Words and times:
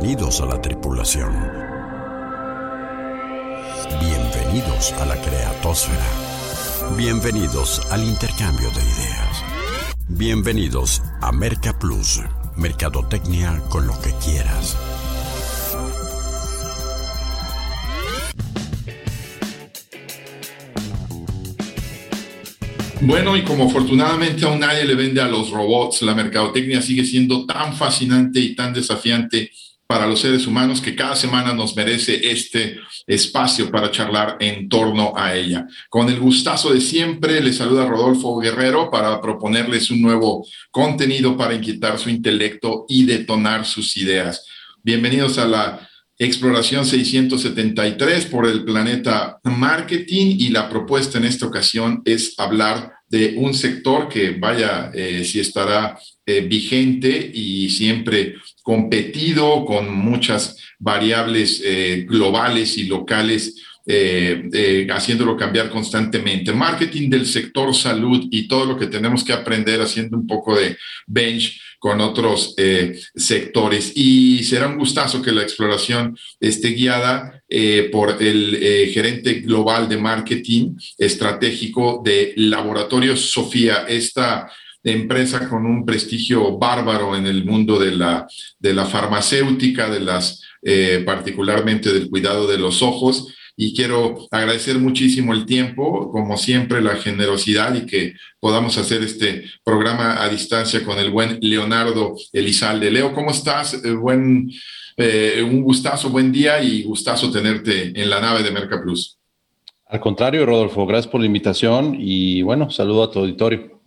Bienvenidos 0.00 0.40
a 0.40 0.46
la 0.46 0.62
tripulación. 0.62 1.30
Bienvenidos 4.00 4.92
a 4.94 5.04
la 5.04 5.20
creatosfera. 5.20 6.96
Bienvenidos 6.96 7.82
al 7.90 8.04
intercambio 8.04 8.70
de 8.70 8.80
ideas. 8.80 9.44
Bienvenidos 10.08 11.02
a 11.20 11.32
Merca 11.32 11.78
Plus, 11.78 12.22
Mercadotecnia 12.56 13.60
con 13.68 13.86
lo 13.86 13.92
que 14.00 14.14
quieras. 14.24 14.78
Bueno, 23.02 23.36
y 23.36 23.44
como 23.44 23.66
afortunadamente 23.66 24.46
aún 24.46 24.60
nadie 24.60 24.86
le 24.86 24.94
vende 24.94 25.20
a 25.20 25.28
los 25.28 25.50
robots, 25.50 26.00
la 26.00 26.14
mercadotecnia 26.14 26.80
sigue 26.80 27.04
siendo 27.04 27.44
tan 27.44 27.74
fascinante 27.74 28.40
y 28.40 28.54
tan 28.54 28.72
desafiante 28.72 29.50
para 29.90 30.06
los 30.06 30.20
seres 30.20 30.46
humanos 30.46 30.80
que 30.80 30.94
cada 30.94 31.16
semana 31.16 31.52
nos 31.52 31.74
merece 31.74 32.30
este 32.30 32.78
espacio 33.08 33.72
para 33.72 33.90
charlar 33.90 34.36
en 34.38 34.68
torno 34.68 35.12
a 35.16 35.34
ella. 35.34 35.66
Con 35.88 36.08
el 36.08 36.20
gustazo 36.20 36.72
de 36.72 36.80
siempre, 36.80 37.40
le 37.40 37.52
saluda 37.52 37.88
Rodolfo 37.88 38.38
Guerrero 38.38 38.88
para 38.88 39.20
proponerles 39.20 39.90
un 39.90 40.00
nuevo 40.00 40.46
contenido 40.70 41.36
para 41.36 41.54
inquietar 41.54 41.98
su 41.98 42.08
intelecto 42.08 42.86
y 42.88 43.04
detonar 43.04 43.66
sus 43.66 43.96
ideas. 43.96 44.46
Bienvenidos 44.80 45.38
a 45.38 45.48
la 45.48 45.90
exploración 46.16 46.86
673 46.86 48.26
por 48.26 48.46
el 48.46 48.62
planeta 48.62 49.40
marketing 49.42 50.36
y 50.38 50.50
la 50.50 50.68
propuesta 50.68 51.18
en 51.18 51.24
esta 51.24 51.46
ocasión 51.46 52.00
es 52.04 52.38
hablar 52.38 52.92
de 53.08 53.34
un 53.38 53.54
sector 53.54 54.08
que 54.08 54.30
vaya, 54.30 54.92
eh, 54.94 55.24
si 55.24 55.40
estará 55.40 55.98
eh, 56.24 56.42
vigente 56.42 57.32
y 57.34 57.68
siempre 57.70 58.36
competido 58.62 59.64
con 59.64 59.94
muchas 59.94 60.56
variables 60.78 61.62
eh, 61.64 62.06
globales 62.08 62.76
y 62.78 62.84
locales 62.84 63.62
eh, 63.86 64.48
eh, 64.52 64.86
haciéndolo 64.90 65.36
cambiar 65.36 65.70
constantemente. 65.70 66.52
Marketing 66.52 67.08
del 67.08 67.26
sector 67.26 67.74
salud 67.74 68.28
y 68.30 68.46
todo 68.46 68.66
lo 68.66 68.78
que 68.78 68.86
tenemos 68.86 69.24
que 69.24 69.32
aprender 69.32 69.80
haciendo 69.80 70.16
un 70.16 70.26
poco 70.26 70.56
de 70.56 70.76
bench 71.06 71.60
con 71.78 71.98
otros 72.02 72.54
sectores. 73.14 73.92
Y 73.96 74.44
será 74.44 74.68
un 74.68 74.76
gustazo 74.76 75.22
que 75.22 75.32
la 75.32 75.42
exploración 75.42 76.14
esté 76.38 76.72
guiada 76.72 77.42
por 77.90 78.22
el 78.22 78.90
gerente 78.92 79.40
global 79.40 79.88
de 79.88 79.96
marketing 79.96 80.74
estratégico 80.98 82.02
de 82.04 82.34
Laboratorios 82.36 83.30
Sofía, 83.30 83.86
esta 83.88 84.50
empresa 84.82 85.48
con 85.48 85.66
un 85.66 85.84
prestigio 85.84 86.58
bárbaro 86.58 87.16
en 87.16 87.26
el 87.26 87.44
mundo 87.44 87.78
de 87.78 87.92
la, 87.92 88.26
de 88.58 88.74
la 88.74 88.86
farmacéutica, 88.86 89.90
de 89.90 90.00
las, 90.00 90.42
particularmente 91.04 91.92
del 91.92 92.10
cuidado 92.10 92.46
de 92.46 92.58
los 92.58 92.82
ojos 92.82 93.34
y 93.62 93.74
quiero 93.74 94.26
agradecer 94.30 94.78
muchísimo 94.78 95.34
el 95.34 95.44
tiempo, 95.44 96.10
como 96.10 96.38
siempre, 96.38 96.80
la 96.80 96.96
generosidad 96.96 97.74
y 97.74 97.84
que 97.84 98.14
podamos 98.38 98.78
hacer 98.78 99.02
este 99.02 99.44
programa 99.62 100.22
a 100.22 100.30
distancia 100.30 100.82
con 100.82 100.98
el 100.98 101.10
buen 101.10 101.38
Leonardo 101.42 102.16
Elizalde. 102.32 102.90
Leo, 102.90 103.12
¿cómo 103.12 103.32
estás? 103.32 103.74
Eh, 103.84 103.92
buen, 103.92 104.50
eh, 104.96 105.46
un 105.46 105.60
gustazo, 105.60 106.08
buen 106.08 106.32
día 106.32 106.62
y 106.62 106.84
gustazo 106.84 107.30
tenerte 107.30 107.92
en 108.00 108.08
la 108.08 108.22
nave 108.22 108.42
de 108.42 108.50
Merca 108.50 108.80
Plus. 108.82 109.18
Al 109.84 110.00
contrario, 110.00 110.46
Rodolfo, 110.46 110.86
gracias 110.86 111.12
por 111.12 111.20
la 111.20 111.26
invitación 111.26 111.96
y 111.98 112.40
bueno, 112.40 112.70
saludo 112.70 113.02
a 113.02 113.10
tu 113.10 113.18
auditorio. 113.18 113.79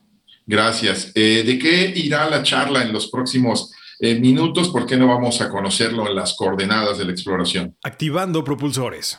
Gracias. 0.46 1.12
Eh, 1.16 1.44
¿De 1.46 1.58
qué 1.58 1.94
irá 1.96 2.30
la 2.30 2.44
charla 2.44 2.82
en 2.82 2.94
los 2.94 3.08
próximos 3.08 3.72
minutos? 4.00 4.70
¿Por 4.70 4.86
qué 4.86 4.98
no 4.98 5.08
vamos 5.08 5.40
a 5.40 5.50
conocerlo 5.50 6.06
en 6.08 6.16
las 6.16 6.34
coordenadas 6.36 6.98
de 6.98 7.06
la 7.06 7.12
exploración? 7.12 7.78
Activando 7.84 8.44
propulsores. 8.44 9.18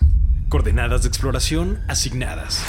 Coordenadas 0.51 1.03
de 1.03 1.09
exploración 1.09 1.81
asignadas. 1.89 2.63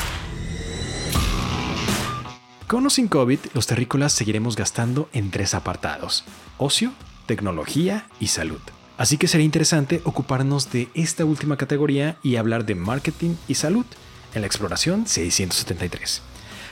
Con 2.67 2.85
o 2.85 2.89
sin 2.89 3.07
COVID, 3.07 3.39
los 3.53 3.67
terrícolas 3.67 4.13
seguiremos 4.13 4.55
gastando 4.55 5.09
en 5.13 5.29
tres 5.29 5.53
apartados: 5.53 6.23
ocio, 6.57 6.93
tecnología 7.25 8.07
y 8.19 8.27
salud. 8.27 8.61
Así 8.97 9.17
que 9.17 9.27
sería 9.27 9.45
interesante 9.45 10.01
ocuparnos 10.05 10.71
de 10.71 10.87
esta 10.93 11.25
última 11.25 11.57
categoría 11.57 12.17
y 12.23 12.37
hablar 12.37 12.65
de 12.65 12.75
marketing 12.75 13.35
y 13.47 13.55
salud 13.55 13.85
en 14.33 14.41
la 14.41 14.47
exploración 14.47 15.05
673. 15.05 16.21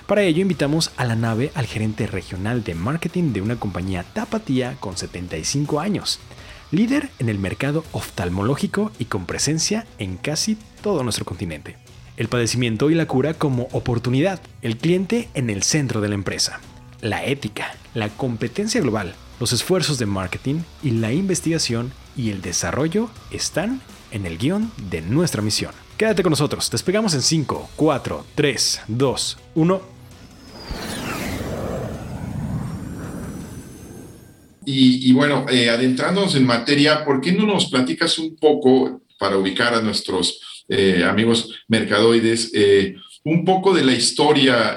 Para 0.08 0.24
ello 0.24 0.42
invitamos 0.42 0.92
a 0.98 1.06
la 1.06 1.16
nave 1.16 1.52
al 1.56 1.66
gerente 1.66 2.08
regional 2.08 2.64
de 2.66 2.76
marketing 2.76 3.32
de 3.32 3.42
una 3.42 3.56
compañía 3.56 4.04
tapatía 4.04 4.76
con 4.82 4.98
75 4.98 5.80
años, 5.80 6.20
líder 6.72 7.10
en 7.20 7.30
el 7.30 7.40
mercado 7.40 7.86
oftalmológico 7.94 8.92
y 9.00 9.06
con 9.06 9.26
presencia 9.26 9.88
en 10.00 10.18
casi 10.18 10.58
todo 10.82 11.04
nuestro 11.04 11.24
continente. 11.24 11.78
El 12.18 12.28
padecimiento 12.28 12.90
y 12.90 12.96
la 12.96 13.08
cura 13.08 13.34
como 13.34 13.70
oportunidad, 13.72 14.42
el 14.62 14.78
cliente 14.78 15.30
en 15.36 15.50
el 15.50 15.64
centro 15.64 16.02
de 16.02 16.10
la 16.10 16.16
empresa, 16.16 16.60
la 17.00 17.24
ética, 17.26 17.74
la 17.94 18.10
competencia 18.10 18.82
global, 18.82 19.16
los 19.40 19.54
esfuerzos 19.54 20.00
de 20.00 20.06
marketing 20.06 20.64
y 20.84 20.92
la 20.92 21.14
investigación 21.14 21.94
y 22.18 22.30
el 22.30 22.42
desarrollo 22.42 23.10
están 23.32 23.82
en 24.12 24.26
el 24.26 24.38
guion 24.38 24.70
de 24.90 25.02
nuestra 25.02 25.42
misión. 25.42 25.72
Quédate 25.98 26.24
con 26.24 26.32
nosotros, 26.32 26.70
despegamos 26.70 27.14
en 27.14 27.22
5, 27.22 27.70
4, 27.78 28.26
3, 28.36 28.82
2, 28.90 29.38
1. 29.56 29.93
Y, 34.66 35.12
bueno, 35.14 35.46
eh, 35.50 35.70
adentrándonos 35.70 36.36
en 36.36 36.46
materia, 36.46 37.04
¿por 37.04 37.22
qué 37.22 37.32
no 37.32 37.46
nos 37.46 37.70
platicas 37.70 38.18
un 38.20 38.36
poco 38.36 39.02
para 39.18 39.38
ubicar 39.38 39.74
a 39.74 39.82
nuestros 39.82 40.66
eh, 40.68 41.04
amigos 41.08 41.64
mercadoides, 41.68 42.52
eh, 42.54 42.96
un 43.26 43.46
poco 43.46 43.74
de 43.74 43.84
la 43.84 43.94
historia, 43.94 44.76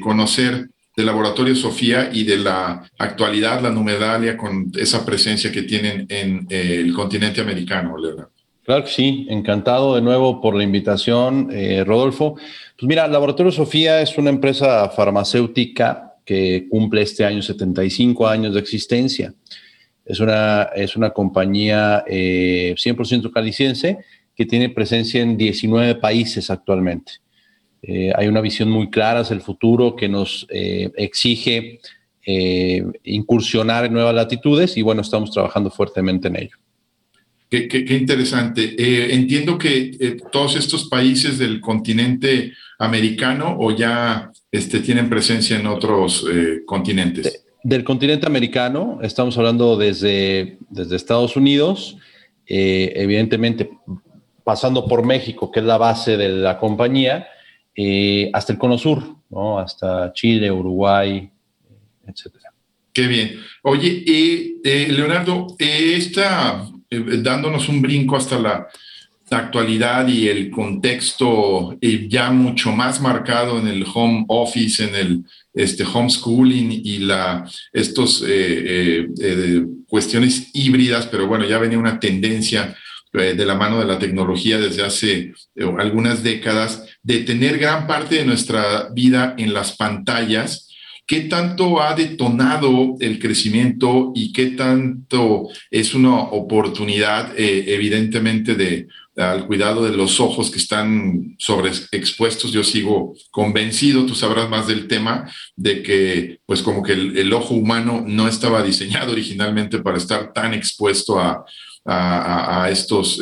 conocer 0.00 0.68
del 0.96 1.06
Laboratorio 1.06 1.54
Sofía 1.56 2.10
y 2.12 2.24
de 2.24 2.38
la 2.38 2.88
actualidad, 2.98 3.60
la 3.60 3.70
numedalia 3.70 4.36
con 4.36 4.70
esa 4.76 5.04
presencia 5.04 5.50
que 5.50 5.62
tienen 5.62 6.06
en 6.08 6.46
el 6.50 6.92
continente 6.92 7.40
americano, 7.40 7.96
Leonardo? 7.98 8.30
Claro 8.64 8.84
que 8.84 8.90
sí, 8.90 9.26
encantado 9.28 9.96
de 9.96 10.02
nuevo 10.02 10.40
por 10.40 10.54
la 10.54 10.62
invitación, 10.62 11.50
Rodolfo. 11.84 12.34
Pues 12.34 12.88
mira, 12.88 13.08
Laboratorio 13.08 13.50
Sofía 13.50 14.00
es 14.02 14.16
una 14.18 14.30
empresa 14.30 14.88
farmacéutica 14.90 16.07
que 16.28 16.66
cumple 16.68 17.00
este 17.00 17.24
año 17.24 17.40
75 17.40 18.28
años 18.28 18.52
de 18.52 18.60
existencia. 18.60 19.32
Es 20.04 20.20
una, 20.20 20.64
es 20.76 20.94
una 20.94 21.08
compañía 21.08 22.04
100% 22.06 23.26
eh, 23.26 23.30
caliciense 23.32 23.96
que 24.36 24.44
tiene 24.44 24.68
presencia 24.68 25.22
en 25.22 25.38
19 25.38 25.94
países 25.94 26.50
actualmente. 26.50 27.12
Eh, 27.80 28.12
hay 28.14 28.28
una 28.28 28.42
visión 28.42 28.68
muy 28.68 28.90
clara 28.90 29.20
hacia 29.20 29.32
el 29.32 29.40
futuro 29.40 29.96
que 29.96 30.10
nos 30.10 30.46
eh, 30.50 30.90
exige 30.96 31.80
incursionar 33.04 33.86
en 33.86 33.94
nuevas 33.94 34.14
latitudes 34.14 34.76
y 34.76 34.82
bueno, 34.82 35.00
estamos 35.00 35.30
trabajando 35.30 35.70
fuertemente 35.70 36.28
en 36.28 36.36
ello. 36.36 36.56
Qué, 37.48 37.66
qué, 37.68 37.96
interesante. 37.96 38.74
entiendo 39.14 39.56
que 39.56 40.18
todos 40.30 40.54
estos 40.56 40.90
países 40.90 41.38
del 41.38 41.58
continente 41.62 42.52
americano 42.78 43.56
o 43.58 43.74
ya 43.74 44.30
este, 44.50 44.80
tienen 44.80 45.08
presencia 45.08 45.58
en 45.58 45.66
otros 45.66 46.26
eh, 46.30 46.62
continentes? 46.64 47.44
del 47.64 47.84
continente 47.84 48.26
americano, 48.26 49.00
estamos 49.02 49.36
hablando 49.36 49.76
desde, 49.76 50.58
desde 50.70 50.96
Estados 50.96 51.36
Unidos, 51.36 51.98
eh, 52.46 52.92
evidentemente 52.94 53.68
pasando 54.44 54.86
por 54.86 55.04
México, 55.04 55.50
que 55.50 55.60
es 55.60 55.66
la 55.66 55.76
base 55.76 56.16
de 56.16 56.28
la 56.28 56.56
compañía, 56.56 57.26
eh, 57.74 58.30
hasta 58.32 58.52
el 58.52 58.58
Cono 58.58 58.78
Sur, 58.78 59.02
¿no? 59.28 59.58
hasta 59.58 60.12
Chile, 60.14 60.50
Uruguay, 60.50 61.28
etcétera. 62.06 62.52
Qué 62.92 63.06
bien. 63.06 63.38
Oye, 63.62 64.54
Leonardo, 64.88 65.48
está 65.58 66.64
dándonos 66.88 67.68
un 67.68 67.82
brinco 67.82 68.16
hasta 68.16 68.38
la 68.38 68.68
actualidad 69.36 70.08
y 70.08 70.28
el 70.28 70.50
contexto 70.50 71.76
eh, 71.80 72.06
ya 72.08 72.30
mucho 72.30 72.72
más 72.72 73.00
marcado 73.00 73.58
en 73.58 73.68
el 73.68 73.84
home 73.92 74.24
office, 74.28 74.82
en 74.82 74.94
el 74.94 75.24
este, 75.52 75.84
homeschooling 75.84 76.72
y 76.72 76.98
la, 76.98 77.48
eh, 77.72 79.06
eh, 79.20 79.66
cuestiones 79.86 80.50
híbridas, 80.54 81.06
pero 81.06 81.26
bueno, 81.26 81.46
ya 81.46 81.58
venía 81.58 81.78
una 81.78 82.00
tendencia 82.00 82.74
de 83.10 83.46
la 83.46 83.54
mano 83.54 83.78
de 83.80 83.86
la 83.86 83.98
tecnología 83.98 84.58
desde 84.58 84.84
hace 84.84 85.32
algunas 85.78 86.22
décadas 86.22 86.84
de 87.02 87.20
tener 87.20 87.58
gran 87.58 87.86
parte 87.86 88.16
de 88.16 88.26
nuestra 88.26 88.90
vida 88.92 89.34
en 89.38 89.54
las 89.54 89.74
pantallas. 89.76 90.68
¿Qué 91.06 91.22
tanto 91.22 91.80
ha 91.80 91.94
detonado 91.94 92.96
el 93.00 93.18
crecimiento 93.18 94.12
y 94.14 94.30
qué 94.34 94.48
tanto 94.48 95.48
es 95.70 95.94
una 95.94 96.18
oportunidad, 96.18 97.32
evidentemente, 97.34 98.54
de 98.54 98.88
al 99.18 99.46
cuidado 99.46 99.84
de 99.84 99.96
los 99.96 100.20
ojos 100.20 100.50
que 100.50 100.58
están 100.58 101.34
sobreexpuestos. 101.38 102.52
Yo 102.52 102.64
sigo 102.64 103.14
convencido, 103.30 104.06
tú 104.06 104.14
sabrás 104.14 104.48
más 104.48 104.66
del 104.66 104.88
tema, 104.88 105.30
de 105.56 105.82
que 105.82 106.40
pues 106.46 106.62
como 106.62 106.82
que 106.82 106.92
el, 106.92 107.32
ojo 107.32 107.54
humano 107.54 108.02
no 108.06 108.28
estaba 108.28 108.62
diseñado 108.62 109.12
originalmente 109.12 109.80
para 109.80 109.98
estar 109.98 110.32
tan 110.32 110.54
expuesto 110.54 111.18
a, 111.18 111.44
a, 111.84 112.64
a 112.64 112.70
estos 112.70 113.20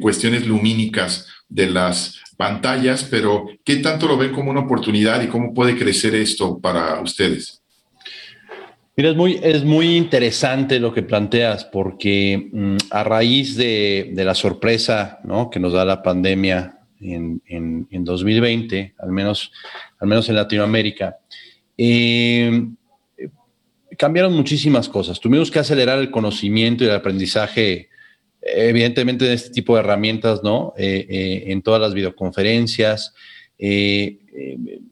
cuestiones 0.00 0.46
lumínicas 0.46 1.26
de 1.48 1.68
las 1.68 2.20
pantallas, 2.40 3.04
pero 3.04 3.46
¿qué 3.64 3.76
tanto 3.76 4.08
lo 4.08 4.16
ven 4.16 4.32
como 4.32 4.50
una 4.50 4.60
oportunidad 4.60 5.20
y 5.22 5.26
cómo 5.28 5.52
puede 5.52 5.76
crecer 5.76 6.14
esto 6.14 6.58
para 6.58 6.98
ustedes? 7.00 7.59
Mira, 9.00 9.12
es 9.12 9.16
muy, 9.16 9.40
es 9.42 9.64
muy 9.64 9.96
interesante 9.96 10.78
lo 10.78 10.92
que 10.92 11.02
planteas, 11.02 11.64
porque 11.64 12.50
mm, 12.52 12.76
a 12.90 13.02
raíz 13.02 13.56
de, 13.56 14.12
la 14.14 14.34
sorpresa 14.34 15.20
¿no? 15.24 15.48
que 15.48 15.58
nos 15.58 15.72
da 15.72 15.86
la 15.86 16.02
pandemia 16.02 16.80
en, 17.00 17.40
en, 17.46 18.04
2020, 18.04 18.96
al 18.98 19.10
menos, 19.10 19.52
al 20.00 20.06
menos 20.06 20.28
en 20.28 20.34
Latinoamérica, 20.34 21.16
eh, 21.78 22.68
cambiaron 23.96 24.34
muchísimas 24.34 24.86
cosas. 24.86 25.18
Tuvimos 25.18 25.50
que 25.50 25.60
acelerar 25.60 25.98
el 25.98 26.10
conocimiento 26.10 26.84
y 26.84 26.88
el 26.88 26.94
aprendizaje 26.94 27.88
evidentemente 28.42 29.26
en 29.26 29.32
este 29.32 29.48
tipo 29.48 29.76
de 29.76 29.80
herramientas, 29.80 30.42
¿no? 30.42 30.74
Eh, 30.76 31.06
eh, 31.08 31.44
en 31.46 31.62
todas 31.62 31.80
las 31.80 31.94
videoconferencias. 31.94 33.14
Eh, 33.58 34.18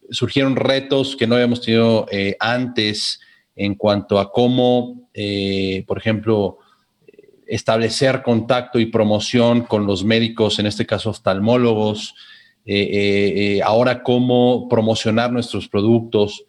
surgieron 0.09 0.57
retos 0.57 1.15
que 1.15 1.27
no 1.27 1.35
habíamos 1.35 1.61
tenido 1.61 2.07
antes 2.41 3.21
en 3.59 3.75
cuanto 3.75 4.19
a 4.19 4.31
cómo, 4.33 5.11
por 5.87 5.99
ejemplo, 5.99 6.59
establecer 7.47 8.23
contacto 8.23 8.79
y 8.79 8.87
promoción 8.87 9.63
con 9.63 9.85
los 9.85 10.05
médicos, 10.05 10.59
en 10.59 10.67
este 10.67 10.87
caso 10.87 11.11
oftalmólogos, 11.11 12.15
ahora 13.65 14.03
cómo 14.03 14.69
promocionar 14.69 15.33
nuestros 15.33 15.69
productos, 15.69 16.45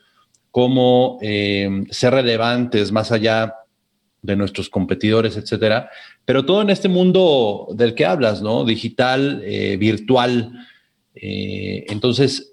cómo 0.52 1.18
ser 1.20 2.14
relevantes 2.14 2.92
más 2.92 3.12
allá 3.12 3.56
de 4.22 4.36
nuestros 4.36 4.70
competidores, 4.70 5.38
etcétera. 5.38 5.90
Pero 6.26 6.46
todo 6.46 6.62
en 6.62 6.70
este 6.70 6.90
mundo 6.90 7.68
del 7.74 7.96
que 7.96 8.06
hablas, 8.06 8.42
¿no? 8.42 8.66
Digital, 8.66 9.42
eh, 9.44 9.78
virtual. 9.78 10.52
Eh, 11.16 11.86
entonces, 11.90 12.52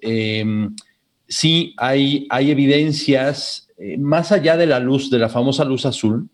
sí 1.27 1.73
hay, 1.77 2.27
hay 2.29 2.51
evidencias, 2.51 3.66
eh, 3.77 3.97
más 3.97 4.31
allá 4.31 4.57
de 4.57 4.67
la 4.67 4.79
luz, 4.79 5.09
de 5.09 5.19
la 5.19 5.29
famosa 5.29 5.65
luz 5.65 5.85
azul, 5.85 6.29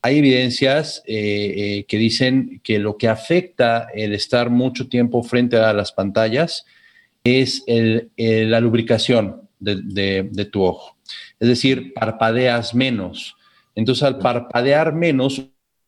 hay 0.00 0.18
evidencias 0.18 1.02
que 1.04 1.84
dicen 1.90 2.60
que 2.62 2.78
lo 2.78 2.96
que 2.96 3.08
afecta 3.08 3.88
el 3.92 4.12
estar 4.12 4.48
mucho 4.48 4.88
tiempo 4.88 5.24
frente 5.24 5.56
a 5.56 5.72
las 5.72 5.90
pantallas 5.90 6.66
es 7.24 7.64
la 7.66 8.60
lubricación 8.60 9.48
de 9.58 10.48
tu 10.52 10.62
ojo. 10.62 10.96
Es 11.40 11.48
decir, 11.48 11.92
parpadeas 11.94 12.76
menos 12.76 13.36
entonces, 13.78 14.02
al 14.02 14.18
parpadear 14.18 14.92
menos, 14.92 15.40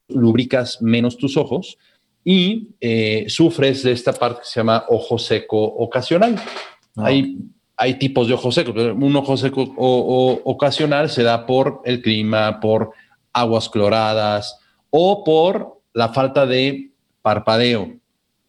lubricas 0.06 0.81
menos 0.81 1.17
tus 1.17 1.37
ojos 1.37 1.76
y 2.23 2.69
eh, 2.81 3.25
sufres 3.26 3.82
de 3.82 3.91
esta 3.91 4.12
parte 4.12 4.43
que 4.43 4.46
se 4.46 4.61
llama 4.61 4.85
ojo 4.88 5.19
seco 5.19 5.61
ocasional. 5.61 6.37
Ah, 6.96 7.06
hay, 7.06 7.38
hay 7.81 7.94
tipos 7.94 8.29
de 8.29 8.35
ojo 8.35 8.53
seco. 8.53 8.73
Un 8.73 9.17
ojo 9.17 9.38
seco 9.38 9.62
ocasional 10.44 11.09
se 11.09 11.23
da 11.23 11.47
por 11.47 11.81
el 11.87 12.03
clima, 12.03 12.61
por 12.61 12.91
aguas 13.32 13.71
cloradas 13.71 14.59
o 14.91 15.25
por 15.25 15.81
la 15.94 16.11
falta 16.11 16.44
de 16.44 16.91
parpadeo. 17.23 17.97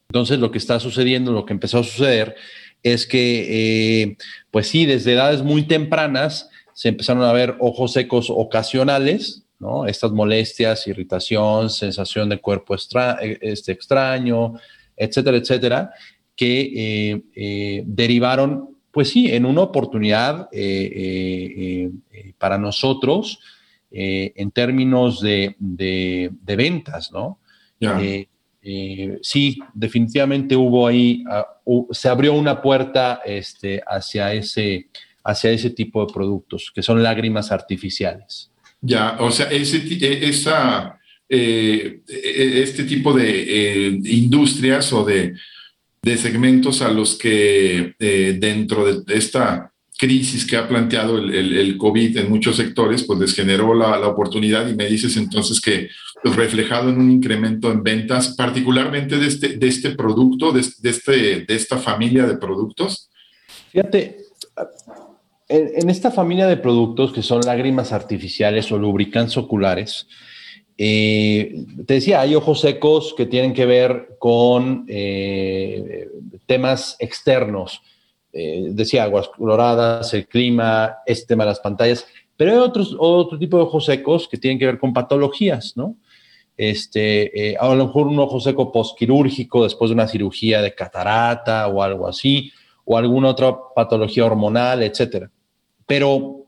Entonces, 0.10 0.38
lo 0.38 0.52
que 0.52 0.58
está 0.58 0.82
sucediendo, 0.82 1.32
lo 1.32 1.46
que 1.46 1.54
empezó 1.54 1.80
a 1.80 1.84
suceder, 1.84 2.36
es 2.84 3.08
que, 3.08 4.02
eh, 4.02 4.18
pues 4.52 4.68
sí, 4.68 4.86
desde 4.86 5.14
edades 5.14 5.44
muy 5.44 5.64
tempranas, 5.64 6.50
se 6.74 6.90
empezaron 6.90 7.24
a 7.24 7.32
ver 7.32 7.56
ojos 7.60 7.94
secos 7.94 8.30
ocasionales, 8.30 9.46
¿no? 9.60 9.86
Estas 9.86 10.12
molestias, 10.12 10.88
irritación, 10.88 11.70
sensación 11.70 12.28
de 12.28 12.40
cuerpo 12.40 12.76
este, 12.76 13.72
extraño, 13.72 14.56
etcétera, 14.98 15.38
etcétera, 15.38 15.92
que 16.36 16.74
eh, 16.76 17.22
eh, 17.34 17.84
derivaron, 17.86 18.71
pues 18.92 19.10
sí, 19.10 19.28
en 19.32 19.46
una 19.46 19.62
oportunidad 19.62 20.50
eh, 20.52 21.90
para 22.38 22.58
nosotros 22.58 23.40
en 23.94 24.52
términos 24.52 25.22
de, 25.22 25.56
ventas, 26.46 27.12
¿no? 27.12 27.40
sí, 29.22 29.60
definitivamente 29.74 30.56
hubo 30.56 30.88
ahí, 30.88 31.24
ah, 31.30 31.46
se 31.92 32.08
abrió 32.08 32.34
una 32.34 32.62
puerta 32.62 33.22
este, 33.26 33.82
hacia 33.86 34.34
ese 34.34 34.88
hacia 35.24 35.52
ese 35.52 35.70
tipo 35.70 36.06
de 36.06 36.14
productos, 36.14 36.72
que 36.74 36.82
son 36.82 37.02
lágrimas 37.02 37.52
artificiales. 37.52 38.52
Ya, 38.82 39.18
o 39.20 39.32
sea, 39.32 39.48
ese, 39.48 39.78
e, 39.78 40.30
esa, 40.30 41.00
eh, 41.30 42.02
e, 42.08 42.62
este 42.64 42.84
tipo 42.84 43.14
de 43.14 43.88
eh, 43.88 44.00
industrias 44.06 44.92
o 44.94 45.06
de, 45.06 45.36
de, 46.02 46.18
segmentos 46.18 46.82
a 46.82 46.90
los 46.90 47.18
que 47.18 47.96
eh, 48.00 48.38
dentro 48.40 49.02
de 49.02 49.16
esta 49.16 49.72
crisis 49.98 50.48
que 50.48 50.58
ha 50.58 50.68
planteado 50.68 51.20
el, 51.20 51.32
el, 51.32 51.78
COVID 51.78 52.18
en 52.18 52.30
muchos 52.30 52.56
sectores, 52.56 53.04
pues 53.04 53.20
les 53.20 53.36
generó 53.36 53.76
la, 53.76 54.00
la, 54.00 54.08
oportunidad 54.08 54.68
y 54.68 54.76
me 54.76 54.88
dices 54.88 55.16
entonces 55.16 55.62
que 55.62 55.90
pues, 56.24 56.36
reflejado 56.36 56.90
en 56.90 57.00
un 57.00 57.12
incremento 57.12 57.72
en 57.72 57.84
ventas, 57.84 58.36
particularmente 58.36 59.18
de 59.18 59.28
este, 59.28 59.58
de 59.58 59.68
este 59.68 59.92
producto, 59.92 60.52
de, 60.52 60.62
este, 60.62 61.12
de 61.46 61.56
esta 61.56 61.78
familia 61.78 62.26
de 62.26 62.38
productos. 62.38 63.12
Fíjate, 63.72 64.18
en, 65.48 65.90
esta 65.90 66.12
familia 66.12 66.48
de 66.48 66.58
productos 66.58 67.12
que 67.12 67.22
son 67.22 67.42
lágrimas 67.42 67.92
artificiales 67.92 68.72
o 68.72 68.78
lubricantes 68.78 69.38
oculares, 69.38 70.08
eh, 70.78 71.66
te 71.86 71.96
decía, 71.96 72.22
hay 72.22 72.36
ojos 72.36 72.62
secos 72.62 73.14
que 73.16 73.26
tienen 73.26 73.54
que 73.54 73.66
ver 73.66 74.16
con 74.20 74.86
eh, 74.88 76.10
temas 76.46 76.96
externos. 77.00 77.82
Eh, 78.34 78.70
decía, 78.72 79.04
aguas 79.04 79.28
coloradas, 79.28 80.14
el 80.14 80.28
clima, 80.28 80.98
este 81.06 81.28
tema 81.28 81.44
de 81.44 81.50
las 81.52 81.60
pantallas, 81.60 82.06
pero 82.38 82.52
hay 82.52 82.58
otros, 82.58 82.96
otro 82.98 83.38
tipo 83.38 83.58
de 83.58 83.64
ojos 83.64 83.86
secos 83.86 84.28
que 84.28 84.38
tienen 84.38 84.58
que 84.58 84.66
ver 84.66 84.80
con 84.80 84.94
patologías, 84.94 85.74
¿no? 85.76 85.98
Este, 86.58 87.56
a 87.60 87.74
lo 87.74 87.86
mejor 87.86 88.08
un 88.08 88.20
ojo 88.20 88.40
seco 88.40 88.72
postquirúrgico 88.72 89.64
después 89.64 89.90
de 89.90 89.96
una 89.96 90.08
cirugía 90.08 90.62
de 90.62 90.76
catarata 90.76 91.68
o 91.68 91.82
algo 91.82 92.08
así, 92.08 92.52
o 92.86 92.98
alguna 92.98 93.30
otra 93.30 93.56
patología 93.76 94.26
hormonal, 94.26 94.84
etcétera. 94.84 95.30
Pero, 95.86 96.41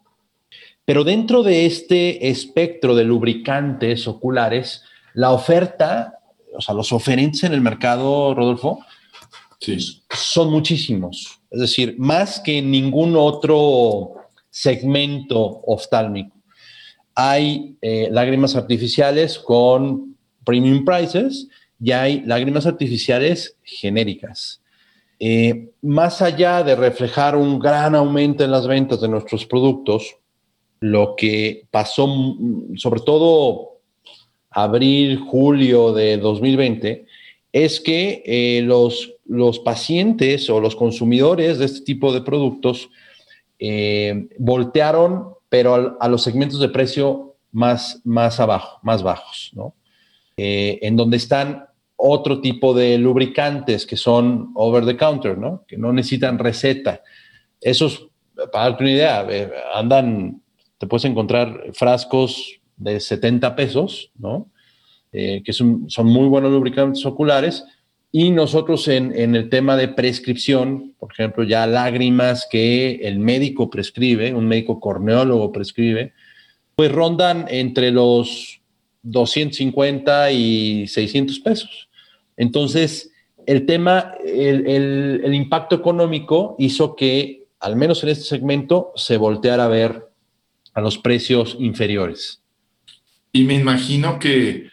pero 0.85 1.03
dentro 1.03 1.43
de 1.43 1.65
este 1.65 2.29
espectro 2.29 2.95
de 2.95 3.03
lubricantes 3.03 4.07
oculares, 4.07 4.83
la 5.13 5.31
oferta, 5.31 6.19
o 6.53 6.61
sea, 6.61 6.75
los 6.75 6.91
oferentes 6.91 7.43
en 7.43 7.53
el 7.53 7.61
mercado, 7.61 8.33
Rodolfo, 8.33 8.79
son 10.09 10.51
muchísimos. 10.51 11.39
Es 11.49 11.61
decir, 11.61 11.95
más 11.97 12.39
que 12.39 12.57
en 12.57 12.71
ningún 12.71 13.15
otro 13.15 14.15
segmento 14.49 15.61
oftálmico. 15.65 16.35
Hay 17.15 17.77
eh, 17.81 18.09
lágrimas 18.11 18.55
artificiales 18.55 19.39
con 19.39 20.17
premium 20.43 20.83
prices 20.83 21.47
y 21.79 21.91
hay 21.91 22.21
lágrimas 22.21 22.65
artificiales 22.65 23.57
genéricas. 23.63 24.61
Eh, 25.19 25.71
más 25.81 26.21
allá 26.21 26.63
de 26.63 26.75
reflejar 26.75 27.35
un 27.35 27.59
gran 27.59 27.95
aumento 27.95 28.43
en 28.43 28.51
las 28.51 28.67
ventas 28.67 28.99
de 28.99 29.07
nuestros 29.07 29.45
productos, 29.45 30.17
lo 30.83 31.15
que 31.15 31.65
pasó, 31.71 32.07
mm, 32.07 32.75
sobre 32.75 32.99
todo 32.99 33.79
abril, 34.49 35.17
julio 35.17 35.93
de 35.93 36.17
2020, 36.17 37.05
es 37.51 37.79
que 37.79 38.21
eh, 38.25 38.61
los, 38.63 39.13
los 39.25 39.59
pacientes 39.59 40.49
o 40.49 40.59
los 40.59 40.75
consumidores 40.75 41.57
de 41.57 41.65
este 41.65 41.81
tipo 41.81 42.11
de 42.11 42.21
productos 42.21 42.89
eh, 43.59 44.27
voltearon, 44.37 45.35
pero 45.47 45.97
a, 45.99 46.09
los 46.09 46.21
segmentos 46.21 46.59
de 46.59 46.69
precio 46.69 47.35
más, 47.51 48.01
más 48.03 48.39
abajo, 48.39 48.79
más 48.83 49.03
bajos, 49.03 49.51
¿no? 49.53 49.75
en 50.35 50.95
donde 50.95 51.17
están 51.17 51.67
otro 51.95 52.41
tipo 52.41 52.73
de 52.73 52.97
lubricantes 52.97 53.85
que 53.85 53.95
son 53.95 54.51
over 54.55 54.85
the 54.85 54.97
counter, 54.97 55.37
¿no? 55.37 55.63
Que 55.65 55.77
no 55.77 55.93
necesitan 55.93 56.37
receta. 56.37 57.01
Esos, 57.61 58.09
para 58.51 58.65
darte 58.65 58.83
una 58.83 58.91
idea, 58.91 59.25
eh, 59.29 59.49
andan, 59.73 60.41
te 60.83 60.87
puedes 60.87 61.05
encontrar 61.05 61.71
frascos 61.71 62.59
de 62.75 62.99
70 62.99 63.55
pesos, 63.55 64.11
¿no? 64.17 64.51
Eh, 65.13 65.41
que 65.45 65.53
son, 65.53 65.89
son, 65.89 66.07
muy 66.07 66.27
buenos 66.27 66.51
lubricantes 66.51 67.05
oculares. 67.05 67.63
Y 68.11 68.31
nosotros 68.31 68.89
en, 68.89 69.13
el 69.13 69.47
tema 69.49 69.77
de 69.77 69.87
prescripción, 69.87 70.93
por 70.99 71.13
ejemplo, 71.13 71.45
ya 71.45 71.65
lágrimas 71.67 72.45
que 72.51 72.95
el 72.95 73.17
médico 73.17 73.69
prescribe, 73.69 74.33
un 74.33 74.45
médico 74.45 74.81
corneólogo 74.81 75.53
prescribe, 75.53 76.11
pues 76.75 76.91
rondan 76.91 77.45
entre 77.47 77.89
los 77.91 78.59
250 79.03 80.31
y 80.33 80.85
600 80.87 81.39
pesos. 81.39 81.87
Entonces, 82.35 83.09
el 83.45 83.65
tema, 83.65 84.15
el, 84.25 85.33
impacto 85.33 85.75
económico 85.75 86.57
hizo 86.59 86.97
que, 86.97 87.47
al 87.61 87.77
menos 87.77 88.03
en 88.03 88.09
este 88.09 88.25
segmento, 88.25 88.91
se 88.95 89.15
volteara 89.15 89.63
a 89.63 89.69
ver 89.69 90.12
a 90.73 90.81
los 90.81 90.97
precios 90.97 91.55
inferiores. 91.59 92.41
Y 93.31 93.43
me 93.43 93.55
imagino 93.55 94.19
que 94.19 94.69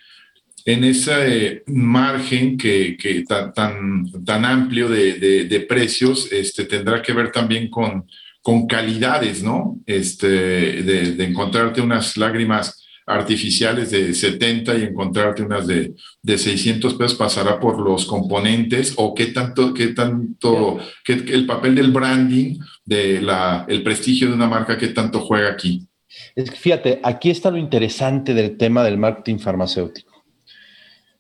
en 0.65 0.85
ese 0.85 1.63
margen 1.67 2.57
que, 2.57 2.97
que 2.97 3.25
tan, 3.25 3.53
tan, 3.53 4.25
tan, 4.25 4.45
amplio 4.45 4.89
de, 4.89 5.45
de, 5.45 5.61
precios 5.61 6.31
este, 6.31 6.65
tendrá 6.65 7.03
que 7.03 7.13
ver 7.13 7.33
también 7.33 7.71
con, 7.71 8.07
con 8.43 8.67
calidades, 8.67 9.43
¿no? 9.43 9.81
Este, 9.87 10.29
de, 10.29 11.13
de, 11.13 11.25
encontrarte 11.25 11.81
unas 11.81 12.17
lágrimas 12.17 12.87
artificiales 13.07 13.91
de 13.91 14.15
70 14.15 14.79
y 14.79 14.83
encontrarte 14.85 15.43
unas 15.43 15.67
de, 15.67 15.95
de 16.23 16.39
600 16.39 16.95
pesos 16.95 17.17
pasará 17.17 17.59
por 17.59 17.81
los 17.81 18.05
componentes 18.05 18.95
o 18.97 19.15
qué 19.15 19.27
tanto, 19.27 19.75
qué 19.75 19.89
tanto, 19.89 20.79
qué, 21.05 21.15
el 21.15 21.47
papel 21.47 21.75
del 21.75 21.91
branding, 21.91 22.59
de 22.85 23.21
la, 23.21 23.65
el 23.69 23.83
prestigio 23.83 24.29
de 24.29 24.35
una 24.35 24.47
marca, 24.47 24.79
qué 24.79 24.89
tanto 24.89 25.21
juega 25.21 25.51
aquí. 25.51 25.87
Es 26.35 26.51
que 26.51 26.57
fíjate, 26.57 27.01
aquí 27.03 27.31
está 27.31 27.51
lo 27.51 27.57
interesante 27.57 28.35
del 28.35 28.57
tema 28.57 28.83
del 28.85 28.99
marketing 28.99 29.39
farmacéutico. 29.39 30.25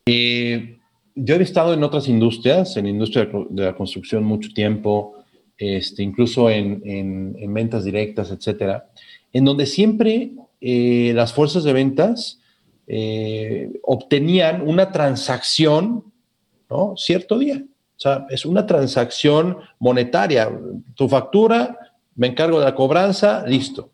Eh, 0.07 0.79
yo 1.15 1.37
he 1.37 1.43
estado 1.43 1.75
en 1.75 1.85
otras 1.85 2.09
industrias, 2.09 2.77
en 2.77 2.85
la 2.85 2.91
industria 2.91 3.29
de 3.51 3.65
la 3.65 3.75
construcción 3.75 4.25
mucho 4.25 4.51
tiempo, 4.53 5.25
este, 5.57 6.03
incluso 6.03 6.49
en, 6.51 6.83
en, 6.85 7.37
en 7.39 7.55
ventas 7.55 7.85
directas, 7.85 8.31
etcétera, 8.31 8.91
en 9.33 9.45
donde 9.45 9.67
siempre 9.67 10.33
eh, 10.61 11.13
las 11.15 11.33
fuerzas 11.33 11.65
de 11.65 11.73
ventas 11.73 12.41
eh, 12.87 13.71
obtenían 13.83 14.67
una 14.67 14.91
transacción, 14.91 16.05
¿no? 16.69 16.95
Cierto 16.97 17.39
día. 17.39 17.63
O 17.97 18.01
sea, 18.01 18.27
es 18.31 18.47
una 18.47 18.67
transacción 18.67 19.59
monetaria. 19.79 20.51
Tu 20.95 21.09
factura, 21.09 21.79
me 22.17 22.29
encargo 22.29 22.59
de 22.59 22.65
la 22.65 22.75
cobranza, 22.75 23.45
listo. 23.47 23.91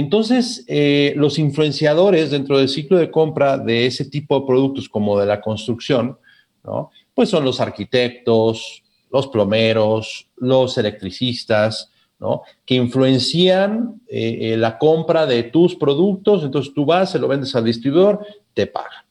Entonces, 0.00 0.64
eh, 0.66 1.12
los 1.14 1.38
influenciadores 1.38 2.30
dentro 2.30 2.56
del 2.56 2.70
ciclo 2.70 2.96
de 2.96 3.10
compra 3.10 3.58
de 3.58 3.84
ese 3.84 4.06
tipo 4.06 4.40
de 4.40 4.46
productos 4.46 4.88
como 4.88 5.20
de 5.20 5.26
la 5.26 5.42
construcción, 5.42 6.16
¿no? 6.64 6.90
Pues 7.12 7.28
son 7.28 7.44
los 7.44 7.60
arquitectos, 7.60 8.82
los 9.10 9.26
plomeros, 9.26 10.26
los 10.36 10.78
electricistas, 10.78 11.90
que 12.64 12.76
influencian 12.76 14.00
eh, 14.08 14.52
eh, 14.52 14.56
la 14.56 14.78
compra 14.78 15.26
de 15.26 15.42
tus 15.42 15.74
productos, 15.74 16.44
entonces 16.44 16.72
tú 16.74 16.86
vas, 16.86 17.10
se 17.12 17.18
lo 17.18 17.28
vendes 17.28 17.54
al 17.54 17.64
distribuidor, 17.64 18.24
te 18.54 18.66
paga. 18.66 19.06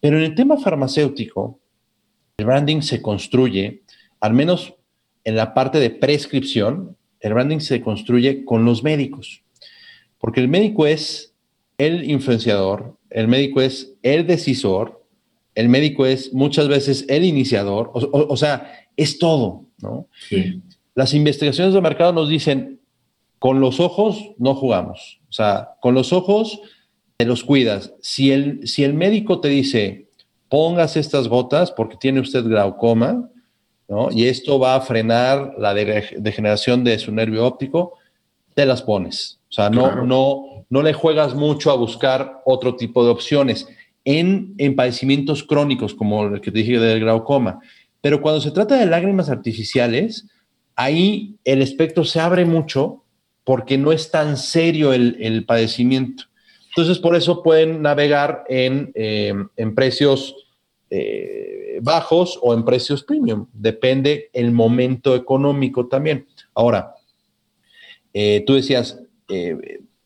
Pero 0.00 0.18
en 0.18 0.24
el 0.24 0.34
tema 0.34 0.56
farmacéutico, 0.56 1.60
el 2.36 2.46
branding 2.46 2.80
se 2.80 3.00
construye, 3.00 3.82
al 4.18 4.34
menos 4.34 4.74
en 5.22 5.36
la 5.36 5.54
parte 5.54 5.78
de 5.78 5.90
prescripción, 5.90 6.96
el 7.20 7.34
branding 7.34 7.60
se 7.60 7.80
construye 7.80 8.44
con 8.44 8.64
los 8.64 8.82
médicos, 8.82 9.42
porque 10.18 10.40
el 10.40 10.48
médico 10.48 10.86
es 10.86 11.34
el 11.78 12.10
influenciador, 12.10 12.96
el 13.10 13.28
médico 13.28 13.60
es 13.60 13.94
el 14.02 14.26
decisor, 14.26 15.04
el 15.54 15.68
médico 15.68 16.06
es 16.06 16.32
muchas 16.32 16.68
veces 16.68 17.04
el 17.08 17.24
iniciador, 17.24 17.90
o, 17.94 18.26
o 18.28 18.36
sea, 18.36 18.72
es 18.96 19.18
todo, 19.18 19.64
¿no? 19.80 20.06
Sí. 20.28 20.62
Las 20.94 21.14
investigaciones 21.14 21.74
de 21.74 21.80
mercado 21.80 22.12
nos 22.12 22.28
dicen, 22.28 22.80
con 23.38 23.60
los 23.60 23.80
ojos 23.80 24.32
no 24.38 24.54
jugamos. 24.54 25.20
O 25.28 25.32
sea, 25.32 25.70
con 25.80 25.94
los 25.94 26.12
ojos 26.12 26.60
te 27.16 27.24
los 27.24 27.44
cuidas. 27.44 27.94
Si 28.00 28.32
el, 28.32 28.66
si 28.66 28.84
el 28.84 28.94
médico 28.94 29.40
te 29.40 29.48
dice, 29.48 30.08
pongas 30.48 30.96
estas 30.96 31.28
gotas 31.28 31.70
porque 31.70 31.96
tiene 31.96 32.20
usted 32.20 32.44
glaucoma, 32.44 33.30
¿no? 33.88 34.10
y 34.10 34.26
esto 34.26 34.58
va 34.58 34.74
a 34.74 34.80
frenar 34.80 35.54
la 35.58 35.72
degeneración 35.74 36.84
de 36.84 36.98
su 36.98 37.12
nervio 37.12 37.46
óptico, 37.46 37.94
te 38.54 38.66
las 38.66 38.82
pones. 38.82 39.37
O 39.50 39.52
sea, 39.52 39.70
no, 39.70 40.04
no, 40.04 40.66
no 40.68 40.82
le 40.82 40.92
juegas 40.92 41.34
mucho 41.34 41.70
a 41.70 41.76
buscar 41.76 42.42
otro 42.44 42.76
tipo 42.76 43.04
de 43.04 43.10
opciones 43.10 43.66
en, 44.04 44.54
en 44.58 44.76
padecimientos 44.76 45.42
crónicos 45.42 45.94
como 45.94 46.26
el 46.26 46.40
que 46.40 46.50
te 46.50 46.58
dije 46.58 46.78
del 46.78 47.00
glaucoma. 47.00 47.60
Pero 48.00 48.20
cuando 48.20 48.40
se 48.40 48.50
trata 48.50 48.76
de 48.76 48.86
lágrimas 48.86 49.30
artificiales, 49.30 50.26
ahí 50.76 51.36
el 51.44 51.62
espectro 51.62 52.04
se 52.04 52.20
abre 52.20 52.44
mucho 52.44 53.04
porque 53.44 53.78
no 53.78 53.92
es 53.92 54.10
tan 54.10 54.36
serio 54.36 54.92
el, 54.92 55.44
padecimiento. 55.46 56.24
Entonces, 56.68 56.98
por 56.98 57.16
eso 57.16 57.42
pueden 57.42 57.80
navegar 57.80 58.44
en, 58.48 58.92
eh, 58.94 59.34
precios 59.74 60.36
eh, 60.90 61.78
bajos 61.82 62.38
o 62.42 62.52
en 62.52 62.64
precios 62.64 63.02
premium. 63.02 63.46
Depende 63.52 64.28
el 64.32 64.52
momento 64.52 65.16
económico 65.16 65.86
también. 65.88 66.26
Ahora, 66.54 66.94
eh, 68.12 68.44
tú 68.46 68.54
decías, 68.54 69.00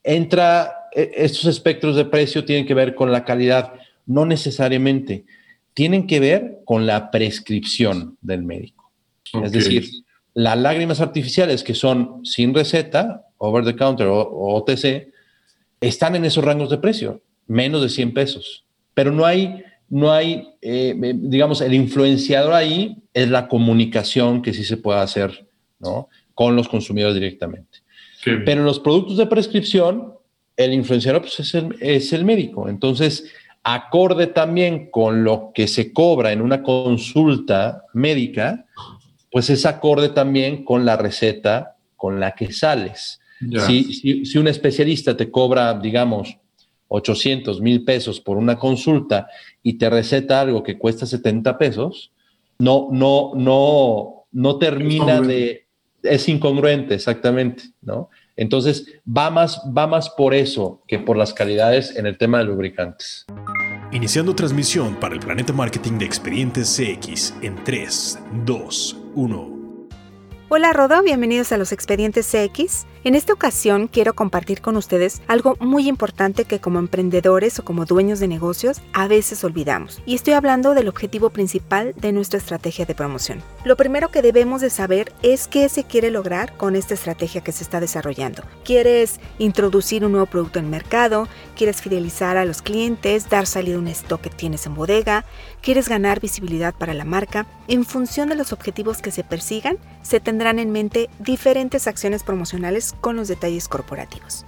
entra, 0.03 0.89
estos 0.93 1.47
espectros 1.47 1.97
de 1.97 2.05
precio 2.05 2.45
tienen 2.45 2.67
que 2.67 2.75
ver 2.75 2.95
con 2.95 3.13
la 3.13 3.25
calidad. 3.25 3.75
No 4.07 4.27
necesariamente. 4.27 5.25
Tienen 5.75 6.07
que 6.07 6.21
ver 6.21 6.61
con 6.65 6.87
la 6.87 7.11
prescripción 7.11 8.19
del 8.21 8.43
médico. 8.43 8.93
Es 9.43 9.53
decir, 9.53 9.89
las 10.35 10.59
lágrimas 10.59 11.01
artificiales 11.01 11.63
que 11.63 11.75
son 11.75 12.25
sin 12.25 12.55
receta, 12.55 13.27
over 13.39 13.65
the 13.65 13.77
counter 13.77 14.07
o, 14.07 14.21
OTC, 14.21 15.13
están 15.81 16.15
en 16.17 16.25
esos 16.25 16.45
rangos 16.45 16.71
de 16.71 16.79
precio, 16.79 17.23
menos 17.47 17.83
de 17.83 17.89
100 17.89 18.15
pesos. 18.15 18.65
Pero 18.95 19.11
no 19.13 19.25
hay, 19.25 19.63
no 19.89 20.13
hay 20.13 20.49
eh, 20.61 20.95
digamos, 21.17 21.61
el 21.61 21.75
influenciador 21.75 22.53
ahí 22.53 23.03
es 23.15 23.29
la 23.31 23.49
comunicación 23.49 24.43
que 24.43 24.55
sí 24.55 24.65
se 24.65 24.77
puede 24.77 25.01
hacer 25.01 25.49
¿no? 25.81 26.09
con 26.35 26.57
los 26.57 26.69
consumidores 26.69 27.15
directamente. 27.15 27.82
Pero 28.25 28.61
en 28.61 28.65
los 28.65 28.81
productos 28.81 29.17
de 29.17 29.27
prescripción, 29.27 30.15
el 30.57 30.73
influenciador 30.73 31.23
pues, 31.23 31.41
es, 31.41 31.55
el, 31.55 31.77
es 31.81 32.13
el 32.13 32.25
médico. 32.25 32.69
Entonces, 32.69 33.25
acorde 33.65 34.27
también 34.27 34.91
con 34.91 35.25
lo 35.25 35.53
que 35.55 35.69
se 35.69 35.93
cobra 35.93 36.33
en 36.33 36.41
una 36.41 36.63
consulta 36.63 37.85
médica, 37.93 38.67
pues 39.31 39.51
es 39.51 39.67
acorde 39.67 40.11
también 40.11 40.65
con 40.65 40.85
la 40.85 40.97
receta 40.97 41.77
con 41.97 42.21
la 42.21 42.33
que 42.33 42.53
sales. 42.53 43.21
Si, 43.67 44.25
si, 44.25 44.39
un 44.39 44.47
especialista 44.47 45.17
te 45.17 45.31
cobra, 45.31 45.75
digamos, 45.75 46.37
800 46.87 47.61
mil 47.61 47.85
pesos 47.85 48.21
por 48.21 48.37
una 48.37 48.57
consulta 48.57 49.27
y 49.65 49.75
te 49.75 49.91
receta 49.91 50.41
algo 50.41 50.63
que 50.63 50.79
cuesta 50.79 51.07
70 51.07 51.59
pesos, 51.59 52.13
no, 52.59 52.89
no, 52.93 53.33
no, 53.35 54.27
no 54.31 54.59
termina 54.59 55.21
de... 55.21 55.67
Es 56.03 56.29
incongruente, 56.29 56.95
exactamente, 56.95 57.65
¿no? 57.81 58.11
Entonces, 58.37 58.87
va 59.07 59.31
más, 59.31 59.61
va 59.77 59.87
más 59.87 60.11
por 60.11 60.35
eso 60.35 60.83
que 60.89 60.99
por 60.99 61.17
las 61.17 61.33
calidades 61.35 61.97
en 61.97 62.07
el 62.07 62.17
tema 62.17 62.39
de 62.39 62.45
lubricantes. 62.45 63.27
Iniciando 63.93 64.35
transmisión 64.35 64.97
para 64.97 65.15
el 65.15 65.21
Planeta 65.21 65.53
Marketing 65.53 65.99
de 65.99 66.07
Expedientes 66.07 66.77
CX 66.77 67.35
en 67.43 67.63
3, 67.63 68.19
2, 68.47 68.97
1. 69.15 69.62
Hola 70.55 70.75
Rodo, 70.75 71.03
bienvenidos 71.03 71.51
a 71.53 71.57
los 71.57 71.73
expedientes 71.73 72.31
CX. 72.31 72.85
En 73.05 73.15
esta 73.15 73.33
ocasión 73.33 73.89
quiero 73.89 74.13
compartir 74.13 74.61
con 74.61 74.77
ustedes 74.77 75.23
algo 75.27 75.57
muy 75.61 75.89
importante 75.89 76.45
que 76.45 76.61
como 76.61 76.79
emprendedores 76.79 77.59
o 77.59 77.65
como 77.65 77.87
dueños 77.87 78.21
de 78.21 78.29
negocios 78.29 78.83
a 78.93 79.09
veces 79.09 79.43
olvidamos. 79.45 80.03
Y 80.05 80.15
estoy 80.15 80.35
hablando 80.35 80.75
del 80.75 80.89
objetivo 80.89 81.31
principal 81.31 81.95
de 81.97 82.13
nuestra 82.13 82.37
estrategia 82.37 82.85
de 82.85 82.95
promoción. 82.95 83.43
Lo 83.65 83.79
primero 83.79 84.11
que 84.11 84.21
debemos 84.21 84.61
de 84.61 84.69
saber 84.69 85.15
es 85.23 85.49
qué 85.49 85.71
se 85.71 85.85
quiere 85.85 86.11
lograr 86.11 86.55
con 86.59 86.77
esta 86.77 86.93
estrategia 86.93 87.41
que 87.41 87.53
se 87.53 87.65
está 87.65 87.81
desarrollando. 87.81 88.43
¿Quieres 88.63 89.21
introducir 89.39 90.05
un 90.05 90.13
nuevo 90.13 90.27
producto 90.27 90.59
en 90.59 90.67
el 90.67 90.71
mercado? 90.71 91.29
¿Quieres 91.57 91.81
fidelizar 91.81 92.37
a 92.37 92.45
los 92.45 92.61
clientes? 92.61 93.31
¿Dar 93.31 93.47
salida 93.47 93.77
a 93.77 93.79
un 93.79 93.89
stock 93.89 94.21
que 94.21 94.29
tienes 94.29 94.67
en 94.67 94.75
bodega? 94.75 95.25
¿Quieres 95.63 95.89
ganar 95.89 96.19
visibilidad 96.19 96.75
para 96.75 96.93
la 96.93 97.05
marca? 97.05 97.47
En 97.69 97.85
función 97.85 98.29
de 98.29 98.35
los 98.35 98.53
objetivos 98.53 99.01
que 99.01 99.13
se 99.13 99.23
persigan, 99.23 99.79
se 100.03 100.19
tendrán 100.19 100.59
en 100.59 100.73
mente 100.73 101.09
diferentes 101.21 101.87
acciones 101.87 102.25
promocionales 102.25 102.97
con 103.01 103.15
los 103.15 103.29
detalles 103.29 103.69
corporativos. 103.69 104.45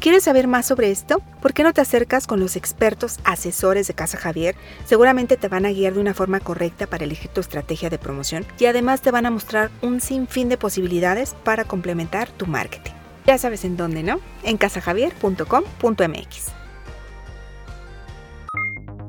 ¿Quieres 0.00 0.24
saber 0.24 0.48
más 0.48 0.64
sobre 0.64 0.90
esto? 0.90 1.20
¿Por 1.42 1.52
qué 1.52 1.64
no 1.64 1.74
te 1.74 1.82
acercas 1.82 2.26
con 2.26 2.40
los 2.40 2.56
expertos 2.56 3.20
asesores 3.24 3.88
de 3.88 3.94
Casa 3.94 4.16
Javier? 4.16 4.56
Seguramente 4.86 5.36
te 5.36 5.48
van 5.48 5.66
a 5.66 5.70
guiar 5.70 5.92
de 5.92 6.00
una 6.00 6.14
forma 6.14 6.40
correcta 6.40 6.86
para 6.86 7.04
elegir 7.04 7.30
tu 7.30 7.42
estrategia 7.42 7.90
de 7.90 7.98
promoción 7.98 8.46
y 8.58 8.64
además 8.64 9.02
te 9.02 9.10
van 9.10 9.26
a 9.26 9.30
mostrar 9.30 9.70
un 9.82 10.00
sinfín 10.00 10.48
de 10.48 10.56
posibilidades 10.56 11.34
para 11.44 11.66
complementar 11.66 12.30
tu 12.30 12.46
marketing. 12.46 12.92
Ya 13.26 13.36
sabes 13.36 13.66
en 13.66 13.76
dónde, 13.76 14.02
¿no? 14.02 14.18
En 14.42 14.56
casajavier.com.mx. 14.56 16.63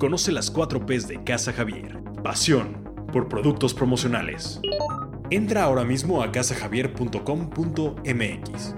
Conoce 0.05 0.31
las 0.31 0.51
4 0.51 0.85
P's 0.85 1.07
de 1.07 1.23
Casa 1.23 1.51
Javier. 1.51 1.97
Pasión 2.23 2.83
por 3.11 3.27
productos 3.27 3.73
promocionales. 3.73 4.59
Entra 5.31 5.63
ahora 5.63 5.83
mismo 5.83 6.21
a 6.21 6.31
casajavier.com.mx. 6.31 8.75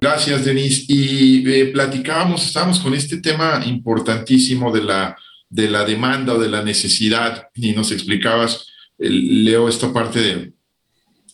Gracias, 0.00 0.44
Denise. 0.44 0.84
Y 0.86 1.50
eh, 1.50 1.66
platicábamos, 1.72 2.46
estábamos 2.46 2.78
con 2.78 2.94
este 2.94 3.16
tema 3.16 3.60
importantísimo 3.66 4.70
de 4.70 4.84
la, 4.84 5.16
de 5.48 5.68
la 5.68 5.84
demanda 5.84 6.34
o 6.34 6.38
de 6.38 6.48
la 6.48 6.62
necesidad 6.62 7.48
y 7.52 7.72
nos 7.72 7.90
explicabas, 7.90 8.68
Leo, 8.96 9.68
esta 9.68 9.92
parte 9.92 10.52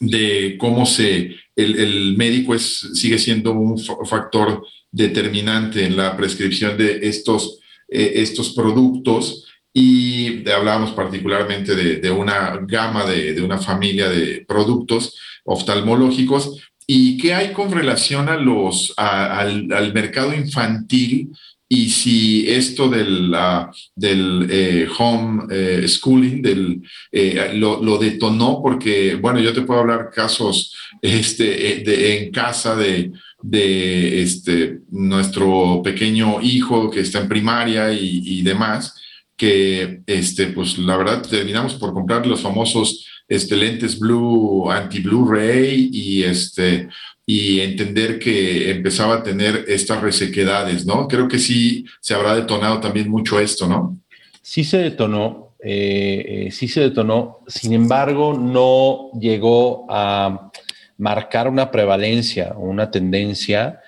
de, 0.01 0.57
cómo 0.57 0.87
se, 0.87 1.37
el, 1.55 1.79
el 1.79 2.17
médico 2.17 2.55
es, 2.55 2.89
sigue 2.95 3.19
siendo 3.19 3.53
un 3.53 3.79
factor 4.07 4.67
determinante 4.91 5.85
en 5.85 5.95
la 5.95 6.17
prescripción 6.17 6.79
de 6.79 7.01
estos 7.03 7.61
estos 7.89 8.53
productos 8.55 9.47
y 9.79 10.49
hablábamos 10.49 10.93
particularmente 10.93 11.77
de, 11.77 12.11
una 12.11 12.59
gama, 12.63 13.05
de, 13.05 13.43
una 13.43 13.59
familia 13.59 14.09
de 14.09 14.43
productos 14.49 15.15
oftalmológicos. 15.45 16.63
¿Y 16.87 17.19
qué 17.19 17.35
hay 17.35 17.53
con 17.53 17.71
relación 17.71 18.31
a 18.31 18.37
los, 18.37 18.95
al, 18.97 19.93
mercado 19.93 20.35
infantil 20.35 21.29
y 21.69 21.91
si 21.91 22.49
esto 22.49 22.89
del, 22.89 23.37
del 23.95 24.47
eh, 24.51 24.89
home 24.97 25.45
eh, 25.51 25.87
schooling 25.87 26.41
del, 26.41 26.81
eh, 27.13 27.51
lo, 27.53 27.99
detonó, 27.99 28.63
porque, 28.63 29.17
bueno, 29.17 29.41
yo 29.41 29.53
te 29.53 29.61
puedo 29.61 29.81
hablar 29.81 30.09
casos 30.11 30.75
este, 31.03 31.83
de, 31.85 32.17
en 32.17 32.33
casa 32.33 32.75
de, 32.75 33.13
de 33.49 34.23
este, 34.23 34.81
nuestro 34.91 35.81
pequeño 35.83 36.41
hijo 36.43 36.91
que 36.91 37.01
está 37.01 37.21
en 37.21 37.29
primaria 37.29 37.93
y, 37.93 38.43
demás, 38.43 38.95
que, 39.37 40.01
este, 40.07 40.49
pues 40.49 40.79
la 40.79 40.97
verdad, 40.97 41.23
terminamos 41.23 41.75
por 41.75 41.93
comprar 41.93 42.27
los 42.27 42.41
famosos 42.41 43.07
este, 43.29 43.55
lentes 43.55 44.01
blue, 44.01 44.69
anti-Blu-ray 44.69 45.91
y, 45.93 46.25
este, 46.25 46.89
y 47.25 47.61
entender 47.61 48.19
que 48.19 48.71
empezaba 48.73 49.17
a 49.17 49.23
tener 49.23 49.65
estas 49.69 50.03
resequedades, 50.03 50.85
¿no? 50.85 51.07
Creo 51.07 51.29
que 51.29 51.39
sí 51.39 51.85
se 52.01 52.15
habrá 52.15 52.35
detonado 52.35 52.81
también 52.81 53.09
mucho 53.09 53.39
esto, 53.39 53.69
¿no? 53.69 53.97
Sí 54.43 54.65
se 54.65 54.79
detonó, 54.79 55.55
eh, 55.63 56.47
eh, 56.47 56.51
sí 56.51 56.67
se 56.67 56.81
detonó, 56.81 57.45
sin 57.47 57.75
embargo, 57.75 58.35
no 58.35 59.11
llegó 59.21 59.87
a 59.89 60.51
marcar 60.99 61.49
una 61.49 61.71
prevalencia, 61.71 62.55
una 62.57 62.91
tendencia 62.91 63.81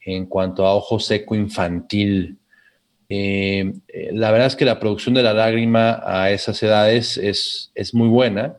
en 0.00 0.26
cuanto 0.26 0.66
a 0.66 0.74
ojo 0.74 0.98
seco 1.00 1.34
infantil. 1.34 2.38
Eh, 3.08 3.72
eh, 3.88 4.10
la 4.12 4.30
verdad 4.30 4.48
es 4.48 4.56
que 4.56 4.64
la 4.64 4.80
producción 4.80 5.14
de 5.14 5.22
la 5.22 5.32
lágrima 5.32 6.02
a 6.04 6.30
esas 6.30 6.62
edades 6.62 7.16
es, 7.16 7.70
es 7.74 7.94
muy 7.94 8.08
buena 8.08 8.56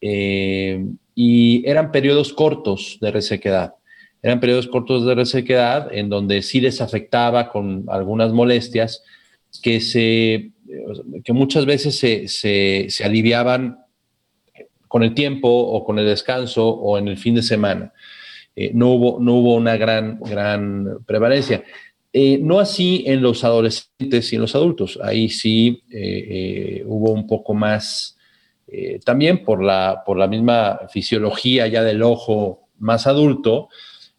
eh, 0.00 0.84
y 1.14 1.68
eran 1.68 1.90
periodos 1.90 2.32
cortos 2.32 2.98
de 3.00 3.10
resequedad. 3.10 3.74
Eran 4.22 4.40
periodos 4.40 4.66
cortos 4.66 5.06
de 5.06 5.14
resequedad 5.14 5.94
en 5.94 6.08
donde 6.08 6.42
sí 6.42 6.60
les 6.60 6.80
afectaba 6.80 7.50
con 7.50 7.84
algunas 7.88 8.32
molestias 8.32 9.02
que, 9.62 9.80
se, 9.80 10.50
que 11.24 11.32
muchas 11.32 11.66
veces 11.66 11.96
se, 11.96 12.28
se, 12.28 13.04
aliviaban 13.04 13.78
con 14.88 15.02
el 15.02 15.14
tiempo 15.14 15.48
o 15.48 15.84
con 15.84 15.98
el 15.98 16.06
descanso 16.06 16.68
o 16.68 16.98
en 16.98 17.08
el 17.08 17.18
fin 17.18 17.34
de 17.34 17.42
semana. 17.42 17.92
no, 18.72 18.88
hubo, 18.88 19.20
no 19.20 19.34
hubo 19.34 19.54
una 19.54 19.76
gran, 19.76 20.18
gran 20.20 20.98
prevalencia. 21.06 21.62
Eh, 22.12 22.38
no 22.42 22.58
así 22.58 23.04
en 23.06 23.20
los 23.20 23.44
adolescentes 23.44 24.32
y 24.32 24.36
en 24.36 24.42
los 24.42 24.54
adultos. 24.54 24.98
Ahí 25.02 25.28
sí 25.28 25.82
eh, 25.90 26.80
eh, 26.80 26.84
hubo 26.86 27.12
un 27.12 27.26
poco 27.26 27.54
más, 27.54 28.16
también 29.04 29.44
por 29.44 29.62
la, 29.62 30.02
por 30.04 30.18
la 30.18 30.26
misma 30.26 30.80
fisiología 30.90 31.66
ya 31.68 31.82
del 31.82 32.02
ojo 32.02 32.68
más 32.78 33.06
adulto 33.06 33.70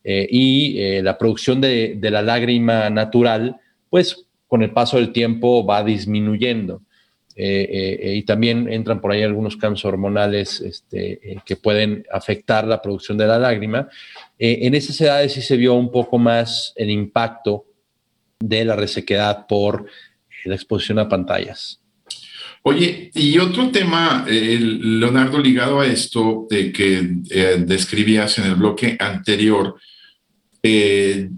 y 0.03 1.01
la 1.03 1.19
producción 1.19 1.61
de, 1.61 1.99
la 2.01 2.23
lágrima 2.23 2.89
natural, 2.89 3.57
pues 3.91 4.25
con 4.47 4.63
el 4.63 4.71
paso 4.71 4.97
del 4.97 5.11
tiempo 5.11 5.63
va 5.63 5.83
disminuyendo. 5.83 6.81
Y 7.41 8.24
también 8.24 8.67
entran 8.72 9.00
por 9.00 9.12
ahí 9.12 9.24
algunos 9.24 9.55
cambios 9.55 9.86
hormonales 9.86 10.60
este, 10.60 11.39
que 11.46 11.55
pueden 11.55 12.05
afectar 12.12 12.67
la 12.67 12.81
producción 12.81 13.17
de 13.17 13.27
la 13.27 13.39
lágrima. 13.39 13.88
en 14.38 14.75
esas 14.75 15.00
edades 15.00 15.34
sí 15.34 15.41
se 15.41 15.55
vio 15.55 15.74
un 15.75 15.89
poco 15.89 16.17
más 16.17 16.74
el 16.75 16.89
impacto 16.89 17.65
de 18.39 18.65
la 18.65 18.75
resequedad 18.75 19.47
por 19.47 19.86
la 20.45 20.56
exposición 20.56 20.99
a 20.99 21.08
pantallas. 21.08 21.80
Oye, 22.63 23.10
y 23.13 23.38
otro 23.38 23.69
tema, 23.71 24.25
Leonardo, 24.28 25.39
ligado 25.39 25.80
a 25.80 25.88
esto 25.88 26.45
de 26.49 26.71
que 26.73 27.10
eh, 27.30 27.63
describías 27.65 28.38
en 28.38 28.45
el 28.45 28.56
bloque 28.56 28.97
anterior, 28.99 29.75
eh, 30.62 31.30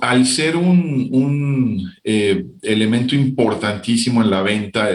al 0.00 0.26
ser 0.26 0.56
un, 0.56 1.90
eh, 2.02 2.44
elemento 2.62 3.14
importantísimo 3.14 4.22
en 4.22 4.30
la 4.30 4.42
venta, 4.42 4.88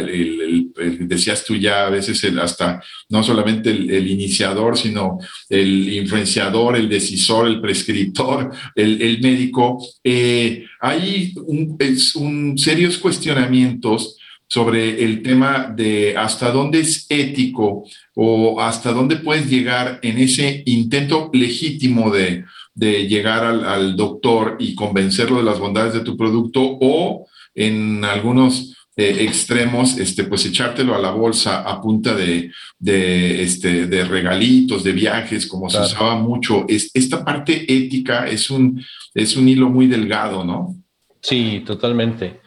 decías 0.99 1.43
tú 1.45 1.55
ya 1.55 1.87
a 1.87 1.89
veces 1.89 2.23
hasta 2.37 2.81
no 3.09 3.23
solamente 3.23 3.71
el, 3.71 4.09
iniciador, 4.09 4.77
sino 4.77 5.19
el 5.49 5.93
influenciador, 5.93 6.75
el 6.75 6.89
decisor, 6.89 7.47
el 7.47 7.61
prescriptor, 7.61 8.51
el, 8.75 9.19
médico, 9.21 9.83
eh, 10.03 10.65
hay 10.81 11.33
un, 11.45 12.57
serios 12.57 12.97
cuestionamientos 12.97 14.17
sobre 14.47 15.03
el 15.03 15.23
tema 15.23 15.73
de 15.75 16.15
hasta 16.15 16.51
dónde 16.51 16.81
es 16.81 17.07
ético 17.09 17.83
o 18.13 18.61
hasta 18.61 18.91
dónde 18.91 19.17
puedes 19.17 19.49
llegar 19.49 19.99
en 20.03 20.19
ese 20.19 20.61
intento 20.65 21.31
legítimo 21.33 22.11
de, 22.11 22.45
de 22.75 23.07
llegar 23.07 23.45
al, 23.45 23.95
doctor 23.95 24.57
y 24.59 24.75
convencerlo 24.75 25.37
de 25.37 25.43
las 25.43 25.59
bondades 25.59 25.93
de 25.93 26.01
tu 26.01 26.17
producto 26.17 26.59
o 26.61 27.25
en 27.55 28.03
algunos 28.03 28.75
eh, 28.97 29.17
extremos, 29.21 29.97
este, 29.97 30.25
pues 30.25 30.45
echártelo 30.45 30.93
a 30.93 30.99
la 30.99 31.11
bolsa 31.11 31.61
a 31.61 31.81
punta 31.81 32.13
de, 32.13 32.51
de, 32.77 33.43
este, 33.43 33.87
de 33.87 34.03
regalitos, 34.03 34.83
de 34.83 34.91
viajes, 34.91 35.47
como 35.47 35.69
se 35.69 35.79
usaba 35.79 36.15
mucho. 36.17 36.65
Es, 36.67 36.91
esta 36.93 37.23
parte 37.23 37.65
ética 37.73 38.27
es 38.27 38.49
un, 38.49 38.83
es 39.13 39.37
un 39.37 39.47
hilo 39.47 39.69
muy 39.69 39.87
delgado, 39.87 40.43
¿no? 40.43 40.75
Sí, 41.21 41.63
totalmente. 41.65 42.41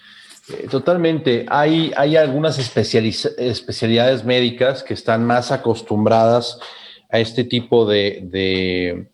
Eh, 0.51 0.69
totalmente. 0.71 1.47
Hay, 1.49 1.91
hay 1.97 2.17
algunas 2.17 2.59
especialidades 2.59 4.25
médicas 4.25 4.83
que 4.83 4.95
están 4.95 5.25
más 5.27 5.53
acostumbradas 5.53 6.59
a 7.11 7.19
este 7.19 7.45
tipo 7.45 7.87
de, 7.87 8.21
de 8.25 9.09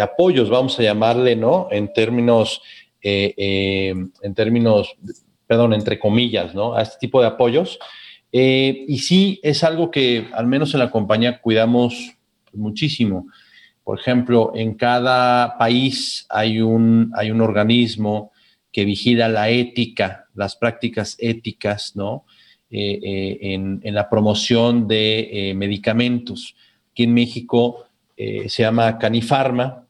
apoyos, 0.00 0.50
vamos 0.50 0.78
a 0.78 0.82
llamarle, 0.82 1.36
¿no? 1.36 1.68
En 1.70 1.92
términos, 1.92 2.62
eh, 3.02 3.34
eh, 3.36 3.94
en 4.22 4.34
términos, 4.34 4.96
perdón, 5.46 5.74
entre 5.74 5.98
comillas, 5.98 6.54
¿no? 6.54 6.74
A 6.74 6.82
este 6.82 6.96
tipo 7.00 7.20
de 7.20 7.26
apoyos. 7.26 7.78
Eh, 8.30 8.84
y 8.88 8.98
sí, 8.98 9.40
es 9.42 9.62
algo 9.64 9.90
que 9.90 10.28
al 10.32 10.46
menos 10.46 10.72
en 10.74 10.80
la 10.80 10.90
compañía 10.90 11.40
cuidamos 11.40 12.12
muchísimo. 12.52 13.26
Por 13.84 13.98
ejemplo, 13.98 14.52
en 14.54 14.74
cada 14.74 15.58
país 15.58 16.26
hay 16.30 16.60
un, 16.60 17.12
hay 17.14 17.30
un 17.30 17.40
organismo 17.40 18.30
que 18.70 18.84
vigila 18.84 19.28
la 19.28 19.50
ética, 19.50 20.28
las 20.34 20.56
prácticas 20.56 21.16
éticas, 21.18 21.94
¿no? 21.96 22.24
en, 22.70 23.80
en, 23.82 23.94
la 23.94 24.08
promoción 24.08 24.88
de 24.88 25.52
medicamentos. 25.54 26.56
Aquí 26.90 27.02
en 27.02 27.12
México 27.12 27.84
se 28.16 28.62
llama 28.62 28.98
Canifarma, 28.98 29.81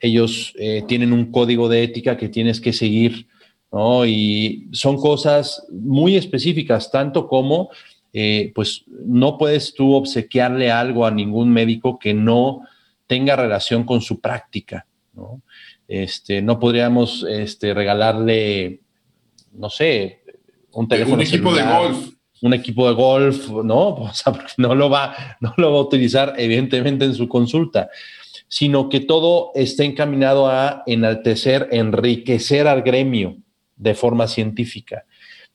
ellos 0.00 0.52
eh, 0.58 0.84
tienen 0.86 1.12
un 1.12 1.30
código 1.30 1.68
de 1.68 1.82
ética 1.82 2.16
que 2.16 2.28
tienes 2.28 2.60
que 2.60 2.72
seguir, 2.72 3.28
¿no? 3.72 4.04
Y 4.06 4.68
son 4.72 4.96
cosas 4.96 5.66
muy 5.70 6.16
específicas, 6.16 6.90
tanto 6.90 7.28
como, 7.28 7.70
eh, 8.12 8.52
pues, 8.54 8.84
no 8.88 9.38
puedes 9.38 9.74
tú 9.74 9.94
obsequiarle 9.94 10.70
algo 10.70 11.06
a 11.06 11.10
ningún 11.10 11.50
médico 11.50 11.98
que 11.98 12.14
no 12.14 12.62
tenga 13.06 13.36
relación 13.36 13.84
con 13.84 14.00
su 14.00 14.20
práctica, 14.20 14.86
¿no? 15.14 15.42
Este, 15.88 16.42
no 16.42 16.58
podríamos 16.58 17.24
este, 17.28 17.72
regalarle, 17.72 18.80
no 19.52 19.70
sé, 19.70 20.22
un 20.72 20.88
teléfono. 20.88 21.16
Un 21.16 21.22
equipo 21.22 21.54
de 21.54 21.62
golf. 21.62 22.08
Un 22.42 22.52
equipo 22.52 22.88
de 22.88 22.94
golf, 22.94 23.48
¿no? 23.48 23.88
O 23.96 24.12
sea, 24.12 24.32
no 24.58 24.74
lo 24.74 24.90
va, 24.90 25.36
no 25.40 25.54
lo 25.56 25.72
va 25.72 25.78
a 25.78 25.82
utilizar, 25.82 26.34
evidentemente, 26.36 27.04
en 27.04 27.14
su 27.14 27.28
consulta 27.28 27.88
sino 28.48 28.88
que 28.88 29.00
todo 29.00 29.50
esté 29.54 29.84
encaminado 29.84 30.48
a 30.48 30.82
enaltecer, 30.86 31.68
enriquecer 31.72 32.66
al 32.68 32.82
gremio 32.82 33.38
de 33.76 33.94
forma 33.94 34.28
científica. 34.28 35.04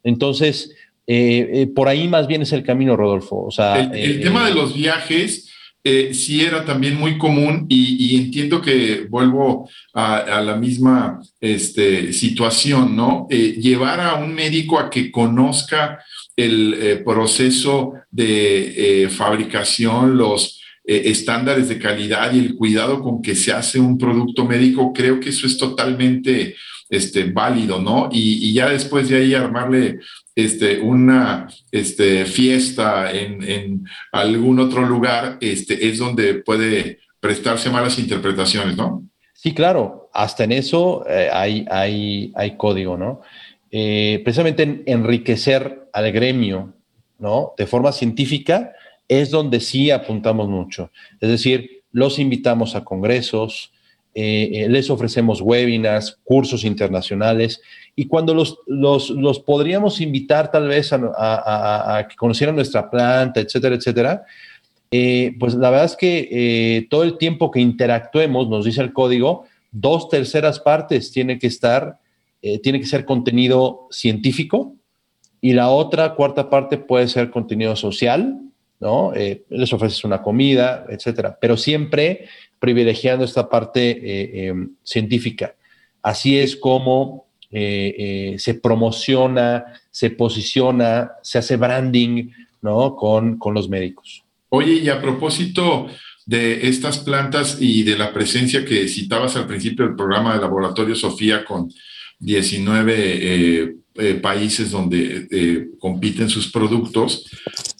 Entonces, 0.03 0.75
eh, 1.07 1.49
eh, 1.53 1.67
por 1.67 1.87
ahí 1.87 2.07
más 2.07 2.27
bien 2.27 2.41
es 2.41 2.51
el 2.53 2.63
camino, 2.63 2.95
Rodolfo. 2.95 3.43
O 3.45 3.51
sea, 3.51 3.79
el, 3.79 4.19
eh, 4.19 4.23
tema 4.23 4.47
de 4.47 4.53
los 4.53 4.75
viajes 4.75 5.47
sí 5.83 6.41
era 6.41 6.63
también 6.63 6.95
muy 6.95 7.17
común 7.17 7.65
y, 7.67 8.15
entiendo 8.15 8.61
que 8.61 9.07
vuelvo 9.09 9.67
a, 9.95 10.39
la 10.39 10.55
misma 10.55 11.19
este, 11.39 12.13
situación, 12.13 12.95
¿no? 12.95 13.27
llevar 13.31 13.99
a 13.99 14.13
un 14.13 14.31
médico 14.31 14.77
a 14.77 14.91
que 14.91 15.11
conozca 15.11 15.97
el 16.35 17.01
proceso 17.03 17.93
de 18.11 19.09
fabricación, 19.11 20.19
los 20.19 20.60
eh, 20.91 21.03
estándares 21.05 21.69
de 21.69 21.79
calidad 21.79 22.33
y 22.33 22.39
el 22.39 22.55
cuidado 22.55 23.01
con 23.01 23.21
que 23.21 23.35
se 23.35 23.51
hace 23.51 23.79
un 23.79 23.97
producto 23.97 24.45
médico, 24.45 24.91
creo 24.93 25.19
que 25.19 25.29
eso 25.29 25.47
es 25.47 25.57
totalmente 25.57 26.55
este, 26.89 27.25
válido, 27.25 27.81
¿no? 27.81 28.09
Y, 28.11 28.53
ya 28.53 28.69
después 28.69 29.09
de 29.09 29.17
ahí 29.17 29.33
armarle 29.33 29.99
este, 30.35 30.79
una 30.79 31.47
este, 31.71 32.25
fiesta 32.25 33.11
en, 33.11 33.85
algún 34.11 34.59
otro 34.59 34.85
lugar, 34.85 35.37
este, 35.39 35.87
es 35.87 35.97
donde 35.99 36.35
puede 36.35 36.99
prestarse 37.19 37.69
malas 37.69 37.99
interpretaciones, 37.99 38.75
¿no? 38.75 39.03
Sí, 39.33 39.53
claro, 39.53 40.09
hasta 40.13 40.43
en 40.43 40.51
eso 40.51 41.05
eh, 41.07 41.29
hay, 41.31 41.65
hay, 41.69 42.31
hay 42.35 42.57
código, 42.57 42.97
¿no? 42.97 43.21
eh, 43.71 44.19
precisamente 44.23 44.83
enriquecer 44.85 45.87
al 45.93 46.11
gremio, 46.11 46.73
¿no? 47.19 47.53
De 47.57 47.65
forma 47.65 47.91
científica, 47.91 48.73
es 49.11 49.29
donde 49.29 49.59
sí 49.59 49.91
apuntamos 49.91 50.47
mucho. 50.47 50.89
Es 51.19 51.29
decir, 51.29 51.83
los 51.91 52.17
invitamos 52.17 52.75
a 52.75 52.85
congresos, 52.85 53.73
eh, 54.15 54.49
eh, 54.53 54.69
les 54.69 54.89
ofrecemos 54.89 55.41
webinars, 55.41 56.17
cursos 56.23 56.63
internacionales, 56.63 57.61
y 57.93 58.07
cuando 58.07 58.33
los, 58.33 58.59
los, 58.67 59.39
podríamos 59.41 59.99
invitar 59.99 60.49
tal 60.49 60.69
vez 60.69 60.93
a, 60.93 62.07
que 62.09 62.15
conocieran 62.15 62.55
nuestra 62.55 62.89
planta, 62.89 63.41
etcétera, 63.41 63.75
etcétera, 63.75 64.23
pues 64.89 65.55
la 65.55 65.69
verdad 65.69 65.85
es 65.85 65.97
que 65.97 66.87
todo 66.89 67.03
el 67.03 67.17
tiempo 67.17 67.51
que 67.51 67.59
interactuemos, 67.59 68.47
nos 68.47 68.63
dice 68.63 68.79
el 68.79 68.93
código, 68.93 69.43
dos 69.73 70.07
terceras 70.07 70.61
partes 70.61 71.11
tiene 71.11 71.37
que 71.37 71.47
estar, 71.47 71.99
tiene 72.63 72.79
que 72.79 72.85
ser 72.85 73.03
contenido 73.03 73.87
científico, 73.91 74.73
y 75.41 75.51
la 75.51 75.69
otra 75.69 76.15
cuarta 76.15 76.49
parte 76.49 76.77
puede 76.77 77.09
ser 77.09 77.29
contenido 77.29 77.75
social, 77.75 78.50
¿no? 78.81 79.13
Eh, 79.13 79.43
les 79.49 79.71
ofreces 79.71 80.03
una 80.03 80.21
comida, 80.21 80.85
etcétera, 80.89 81.37
pero 81.39 81.55
siempre 81.55 82.27
privilegiando 82.59 83.23
esta 83.23 83.47
parte 83.47 83.91
eh, 83.91 84.47
em, 84.47 84.71
científica. 84.83 85.55
Así 86.01 86.37
es 86.37 86.55
como 86.55 87.27
eh, 87.51 88.35
se 88.39 88.55
promociona, 88.55 89.65
se 89.91 90.09
posiciona, 90.09 91.11
se 91.21 91.37
hace 91.37 91.57
branding, 91.57 92.31
¿no? 92.61 92.95
Con, 92.95 93.37
con 93.37 93.53
los 93.53 93.69
médicos. 93.69 94.23
Oye, 94.49 94.73
y 94.73 94.89
a 94.89 94.99
propósito 94.99 95.87
de 96.25 96.67
estas 96.67 96.99
plantas 96.99 97.57
y 97.59 97.83
de 97.83 97.97
la 97.97 98.11
presencia 98.11 98.65
que 98.65 98.87
citabas 98.87 99.35
al 99.35 99.47
principio 99.47 99.85
del 99.85 99.95
programa 99.95 100.33
de 100.33 100.41
Laboratorio 100.41 100.95
Sofía 100.95 101.45
con 101.45 101.71
19 102.19 103.80
eh, 103.95 104.13
países 104.15 104.71
donde 104.71 105.27
eh, 105.29 105.67
compiten 105.77 106.29
sus 106.29 106.49
productos. 106.49 107.29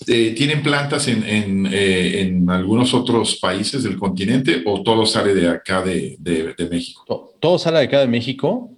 Eh, 0.06 0.34
¿Tienen 0.36 0.62
plantas 0.62 1.08
en, 1.08 1.24
en, 1.26 2.50
algunos 2.50 2.93
otros 2.93 3.38
países 3.38 3.84
del 3.84 3.97
continente 3.97 4.62
o 4.65 4.84
todo 4.84 5.06
sale 5.06 5.34
de 5.34 5.47
acá 5.47 5.82
de, 5.82 6.17
de, 6.19 6.67
México? 6.69 7.36
Todo 7.39 7.58
sale 7.58 7.78
de 7.80 7.86
acá 7.86 8.02
de 8.02 8.08
México. 8.08 8.71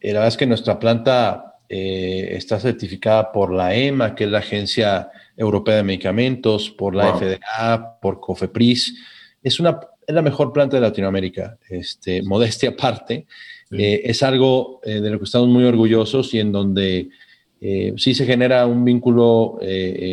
la 0.00 0.12
verdad 0.14 0.28
es 0.28 0.38
que 0.38 0.46
nuestra 0.46 0.78
planta 0.78 1.56
está 1.68 2.58
certificada 2.58 3.30
por 3.30 3.52
la 3.52 3.74
EMA, 3.74 4.14
que 4.14 4.24
es 4.24 4.30
la 4.30 4.38
Agencia 4.38 5.10
Europea 5.36 5.76
de 5.76 5.82
Medicamentos, 5.82 6.70
por 6.70 6.94
la 6.94 7.14
FDA, 7.14 8.00
por 8.00 8.20
COFEPRIS. 8.20 8.94
Es, 9.42 9.60
una, 9.60 9.78
es 10.06 10.14
la 10.14 10.22
mejor 10.22 10.50
planta 10.52 10.76
de 10.76 10.80
Latinoamérica, 10.80 11.58
este, 11.68 12.22
modestia 12.22 12.70
aparte. 12.70 13.26
Eh, 13.72 14.02
es 14.04 14.22
algo 14.22 14.80
eh, 14.84 15.00
de 15.00 15.10
lo 15.10 15.18
que 15.18 15.24
estamos 15.24 15.48
muy 15.48 15.64
orgullosos 15.64 16.34
y 16.34 16.40
en 16.40 16.50
donde 16.50 17.08
eh, 17.60 17.94
sí 17.96 18.14
se 18.14 18.26
genera 18.26 18.66
un 18.66 18.84
vínculo 18.84 19.58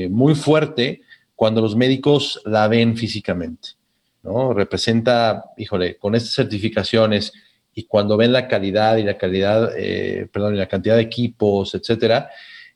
muy 0.10 0.36
fuerte 0.36 1.02
cuando 1.36 1.62
los 1.62 1.76
médicos 1.76 2.42
la 2.46 2.68
ven 2.68 2.96
físicamente. 2.98 3.70
¿no? 4.24 4.54
Representa, 4.54 5.46
híjole, 5.58 5.98
con 5.98 6.16
estas 6.16 6.34
certificaciones 6.34 7.34
y 7.74 7.84
cuando 7.84 8.18
ven 8.18 8.34
la 8.34 8.48
calidad 8.48 8.98
y 8.98 9.04
la 9.04 9.18
calidad, 9.18 9.72
perdón, 10.32 10.56
y 10.56 10.58
la 10.58 10.68
cantidad 10.68 10.96
de 10.96 11.04
equipos, 11.04 11.76
etcétera, 11.76 12.30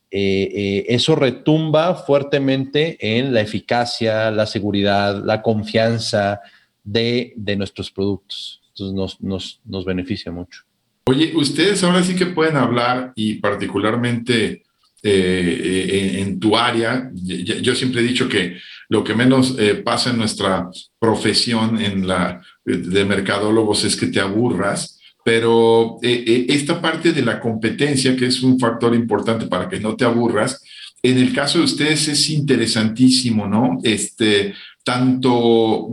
eso 0.09 1.15
retumba 1.15 1.95
fuertemente 1.95 2.97
en 2.99 3.33
la 3.33 3.41
eficacia, 3.41 4.29
la 4.31 4.45
seguridad, 4.45 5.21
la 5.23 5.41
confianza 5.41 6.39
de, 6.83 7.33
nuestros 7.57 7.91
productos. 7.91 8.61
Entonces 8.69 8.95
nos, 8.95 9.21
nos, 9.21 9.61
nos 9.65 9.85
beneficia 9.85 10.31
mucho. 10.31 10.63
Oye, 11.11 11.33
ustedes 11.35 11.83
ahora 11.83 12.05
sí 12.05 12.15
que 12.15 12.27
pueden 12.27 12.55
hablar 12.55 13.11
y 13.17 13.33
particularmente 13.33 14.63
eh, 15.03 16.19
en, 16.21 16.39
tu 16.39 16.55
área, 16.55 17.11
yo 17.13 17.75
siempre 17.75 17.99
he 17.99 18.05
dicho 18.05 18.29
que 18.29 18.55
lo 18.87 19.03
que 19.03 19.13
menos 19.13 19.57
eh, 19.59 19.75
pasa 19.75 20.11
en 20.11 20.19
nuestra 20.19 20.69
profesión 20.99 21.81
en 21.81 22.07
la, 22.07 22.41
de 22.63 23.03
mercadólogos 23.03 23.83
es 23.83 23.97
que 23.97 24.07
te 24.07 24.21
aburras, 24.21 25.01
pero 25.25 25.97
eh, 26.01 26.45
esta 26.47 26.81
parte 26.81 27.11
de 27.11 27.23
la 27.23 27.41
competencia, 27.41 28.15
que 28.15 28.27
es 28.27 28.41
un 28.41 28.57
factor 28.57 28.95
importante 28.95 29.47
para 29.47 29.67
que 29.67 29.81
no 29.81 29.97
te 29.97 30.05
aburras, 30.05 30.63
en 31.03 31.17
el 31.17 31.33
caso 31.33 31.57
de 31.57 31.65
ustedes 31.65 32.07
es 32.07 32.29
interesantísimo, 32.29 33.47
¿no? 33.47 33.79
Este, 33.83 34.53
tanto 34.85 35.89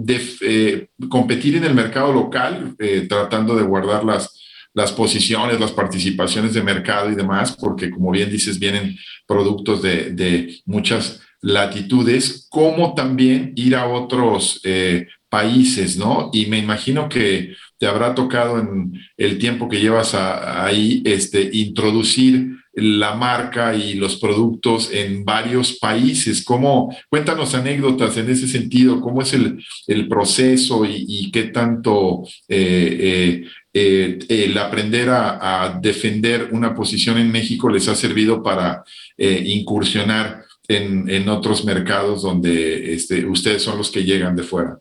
competir 1.09 1.57
en 1.57 1.65
el 1.65 1.75
mercado 1.75 2.13
local, 2.13 2.77
tratando 3.09 3.57
de 3.57 3.65
guardar 3.65 4.05
las 4.05 4.38
las 4.79 4.93
posiciones, 4.93 5.59
las 5.59 5.73
participaciones 5.73 6.55
de 6.55 6.63
mercado 6.63 7.11
y 7.11 7.17
demás, 7.17 7.57
porque 7.57 7.91
como 7.91 8.13
bien 8.13 8.31
dices, 8.31 8.61
vienen 8.61 8.97
productos 9.27 9.83
de, 9.83 10.61
muchas 10.67 11.21
latitudes, 11.41 12.47
como 12.49 12.95
también 12.95 13.53
ir 13.57 13.75
a 13.75 13.89
otros 13.89 14.61
eh, 14.63 15.09
países, 15.29 15.97
¿no? 15.97 16.31
Y 16.33 16.47
me 16.47 16.59
imagino 16.59 17.09
que 17.09 17.55
te 17.77 17.89
habrá 17.89 18.15
tocado 18.15 18.61
en 18.61 18.93
el 19.17 19.39
tiempo 19.39 19.69
que 19.69 19.81
llevas 19.81 20.15
ahí, 20.15 21.03
este, 21.05 21.51
introducir 21.53 22.59
la 22.81 23.15
marca 23.15 23.75
y 23.75 23.95
los 23.95 24.17
productos 24.17 24.91
en 24.93 25.25
varios 25.25 25.79
países. 25.79 26.45
¿Cómo, 26.45 26.95
cuéntanos 27.09 27.55
anécdotas 27.55 28.17
en 28.17 28.31
ese 28.31 28.47
sentido, 28.47 29.01
cómo 29.01 29.23
es 29.23 29.35
el, 29.35 30.09
proceso 30.09 30.85
y, 30.85 31.31
qué 31.33 31.45
tanto 31.45 32.23
eh, 32.49 32.97
eh, 33.01 33.45
eh, 33.73 34.19
el 34.31 34.57
aprender 34.57 35.11
a, 35.11 35.79
defender 35.81 36.49
una 36.53 36.75
posición 36.75 37.19
en 37.19 37.31
México 37.31 37.69
les 37.69 37.87
ha 37.89 37.95
servido 37.95 38.43
para 38.43 38.83
eh, 39.17 39.43
incursionar 39.47 40.45
en, 40.67 41.29
otros 41.29 41.65
mercados 41.65 42.23
donde 42.23 42.95
este, 42.95 43.25
ustedes 43.27 43.63
son 43.63 43.79
los 43.79 43.91
que 43.91 44.05
llegan 44.05 44.37
de 44.37 44.43
fuera. 44.43 44.79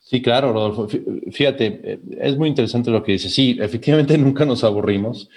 Sí, 0.00 0.20
claro, 0.20 0.52
Rodolfo. 0.52 0.88
Fíjate, 1.30 1.80
eh, 1.84 1.98
es 2.20 2.36
muy 2.36 2.48
interesante 2.48 2.90
lo 2.90 3.02
que 3.02 3.12
dices. 3.12 3.32
Sí, 3.32 3.56
efectivamente 3.60 4.18
nunca 4.18 4.44
nos 4.44 4.64
aburrimos, 4.64 5.28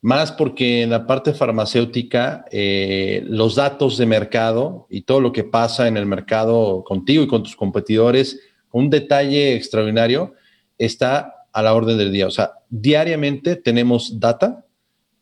más 0.00 0.32
porque 0.32 0.82
en 0.82 0.90
la 0.90 1.06
parte 1.06 1.34
farmacéutica 1.34 2.44
los 3.24 3.56
datos 3.56 3.98
de 3.98 4.06
mercado 4.06 4.86
y 4.88 5.02
todo 5.02 5.20
lo 5.20 5.32
que 5.32 5.44
pasa 5.44 5.88
en 5.88 5.96
el 5.96 6.06
mercado 6.06 6.82
contigo 6.84 7.22
y 7.22 7.26
con 7.26 7.42
tus 7.42 7.56
competidores, 7.56 8.40
un 8.72 8.90
detalle 8.90 9.54
extraordinario, 9.54 10.34
está 10.78 11.35
a 11.56 11.62
la 11.62 11.72
orden 11.72 11.96
del 11.96 12.12
día. 12.12 12.26
O 12.26 12.30
sea, 12.30 12.52
diariamente 12.68 13.56
tenemos 13.56 14.20
data 14.20 14.66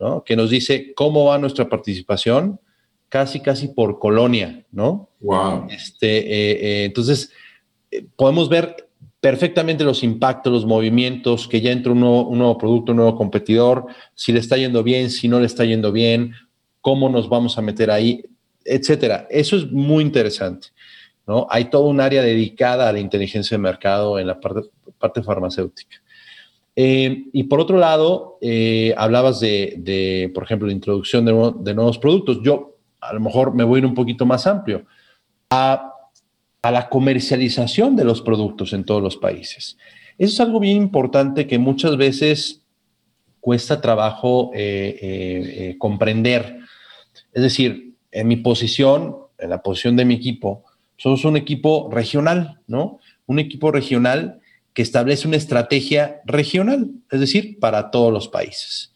¿no? 0.00 0.24
que 0.24 0.34
nos 0.34 0.50
dice 0.50 0.92
cómo 0.96 1.26
va 1.26 1.38
nuestra 1.38 1.68
participación, 1.68 2.58
casi, 3.08 3.38
casi 3.38 3.68
por 3.68 4.00
colonia, 4.00 4.66
¿no? 4.72 5.10
Wow. 5.20 5.68
Este, 5.70 6.18
eh, 6.18 6.52
eh, 6.60 6.84
entonces, 6.86 7.30
eh, 7.92 8.04
podemos 8.16 8.48
ver 8.48 8.88
perfectamente 9.20 9.84
los 9.84 10.02
impactos, 10.02 10.52
los 10.52 10.66
movimientos, 10.66 11.46
que 11.46 11.60
ya 11.60 11.70
entra 11.70 11.92
un 11.92 12.00
nuevo, 12.00 12.26
un 12.26 12.38
nuevo, 12.38 12.58
producto, 12.58 12.90
un 12.90 12.96
nuevo 12.96 13.16
competidor, 13.16 13.86
si 14.16 14.32
le 14.32 14.40
está 14.40 14.56
yendo 14.56 14.82
bien, 14.82 15.10
si 15.10 15.28
no 15.28 15.38
le 15.38 15.46
está 15.46 15.64
yendo 15.64 15.92
bien, 15.92 16.34
cómo 16.80 17.08
nos 17.08 17.28
vamos 17.28 17.56
a 17.58 17.62
meter 17.62 17.92
ahí, 17.92 18.24
etcétera. 18.64 19.28
Eso 19.30 19.56
es 19.56 19.70
muy 19.70 20.02
interesante. 20.02 20.68
¿no? 21.28 21.46
Hay 21.48 21.66
todo 21.66 21.84
un 21.84 22.00
área 22.00 22.22
dedicada 22.22 22.88
a 22.88 22.92
la 22.92 22.98
inteligencia 22.98 23.56
de 23.56 23.62
mercado 23.62 24.18
en 24.18 24.26
la 24.26 24.40
parte, 24.40 24.68
parte 24.98 25.22
farmacéutica. 25.22 26.02
Eh, 26.76 27.26
y 27.32 27.44
por 27.44 27.60
otro 27.60 27.78
lado, 27.78 28.38
eh, 28.40 28.94
hablabas 28.96 29.40
de, 29.40 30.30
por 30.34 30.44
ejemplo, 30.44 30.66
la 30.66 30.72
introducción 30.72 31.24
de, 31.24 31.74
nuevos 31.74 31.98
productos. 31.98 32.40
Yo 32.42 32.76
a 33.00 33.12
lo 33.12 33.20
mejor 33.20 33.54
me 33.54 33.64
voy 33.64 33.78
a 33.78 33.80
ir 33.80 33.86
un 33.86 33.94
poquito 33.94 34.26
más 34.26 34.46
amplio 34.46 34.84
a, 35.50 35.90
la 36.62 36.88
comercialización 36.88 37.94
de 37.94 38.04
los 38.04 38.22
productos 38.22 38.72
en 38.72 38.84
todos 38.84 39.02
los 39.02 39.18
países. 39.18 39.76
Eso 40.16 40.32
es 40.32 40.40
algo 40.40 40.58
bien 40.60 40.78
importante 40.78 41.46
que 41.46 41.58
muchas 41.58 41.98
veces 41.98 42.62
cuesta 43.38 43.82
trabajo 43.82 44.50
eh, 44.54 45.76
comprender. 45.78 46.60
Es 47.34 47.42
decir, 47.42 47.96
en 48.10 48.28
mi 48.28 48.36
posición, 48.36 49.14
en 49.36 49.50
la 49.50 49.62
posición 49.62 49.94
de 49.94 50.06
mi 50.06 50.14
equipo, 50.14 50.64
somos 50.96 51.26
un 51.26 51.36
equipo 51.36 51.90
regional, 51.92 52.60
¿no? 52.66 52.98
Un 53.26 53.40
equipo 53.40 53.70
regional 53.70 54.40
que 54.74 54.82
establece 54.82 55.28
una 55.28 55.36
estrategia 55.36 56.20
regional, 56.26 56.90
es 57.10 57.20
decir, 57.20 57.58
para 57.60 57.90
todos 57.90 58.12
los 58.12 58.28
países. 58.28 58.92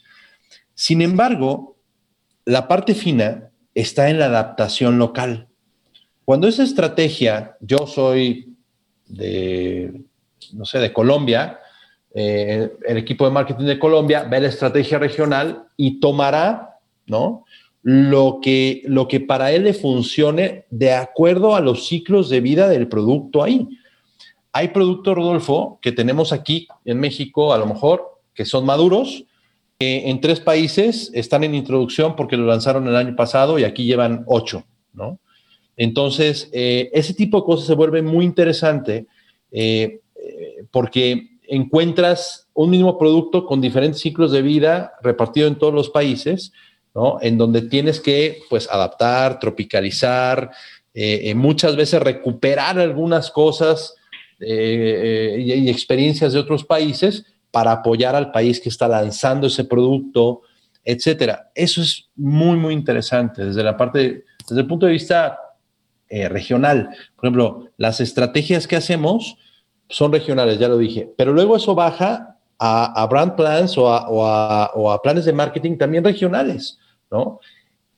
Sin 0.74 1.00
embargo, 1.00 1.76
la 2.44 2.68
parte 2.68 2.94
fina 2.94 3.50
está 3.74 4.10
en 4.10 4.18
la 4.18 4.26
adaptación 4.26 4.98
local. 4.98 5.48
Cuando 6.24 6.48
esa 6.48 6.64
estrategia, 6.64 7.56
yo 7.60 7.86
soy 7.86 8.56
de, 9.06 10.02
no 10.52 10.64
sé, 10.64 10.78
de 10.78 10.92
Colombia, 10.92 11.58
eh, 12.12 12.72
el 12.86 12.96
equipo 12.96 13.24
de 13.24 13.30
marketing 13.30 13.64
de 13.64 13.78
Colombia 13.78 14.24
ve 14.24 14.40
la 14.40 14.48
estrategia 14.48 14.98
regional 14.98 15.66
y 15.76 16.00
tomará, 16.00 16.80
¿no? 17.06 17.44
Lo 17.82 18.40
que, 18.42 18.82
lo 18.86 19.06
que 19.06 19.20
para 19.20 19.52
él 19.52 19.64
le 19.64 19.74
funcione 19.74 20.66
de 20.70 20.92
acuerdo 20.92 21.54
a 21.54 21.60
los 21.60 21.86
ciclos 21.86 22.28
de 22.28 22.40
vida 22.40 22.68
del 22.68 22.88
producto 22.88 23.42
ahí. 23.42 23.68
Hay 24.58 24.70
productos, 24.70 25.14
Rodolfo, 25.14 25.78
que 25.80 25.92
tenemos 25.92 26.32
aquí 26.32 26.66
en 26.84 26.98
México, 26.98 27.52
a 27.52 27.58
lo 27.58 27.66
mejor, 27.66 28.18
que 28.34 28.44
son 28.44 28.66
maduros, 28.66 29.24
en 29.78 30.20
tres 30.20 30.40
países 30.40 31.12
están 31.14 31.44
en 31.44 31.54
introducción 31.54 32.16
porque 32.16 32.36
lo 32.36 32.44
lanzaron 32.44 32.88
el 32.88 32.96
año 32.96 33.14
pasado 33.14 33.60
y 33.60 33.62
aquí 33.62 33.84
llevan 33.84 34.24
ocho, 34.26 34.64
¿no? 34.92 35.20
Entonces, 35.76 36.50
eh, 36.52 36.90
ese 36.92 37.14
tipo 37.14 37.38
de 37.38 37.44
cosas 37.44 37.68
se 37.68 37.76
vuelve 37.76 38.02
muy 38.02 38.24
interesante 38.24 39.06
eh, 39.52 40.00
eh, 40.16 40.64
porque 40.72 41.38
encuentras 41.46 42.48
un 42.52 42.70
mismo 42.70 42.98
producto 42.98 43.46
con 43.46 43.60
diferentes 43.60 44.00
ciclos 44.00 44.32
de 44.32 44.42
vida 44.42 44.94
repartido 45.04 45.46
en 45.46 45.56
todos 45.56 45.72
los 45.72 45.88
países, 45.88 46.52
¿no? 46.96 47.18
En 47.22 47.38
donde 47.38 47.62
tienes 47.62 48.00
que, 48.00 48.40
pues, 48.50 48.68
adaptar, 48.68 49.38
tropicalizar, 49.38 50.50
muchas 51.36 51.76
veces 51.76 52.02
recuperar 52.02 52.76
algunas 52.80 53.30
cosas 53.30 53.94
y 54.40 55.68
experiencias 55.68 56.32
de 56.32 56.38
otros 56.38 56.64
países 56.64 57.24
para 57.50 57.72
apoyar 57.72 58.14
al 58.14 58.30
país 58.30 58.60
que 58.60 58.68
está 58.68 58.88
lanzando 58.88 59.46
ese 59.46 59.64
producto, 59.64 60.42
etcétera. 60.84 61.50
Eso 61.54 61.82
es 61.82 62.08
muy, 62.16 62.56
muy 62.56 62.74
interesante 62.74 63.44
desde 63.44 63.62
la 63.62 63.76
parte, 63.76 64.24
desde 64.48 64.60
el 64.60 64.66
punto 64.66 64.86
de 64.86 64.92
vista 64.92 65.38
eh, 66.08 66.28
regional. 66.28 66.90
Por 67.16 67.26
ejemplo, 67.26 67.68
las 67.76 68.00
estrategias 68.00 68.66
que 68.66 68.76
hacemos 68.76 69.36
son 69.88 70.12
regionales, 70.12 70.58
ya 70.58 70.68
lo 70.68 70.78
dije, 70.78 71.12
pero 71.16 71.32
luego 71.32 71.56
eso 71.56 71.74
baja 71.74 72.36
a, 72.58 73.06
brand 73.08 73.36
plans 73.36 73.76
o 73.78 73.88
a, 73.90 75.02
planes 75.02 75.24
de 75.24 75.32
marketing 75.32 75.76
también 75.76 76.04
regionales, 76.04 76.78
¿no? 77.10 77.40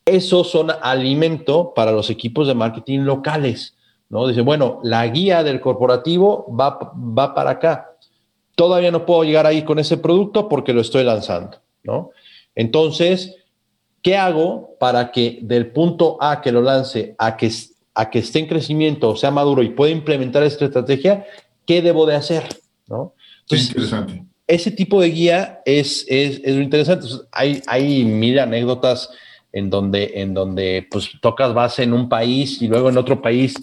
Esos 0.05 0.50
son 0.50 0.70
alimento 0.83 1.72
para 1.74 1.92
los 1.92 2.11
equipos 2.11 2.48
de 2.48 2.55
marketing 2.55 3.00
locales, 3.00 3.76
¿no? 4.11 4.29
Dice, 4.29 4.42
bueno, 4.42 4.81
la 4.83 5.07
guía 5.07 5.42
del 5.42 5.61
corporativo 5.61 6.46
va, 6.55 6.79
va 6.94 7.35
para 7.35 7.51
acá 7.51 7.90
todavía 8.61 8.90
no 8.90 9.07
puedo 9.07 9.25
llegar 9.25 9.46
ahí 9.46 9.62
con 9.62 9.79
ese 9.79 9.96
producto 9.96 10.46
porque 10.46 10.75
lo 10.75 10.83
estoy 10.83 11.03
lanzando, 11.03 11.62
¿no? 11.83 12.11
Entonces, 12.55 13.37
¿qué 14.03 14.18
hago 14.18 14.77
para 14.79 15.12
que 15.12 15.38
del 15.40 15.68
punto 15.68 16.18
A 16.20 16.42
que 16.42 16.53
lo 16.53 16.61
lance 16.61 17.14
a 17.16 17.38
que, 17.38 17.51
a 17.94 18.11
que 18.11 18.18
esté 18.18 18.40
en 18.40 18.49
crecimiento 18.49 19.09
o 19.09 19.16
sea 19.16 19.31
maduro 19.31 19.62
y 19.62 19.70
pueda 19.70 19.92
implementar 19.92 20.42
esta 20.42 20.66
estrategia? 20.66 21.25
¿Qué 21.64 21.81
debo 21.81 22.05
de 22.05 22.16
hacer? 22.16 22.44
¿no? 22.87 23.14
interesante. 23.51 24.25
Ese 24.46 24.70
tipo 24.70 25.01
de 25.01 25.09
guía 25.09 25.62
es, 25.64 26.05
es, 26.07 26.42
es 26.44 26.57
interesante. 26.57 27.07
hay, 27.33 27.62
hay 27.66 28.05
mil 28.05 28.38
anécdotas 28.38 29.09
en 29.55 29.70
donde, 29.70 30.12
en 30.16 30.35
donde 30.35 30.87
pues, 30.90 31.09
tocas 31.23 31.55
base 31.55 31.85
en 31.85 31.94
un 31.94 32.11
país 32.11 32.61
y 32.61 32.68
luego 32.68 32.90
en 32.90 32.99
otro 32.99 33.23
país 33.23 33.55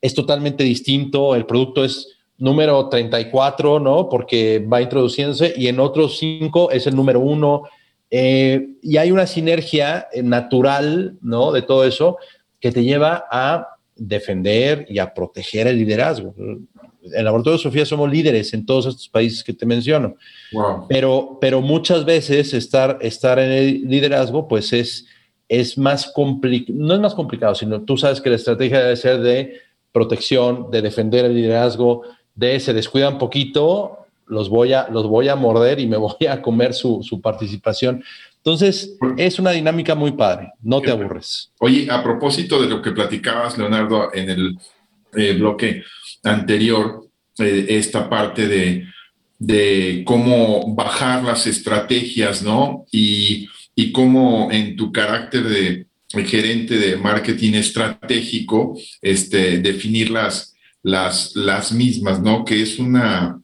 es 0.00 0.14
totalmente 0.14 0.64
distinto, 0.64 1.34
el 1.34 1.46
producto 1.46 1.84
es 1.84 2.16
número 2.38 2.88
34, 2.88 3.80
¿no? 3.80 4.08
Porque 4.08 4.58
va 4.60 4.82
introduciéndose 4.82 5.54
y 5.56 5.68
en 5.68 5.80
otros 5.80 6.18
cinco 6.18 6.70
es 6.70 6.86
el 6.86 6.94
número 6.94 7.20
uno. 7.20 7.64
Eh, 8.10 8.68
y 8.82 8.98
hay 8.98 9.10
una 9.10 9.26
sinergia 9.26 10.06
eh, 10.12 10.22
natural, 10.22 11.16
¿no? 11.22 11.50
De 11.52 11.62
todo 11.62 11.84
eso 11.84 12.18
que 12.60 12.70
te 12.70 12.84
lleva 12.84 13.24
a 13.30 13.76
defender 13.96 14.86
y 14.88 14.98
a 14.98 15.12
proteger 15.12 15.66
el 15.66 15.78
liderazgo. 15.78 16.34
En 16.38 16.68
el 17.14 17.24
Laboratorio 17.24 17.56
de 17.56 17.62
Sofía 17.62 17.86
somos 17.86 18.10
líderes 18.10 18.52
en 18.52 18.66
todos 18.66 18.86
estos 18.86 19.08
países 19.08 19.42
que 19.42 19.52
te 19.52 19.64
menciono. 19.64 20.16
Pero, 20.88 21.38
pero 21.40 21.60
muchas 21.60 22.04
veces 22.04 22.52
estar, 22.52 22.98
estar 23.00 23.38
en 23.38 23.50
el 23.50 23.82
liderazgo, 23.88 24.46
pues 24.46 24.72
es, 24.72 25.06
es 25.48 25.78
más 25.78 26.10
complicado, 26.12 26.78
no 26.78 26.94
es 26.94 27.00
más 27.00 27.14
complicado, 27.14 27.54
sino 27.54 27.80
tú 27.82 27.96
sabes 27.96 28.20
que 28.20 28.30
la 28.30 28.36
estrategia 28.36 28.80
debe 28.80 28.96
ser 28.96 29.20
de 29.20 29.60
protección, 29.96 30.70
de 30.70 30.82
defender 30.82 31.24
el 31.24 31.34
liderazgo, 31.34 32.02
de 32.34 32.60
se 32.60 32.74
descuida 32.74 33.08
un 33.08 33.16
poquito, 33.16 34.00
los 34.26 34.50
voy 34.50 34.74
a, 34.74 34.88
los 34.90 35.06
voy 35.06 35.28
a 35.28 35.36
morder 35.36 35.80
y 35.80 35.86
me 35.86 35.96
voy 36.06 36.26
a 36.28 36.42
comer 36.42 36.74
su, 36.74 37.20
participación. 37.22 38.04
Entonces, 38.36 38.98
es 39.16 39.38
una 39.38 39.52
dinámica 39.52 39.94
muy 39.94 40.12
padre, 40.12 40.52
no 40.62 40.82
te 40.82 40.90
aburres. 40.90 41.50
Oye, 41.60 41.90
a 41.90 42.02
propósito 42.02 42.60
de 42.60 42.68
lo 42.68 42.82
que 42.82 42.92
platicabas, 42.92 43.56
Leonardo, 43.56 44.10
en 44.12 44.28
el 44.28 44.58
eh, 45.14 45.32
bloque 45.32 45.82
anterior, 46.22 47.06
eh, 47.38 47.66
esta 47.70 48.10
parte 48.10 48.46
de, 48.46 48.84
de, 49.38 50.02
cómo 50.04 50.74
bajar 50.74 51.24
las 51.24 51.46
estrategias, 51.46 52.42
¿no? 52.42 52.84
Y, 52.92 53.48
y 53.74 53.92
cómo 53.92 54.48
en 54.52 54.76
tu 54.76 54.92
carácter 54.92 55.44
de 55.44 55.85
gerente 56.08 56.76
de 56.76 56.96
marketing 56.96 57.54
estratégico, 57.54 58.78
este, 59.02 59.58
definir 59.58 60.10
las, 60.10 60.54
las, 60.82 61.72
mismas, 61.72 62.20
¿no? 62.20 62.44
Que 62.44 62.62
es 62.62 62.78
una, 62.78 63.40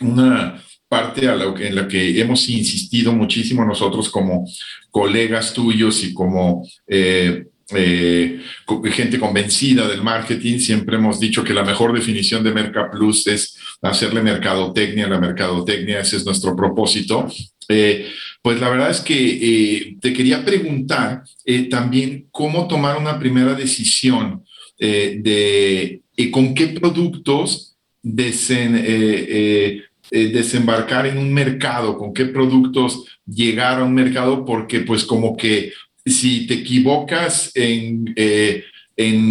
una 0.00 0.62
parte 0.88 1.28
a 1.28 1.54
que, 1.54 1.66
en 1.66 1.74
la 1.74 1.88
que 1.88 2.20
hemos 2.20 2.48
insistido 2.48 3.12
muchísimo 3.12 3.64
nosotros 3.64 4.08
como 4.08 4.48
colegas 4.90 5.52
tuyos 5.52 6.02
y 6.04 6.14
como 6.14 6.66
eh, 6.86 7.46
eh, 7.70 8.40
gente 8.84 9.18
convencida 9.18 9.86
del 9.86 10.02
marketing, 10.02 10.58
siempre 10.58 10.96
hemos 10.96 11.20
dicho 11.20 11.44
que 11.44 11.52
la 11.52 11.64
mejor 11.64 11.92
definición 11.92 12.42
de 12.42 12.52
Mercaplus 12.52 13.26
es 13.26 13.58
hacerle 13.82 14.22
mercadotecnia 14.22 15.06
a 15.06 15.10
la 15.10 15.20
mercadotecnia, 15.20 16.00
ese 16.00 16.16
es 16.16 16.24
nuestro 16.24 16.56
propósito. 16.56 17.28
Eh, 17.68 18.06
pues 18.42 18.60
la 18.60 18.70
verdad 18.70 18.90
es 18.90 19.00
que 19.00 19.96
te 20.00 20.12
quería 20.12 20.44
preguntar 20.44 21.22
también 21.70 22.28
cómo 22.30 22.66
tomar 22.66 22.96
una 22.96 23.18
primera 23.18 23.54
decisión 23.54 24.44
de 24.78 26.02
y 26.18 26.30
con 26.32 26.52
qué 26.52 26.68
productos 26.68 27.78
eh, 28.02 28.74
eh, 28.84 29.82
eh, 30.10 30.28
desembarcar 30.32 31.06
en 31.06 31.18
un 31.18 31.32
mercado, 31.32 31.96
con 31.96 32.12
qué 32.12 32.24
productos 32.26 33.04
llegar 33.24 33.80
a 33.80 33.84
un 33.84 33.94
mercado, 33.94 34.44
porque 34.44 34.80
pues 34.80 35.04
como 35.04 35.36
que 35.36 35.72
si 36.04 36.46
te 36.46 36.54
equivocas 36.54 37.52
en 37.54 38.14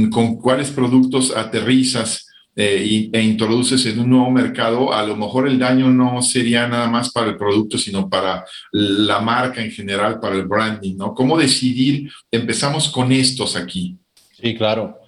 con 0.10 0.38
cuáles 0.38 0.70
productos 0.70 1.36
aterrizas 1.36 2.27
e, 2.58 3.10
e 3.14 3.22
introduces 3.22 3.86
en 3.86 4.00
un 4.00 4.10
nuevo 4.10 4.32
mercado, 4.32 4.92
a 4.92 5.06
lo 5.06 5.16
mejor 5.16 5.48
el 5.48 5.60
daño 5.60 5.90
no 5.90 6.22
sería 6.22 6.68
nada 6.68 6.90
más 6.90 7.12
para 7.12 7.30
el 7.30 7.38
producto, 7.38 7.78
sino 7.78 8.10
para 8.10 8.44
la 8.72 9.20
marca 9.20 9.64
en 9.64 9.72
general, 9.72 10.20
para 10.20 10.36
el 10.36 10.48
branding, 10.48 10.98
¿no? 10.98 11.14
¿Cómo 11.14 11.38
decidir? 11.38 12.10
Empezamos 12.32 12.90
con 12.90 13.12
estos 13.12 13.56
aquí. 13.56 13.96
Sí, 14.42 14.56
claro 14.56 15.08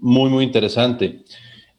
muy, 0.00 0.30
muy 0.30 0.44
interesante. 0.44 1.22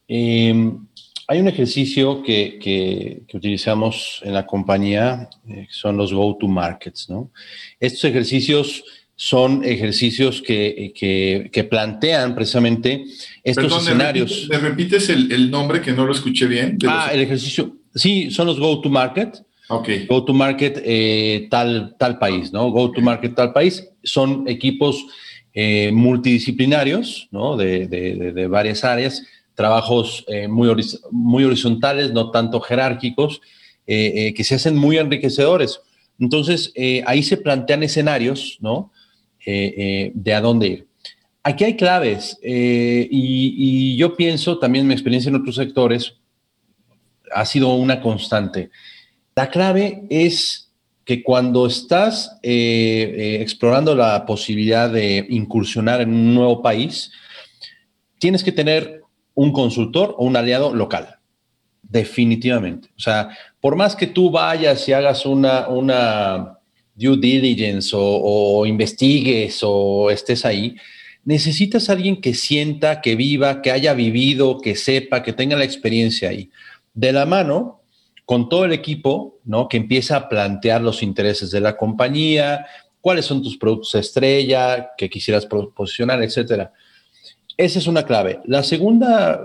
Em, 0.08 0.88
hay 1.28 1.40
un 1.40 1.48
ejercicio 1.48 2.22
que, 2.24 2.60
que, 2.62 3.24
utilizamos 3.34 4.22
en 4.24 4.34
la 4.34 4.46
compañía, 4.46 5.30
eh, 5.48 5.68
son 5.70 5.98
los 5.98 6.14
go-to-markets. 6.14 7.10
¿no? 7.10 7.32
Estos 7.80 8.04
ejercicios 8.06 8.84
son 9.22 9.64
ejercicios 9.64 10.42
que, 10.42 10.94
que 11.52 11.64
plantean 11.66 12.34
precisamente 12.34 13.06
estos 13.44 13.84
escenarios. 13.84 14.48
¿Me 14.50 14.58
repites, 14.58 15.10
el, 15.10 15.32
el, 15.32 15.52
nombre 15.52 15.80
que 15.80 15.92
no 15.92 16.08
lo 16.08 16.12
escuché 16.12 16.48
bien? 16.48 16.80
Ah, 16.88 17.12
el 17.14 17.22
ejercicio. 17.22 17.78
Sí, 17.94 18.32
son 18.32 18.48
los 18.48 18.60
go-to-market. 18.60 19.44
Ok. 19.70 19.90
Go-to-market 20.10 20.82
eh, 20.84 21.48
tal, 21.52 21.96
tal 22.00 22.18
país, 22.18 22.52
¿no? 22.52 22.72
Go-to-market 22.72 23.36
tal 23.36 23.54
país. 23.54 23.88
Son 24.02 24.48
equipos 24.48 25.06
eh, 25.54 25.92
multidisciplinarios, 25.94 27.28
¿no? 27.30 27.56
de, 27.58 27.86
de, 27.86 28.48
varias 28.48 28.84
áreas, 28.84 29.22
trabajos 29.54 30.26
eh, 30.30 30.48
muy, 30.48 30.68
muy 31.12 31.44
horizontales, 31.44 32.12
no 32.12 32.32
tanto 32.32 32.60
jerárquicos, 32.60 33.40
que 33.86 34.44
se 34.44 34.56
hacen 34.56 34.78
muy 34.78 34.98
enriquecedores. 34.98 35.80
Entonces, 36.18 36.74
ahí 37.06 37.22
se 37.22 37.38
plantean 37.38 37.84
escenarios 37.84 38.58
¿no? 38.62 38.92
De 39.46 40.34
a 40.34 40.42
dónde 40.42 40.68
ir. 40.68 40.88
Aquí 41.44 41.64
hay 41.64 41.76
claves 41.76 42.38
y, 42.44 43.08
y 43.12 43.96
yo 43.98 44.16
pienso, 44.16 44.60
también 44.60 44.88
mi 44.88 44.94
experiencia 44.94 45.30
en 45.30 45.36
otros 45.36 45.56
sectores 45.56 46.16
ha 47.34 47.46
sido 47.46 47.74
una 47.74 48.02
constante. 48.02 48.70
La 49.36 49.50
clave 49.50 50.04
es 50.10 50.72
que 51.06 51.24
cuando 51.24 51.66
estás 51.66 52.38
eh, 52.44 53.14
eh, 53.18 53.42
explorando 53.42 53.96
la 53.96 54.26
posibilidad 54.26 54.90
de 54.90 55.26
incursionar 55.30 56.02
en 56.02 56.14
un 56.14 56.36
nuevo 56.36 56.62
país, 56.62 57.12
tienes 58.20 58.44
que 58.44 58.52
tener 58.52 59.02
un 59.34 59.52
consultor 59.52 60.16
o 60.18 60.26
un 60.26 60.36
aliado 60.36 60.76
local, 60.76 61.18
definitivamente. 61.82 62.90
O 62.96 63.00
sea, 63.00 63.30
por 63.60 63.76
más 63.76 63.96
que 63.96 64.08
tú 64.08 64.30
vayas 64.30 64.88
y 64.88 64.94
hagas 64.94 65.26
una, 65.26 65.68
una 65.68 66.60
due 67.02 67.18
diligence 67.18 67.92
o, 67.94 68.66
investigues 68.66 69.60
o 69.64 70.10
estés 70.12 70.46
ahí, 70.46 70.76
necesitas 71.26 71.90
a 71.90 71.94
alguien 71.94 72.22
que 72.22 72.34
sienta, 72.34 73.02
que 73.02 73.16
viva, 73.16 73.62
que 73.62 73.72
haya 73.72 73.94
vivido, 73.94 74.60
que 74.60 74.76
sepa, 74.76 75.24
que 75.24 75.34
tenga 75.34 75.58
la 75.58 75.66
experiencia 75.66 76.30
ahí. 76.30 76.50
De 76.94 77.12
la 77.12 77.26
mano 77.26 77.82
con 78.26 78.48
todo 78.48 78.66
el 78.66 78.72
equipo, 78.72 79.40
¿no? 79.44 79.68
Que 79.68 79.78
empieza 79.78 80.16
a 80.16 80.30
plantear 80.30 80.82
los 80.82 81.04
intereses 81.04 81.52
de 81.52 81.60
la 81.60 81.76
compañía, 81.76 82.66
cuáles 83.02 83.26
son 83.26 83.44
tus 83.44 83.58
productos 83.58 83.96
estrella 83.96 84.92
que 84.98 85.10
quisieras 85.10 85.48
posicionar, 85.48 86.22
etcétera. 86.24 86.72
Esa 87.58 87.80
es 87.80 87.88
una 87.88 88.04
clave. 88.04 88.40
La 88.46 88.64
segunda, 88.64 89.44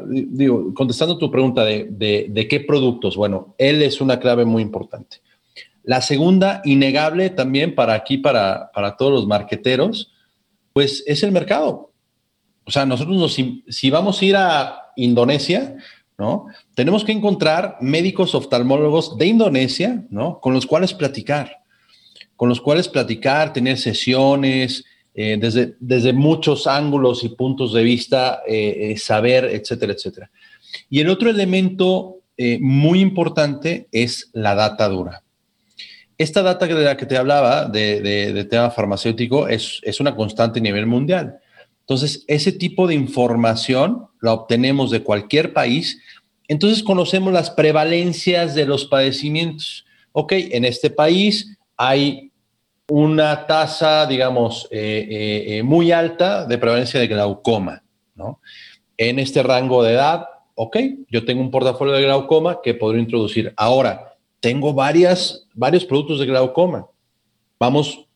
contestando 0.75 1.19
tu 1.19 1.31
pregunta 1.31 1.65
de, 1.65 1.89
de, 2.31 2.49
qué 2.49 2.61
productos, 2.61 3.17
bueno, 3.17 3.55
él 3.59 3.83
es 3.83 4.01
una 4.01 4.21
clave 4.21 4.45
muy 4.45 4.63
importante. 4.63 5.19
La 5.87 6.03
segunda, 6.03 6.61
innegable 6.65 7.31
también 7.31 7.75
para 7.75 7.95
aquí, 7.95 8.19
para, 8.19 8.71
para 8.73 8.99
todos 8.99 9.13
los 9.13 9.27
marqueteros, 9.27 10.13
pues 10.75 11.03
es 11.07 11.23
el 11.23 11.33
mercado. 11.33 11.93
O 12.65 12.71
sea, 12.71 12.85
nosotros 12.85 13.35
si 13.69 13.91
vamos 13.91 14.21
a 14.21 14.25
ir 14.25 14.37
a 14.37 14.93
Indonesia, 14.97 15.77
¿no? 16.19 16.47
Tenemos 16.75 17.05
que 17.05 17.13
encontrar 17.13 17.77
médicos 17.81 18.35
oftalmólogos 18.35 19.17
de 19.17 19.27
Indonesia, 19.27 20.05
¿no? 20.11 20.41
Con 20.41 20.55
los 20.55 20.67
cuales 20.67 20.95
platicar, 20.95 21.59
con 22.37 22.49
los 22.49 22.61
cuales 22.61 22.89
platicar, 22.89 23.53
tener 23.53 23.79
sesiones, 23.79 24.85
eh, 25.15 25.39
desde, 25.41 25.77
desde 25.81 26.13
muchos 26.13 26.67
ángulos 26.67 27.25
y 27.25 27.31
puntos 27.31 27.73
de 27.73 27.83
vista, 27.83 28.43
eh, 28.47 28.91
eh, 28.93 28.99
saber, 28.99 29.47
etcétera, 29.47 29.93
etcétera. 29.93 30.31
Y 30.91 31.01
el 31.01 31.09
otro 31.09 31.31
elemento 31.31 32.17
muy 32.61 33.01
importante 33.01 33.89
es 33.93 34.29
la 34.35 34.55
data 34.55 34.87
dura. 34.91 35.23
Esta 36.19 36.43
data 36.43 36.67
de 36.67 36.75
la 36.75 36.97
que 36.97 37.07
te 37.07 37.17
hablaba, 37.17 37.67
de, 37.67 38.47
tema 38.51 38.71
farmacéutico, 38.71 39.49
es, 39.49 39.81
es 39.83 40.01
una 40.01 40.17
constante 40.17 40.61
a 40.61 40.63
nivel 40.63 40.87
mundial. 40.87 41.41
Entonces, 41.81 42.25
ese 42.27 42.53
tipo 42.53 42.87
de 42.87 42.95
información 42.95 44.09
la 44.21 44.33
obtenemos 44.33 44.91
de 44.91 45.03
cualquier 45.03 45.53
país. 45.53 46.01
Entonces, 46.49 46.83
conocemos 46.83 47.33
las 47.33 47.51
prevalencias 47.51 48.55
de 48.55 48.67
los 48.67 48.87
padecimientos. 48.87 49.85
Ok, 50.13 50.33
en 50.33 50.65
este 50.65 50.91
país 50.91 51.57
hay 51.77 52.33
una 52.89 53.47
tasa, 53.47 54.07
digamos, 54.07 54.69
eh, 54.71 55.07
eh, 55.11 55.59
eh, 55.59 55.63
muy 55.63 55.93
alta 55.93 56.47
de 56.47 56.59
prevalencia 56.59 57.01
de 57.01 57.09
glaucoma, 57.09 57.83
¿no? 58.15 58.41
En 58.97 59.19
este 59.19 59.43
rango 59.43 59.83
de 59.83 59.93
edad, 59.93 60.27
ok, 60.55 60.77
yo 61.11 61.25
tengo 61.25 61.43
un 61.43 61.51
portafolio 61.51 61.95
de 61.95 62.03
glaucoma 62.03 62.61
que 62.63 62.75
podría 62.75 63.03
introducir. 63.03 63.53
Ahora, 63.57 64.16
tengo 64.41 64.75
varias, 64.75 65.47
varios 65.55 65.85
productos 65.85 66.21
de 66.21 66.27
glaucoma. 66.27 66.87
Vamos 67.59 68.07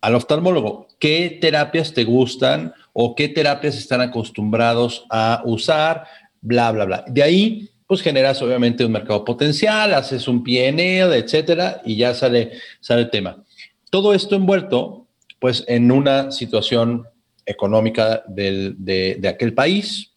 al 0.00 0.14
oftalmólogo. 0.14 0.86
¿Qué 0.98 1.38
terapias 1.40 1.92
te 1.92 2.04
gustan? 2.04 2.72
o 2.98 3.14
qué 3.14 3.28
terapias 3.28 3.76
están 3.76 4.00
acostumbrados 4.00 5.04
a 5.10 5.42
usar, 5.44 6.06
bla, 6.40 6.72
bla, 6.72 6.86
bla. 6.86 7.04
De 7.06 7.22
ahí, 7.22 7.68
pues 7.86 8.00
generas 8.00 8.40
obviamente 8.40 8.86
un 8.86 8.92
mercado 8.92 9.22
potencial, 9.22 9.92
haces 9.92 10.26
un 10.26 10.42
PNL, 10.42 11.12
etcétera, 11.12 11.82
y 11.84 11.96
ya 11.96 12.14
sale, 12.14 12.52
sale 12.80 13.02
el 13.02 13.10
tema. 13.10 13.44
Todo 13.90 14.14
esto 14.14 14.34
envuelto, 14.34 15.06
pues, 15.38 15.62
en 15.68 15.92
una 15.92 16.30
situación 16.30 17.06
económica 17.44 18.24
de, 18.28 19.20
aquel 19.28 19.52
país, 19.52 20.12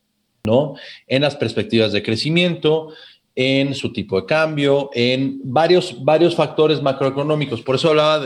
¿no? 0.45 0.75
En 1.05 1.23
las 1.23 1.35
perspectivas 1.35 1.91
de 1.91 2.01
crecimiento, 2.01 2.93
en 3.41 3.73
su 3.73 3.93
tipo 3.93 4.19
de 4.19 4.25
cambio, 4.25 4.89
en 4.93 5.39
varios, 5.45 6.03
varios 6.03 6.35
factores 6.35 6.81
macroeconómicos. 6.81 7.61
Por 7.61 7.75
eso 7.75 7.87
hablaba 7.87 8.21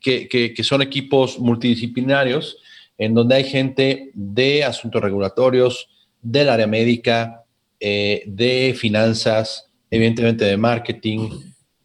que, 0.00 0.26
que, 0.28 0.64
son 0.64 0.82
equipos 0.82 1.38
multidisciplinarios 1.38 2.58
en 2.98 3.14
donde 3.14 3.36
hay 3.36 3.44
gente 3.44 4.10
de 4.12 4.64
asuntos 4.64 5.00
regulatorios, 5.00 5.88
del 6.20 6.48
área 6.48 6.66
médica, 6.66 7.44
eh, 7.78 8.24
de 8.26 8.74
finanzas, 8.76 9.70
evidentemente 9.88 10.44
de 10.44 10.56
marketing, 10.56 11.30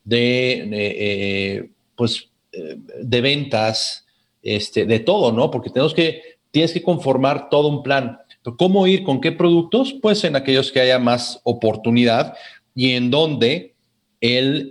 de, 0.04 0.52
eh, 0.54 0.70
eh, 0.74 1.70
pues, 1.96 2.30
de 2.52 3.22
ventas, 3.22 4.08
este, 4.42 4.88
de 4.88 5.00
todo, 5.02 5.32
¿no? 5.32 5.52
Porque 5.52 5.70
tenemos 5.70 5.94
que, 5.94 6.40
tienes 6.50 6.74
que 6.74 6.82
conformar 6.82 7.48
todo 7.48 7.68
un 7.68 7.84
plan. 7.84 8.18
¿Cómo 8.58 8.88
ir 8.88 9.04
con 9.04 9.22
qué 9.22 9.32
productos? 9.32 9.94
Pues 10.02 10.24
en 10.24 10.36
aquellos 10.36 10.72
que 10.72 10.80
haya 10.80 10.98
más 10.98 11.40
oportunidad 11.44 12.34
y 12.76 12.92
en 12.92 13.12
donde 13.12 13.74
el, 14.20 14.70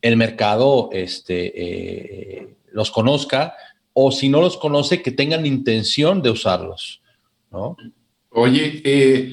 el 0.00 0.16
mercado 0.16 0.90
este, 0.92 2.48
los 2.72 2.90
conozca, 2.90 3.54
o 3.92 4.10
si 4.10 4.28
no 4.28 4.40
los 4.40 4.56
conoce, 4.56 5.02
que 5.02 5.12
tengan 5.12 5.46
intención 5.46 6.20
de 6.20 6.30
usarlos, 6.30 7.00
¿no? 7.50 7.76
Oye, 8.30 8.82
eh, 8.84 9.32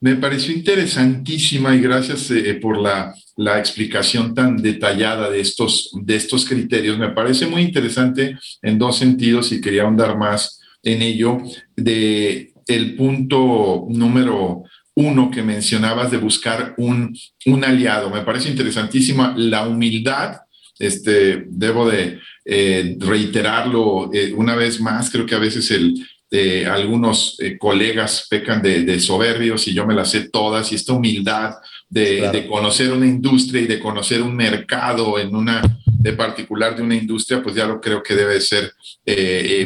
me 0.00 0.16
pareció 0.16 0.54
interesantísima 0.54 1.74
y 1.74 1.80
gracias 1.80 2.30
eh, 2.30 2.54
por 2.60 2.78
la, 2.78 3.14
la, 3.36 3.58
explicación 3.58 4.34
tan 4.34 4.58
detallada 4.58 5.30
de 5.30 5.40
estos, 5.40 5.90
de 5.94 6.16
estos 6.16 6.44
criterios. 6.44 6.98
Me 6.98 7.08
parece 7.08 7.46
muy 7.46 7.62
interesante 7.62 8.36
en 8.60 8.78
dos 8.78 8.98
sentidos 8.98 9.50
y 9.50 9.62
quería 9.62 9.84
ahondar 9.84 10.18
más 10.18 10.60
en 10.82 11.00
ello. 11.00 11.38
De 11.74 12.52
el 12.66 12.96
punto 12.96 13.86
número 13.88 14.64
uno 14.96 15.30
que 15.30 15.42
mencionabas 15.42 16.10
de 16.10 16.18
buscar 16.18 16.74
un, 16.76 17.16
un 17.46 17.64
aliado. 17.64 18.10
Me 18.10 18.22
parece 18.22 18.50
interesantísima 18.50 19.34
la 19.36 19.66
humildad. 19.66 20.38
Este, 20.78 21.44
debo 21.48 21.88
de, 21.88 22.18
eh, 22.44 22.96
reiterarlo 23.00 24.10
eh, 24.12 24.34
una 24.36 24.54
vez 24.54 24.78
más, 24.78 25.10
creo 25.10 25.24
que 25.24 25.34
a 25.34 25.38
veces 25.38 25.70
el, 25.70 25.94
eh, 26.30 26.66
algunos 26.66 27.38
colegas 27.58 28.26
pecan 28.28 28.60
de, 28.60 29.00
soberbios 29.00 29.66
y 29.66 29.72
yo 29.72 29.86
me 29.86 29.94
las 29.94 30.10
sé 30.10 30.28
todas 30.28 30.70
y 30.70 30.74
esta 30.74 30.92
humildad 30.92 31.54
de, 31.88 32.46
conocer 32.46 32.92
una 32.92 33.06
industria 33.06 33.62
y 33.62 33.66
de 33.66 33.78
conocer 33.78 34.20
un 34.20 34.36
mercado 34.36 35.18
en 35.18 35.34
una 35.34 35.62
de 36.04 36.12
particular 36.12 36.76
de 36.76 36.82
una 36.82 36.94
industria, 36.94 37.42
pues 37.42 37.56
ya 37.56 37.66
lo 37.66 37.80
creo 37.80 38.02
que 38.02 38.14
debe 38.14 38.40
ser 38.40 38.72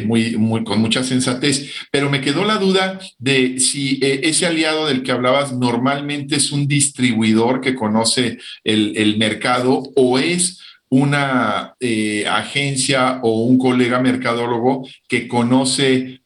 muy, 0.05 0.37
muy, 0.37 0.63
con 0.63 0.79
mucha 0.79 1.03
sensatez. 1.03 1.71
Pero 1.91 2.09
me 2.09 2.21
quedó 2.21 2.45
la 2.45 2.57
duda 2.57 2.99
de 3.17 3.59
si 3.59 3.99
ese 4.01 4.45
aliado 4.45 4.87
del 4.87 5.03
que 5.03 5.11
hablabas 5.11 5.51
normalmente 5.51 6.37
es 6.37 6.51
un 6.51 6.67
distribuidor 6.67 7.59
que 7.59 7.75
conoce 7.75 8.37
el, 8.63 8.93
el 8.95 9.17
mercado 9.17 9.83
o 9.95 10.17
es 10.17 10.59
una 10.89 11.75
eh, 11.79 12.25
agencia 12.27 13.19
o 13.21 13.43
un 13.43 13.59
colega 13.59 13.99
mercadólogo 13.99 14.87
que 15.07 15.27
conoce 15.27 16.21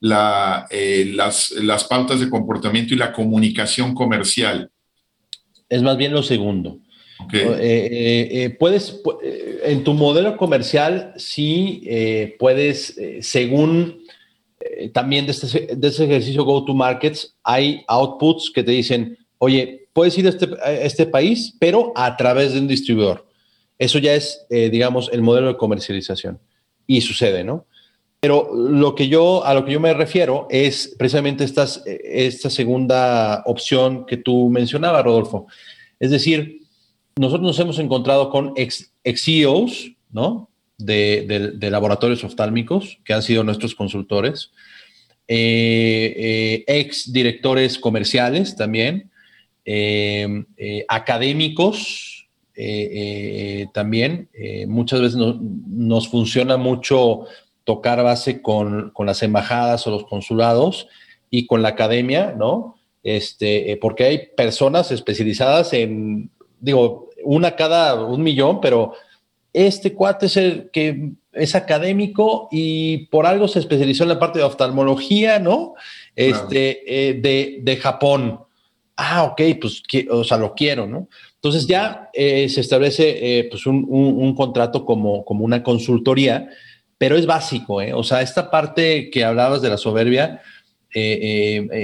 eh, 0.70 1.12
las, 1.14 1.84
pautas 1.90 2.22
de 2.22 2.30
comportamiento 2.30 2.94
y 2.94 2.98
la 2.98 3.12
comunicación 3.12 3.94
comercial. 3.94 4.72
Es 5.68 5.82
más 5.82 5.98
bien 5.98 6.14
lo 6.14 6.24
segundo. 6.24 6.80
Eh, 7.34 8.56
puedes, 8.60 9.02
en 9.64 9.84
tu 9.84 9.94
modelo 9.94 10.38
comercial, 10.38 11.14
sí 11.18 11.88
puedes, 12.40 13.00
según 13.22 14.04
también 14.94 15.26
de 15.26 15.32
este, 15.32 15.76
de 15.76 15.88
este, 15.88 16.06
ejercicio 16.06 16.44
Go 16.44 16.66
to 16.66 16.74
Markets, 16.74 17.36
hay 17.44 17.84
outputs 17.88 18.52
que 18.54 18.64
te 18.64 18.72
dicen, 18.72 19.18
oye, 19.38 19.88
puedes 19.94 20.18
ir 20.18 20.26
a 20.26 20.30
este, 20.30 20.50
a 20.64 20.72
este 20.72 21.06
país, 21.06 21.56
pero 21.60 21.92
a 21.96 22.16
través 22.18 22.54
de 22.54 22.60
un 22.60 22.68
distribuidor. 22.68 23.26
Eso 23.78 24.00
ya 24.00 24.14
es, 24.14 24.46
eh, 24.50 24.70
digamos, 24.70 25.10
el 25.12 25.22
modelo 25.22 25.48
de 25.48 25.58
comercialización. 25.58 26.40
Y 26.88 27.02
sucede, 27.02 27.44
¿no? 27.44 27.66
Pero 28.20 28.50
lo 28.54 28.96
que 28.96 29.10
yo, 29.10 29.46
a 29.46 29.54
lo 29.54 29.66
que 29.66 29.74
yo 29.74 29.80
me 29.80 29.94
refiero 29.94 30.48
es 30.50 30.96
precisamente 30.98 31.44
estas, 31.44 31.86
eh, 31.86 32.00
esta 32.04 32.50
segunda 32.50 33.44
opción 33.46 34.06
que 34.06 34.18
tú 34.18 34.50
mencionabas, 34.50 35.04
Rodolfo. 35.04 35.48
Es 36.00 36.12
decir, 36.12 36.62
nosotros 37.18 37.46
nos 37.48 37.60
hemos 37.60 37.80
encontrado 37.80 38.30
con 38.30 38.54
ex, 38.56 38.92
CEOs, 39.04 39.92
¿no? 40.12 40.50
De, 40.78 41.58
laboratorios 41.62 42.24
oftálmicos 42.24 43.00
que 43.06 43.14
han 43.14 43.22
sido 43.22 43.44
nuestros 43.44 43.76
consultores, 43.76 44.52
eh, 45.28 46.64
ex 46.68 47.14
directores 47.14 47.80
comerciales 47.80 48.56
también, 48.56 49.10
académicos, 50.90 52.24
eh, 52.56 52.90
eh, 52.94 53.68
también 53.74 54.30
eh, 54.32 54.68
muchas 54.68 55.02
veces 55.02 55.18
nos 55.18 56.08
funciona 56.08 56.56
mucho 56.56 57.26
tocar 57.64 58.04
base 58.04 58.44
con, 58.44 58.92
con, 58.92 59.08
las 59.08 59.24
embajadas 59.24 59.88
o 59.88 59.90
los 59.90 60.06
consulados 60.06 60.88
y 61.32 61.48
con 61.48 61.64
la 61.64 61.70
academia, 61.70 62.36
¿no? 62.38 62.76
Este, 63.02 63.78
porque 63.82 64.04
hay 64.04 64.28
personas 64.38 64.92
especializadas 64.92 65.74
en, 65.74 66.30
digo, 66.64 67.10
una 67.24 67.56
cada 67.56 67.96
un 68.04 68.24
millón, 68.24 68.62
pero 68.62 68.94
este 69.52 69.94
cuate 69.94 70.26
es 70.28 70.38
el 70.38 70.70
que 70.72 71.12
es 71.34 71.56
académico 71.56 72.48
y 72.52 73.08
por 73.08 73.26
algo 73.26 73.48
se 73.48 73.60
especializó 73.60 74.04
en 74.04 74.10
la 74.10 74.20
parte 74.20 74.40
de 74.40 74.46
oftalmología, 74.46 75.40
¿no? 75.40 75.76
Este, 76.16 77.20
de, 77.22 77.60
de, 77.62 77.78
Japón. 77.78 78.40
Ah, 78.96 79.24
ok, 79.24 79.42
pues, 79.60 79.84
o 80.10 80.24
sea, 80.24 80.38
lo 80.38 80.54
quiero, 80.54 80.88
¿no? 80.88 81.08
Entonces 81.36 81.68
ya 81.68 82.10
eh, 82.14 82.48
se 82.48 82.62
establece 82.62 83.40
eh, 83.40 83.48
pues 83.50 83.66
un, 83.66 84.34
contrato 84.36 84.86
como, 84.86 85.26
como 85.26 85.44
una 85.44 85.62
consultoría, 85.62 86.50
pero 86.98 87.18
es 87.18 87.26
básico, 87.26 87.82
¿eh? 87.82 87.94
o 87.94 88.04
sea, 88.04 88.22
esta 88.22 88.50
parte 88.50 89.10
que 89.10 89.26
hablabas 89.26 89.62
de 89.62 89.70
la 89.70 89.78
soberbia, 89.78 90.42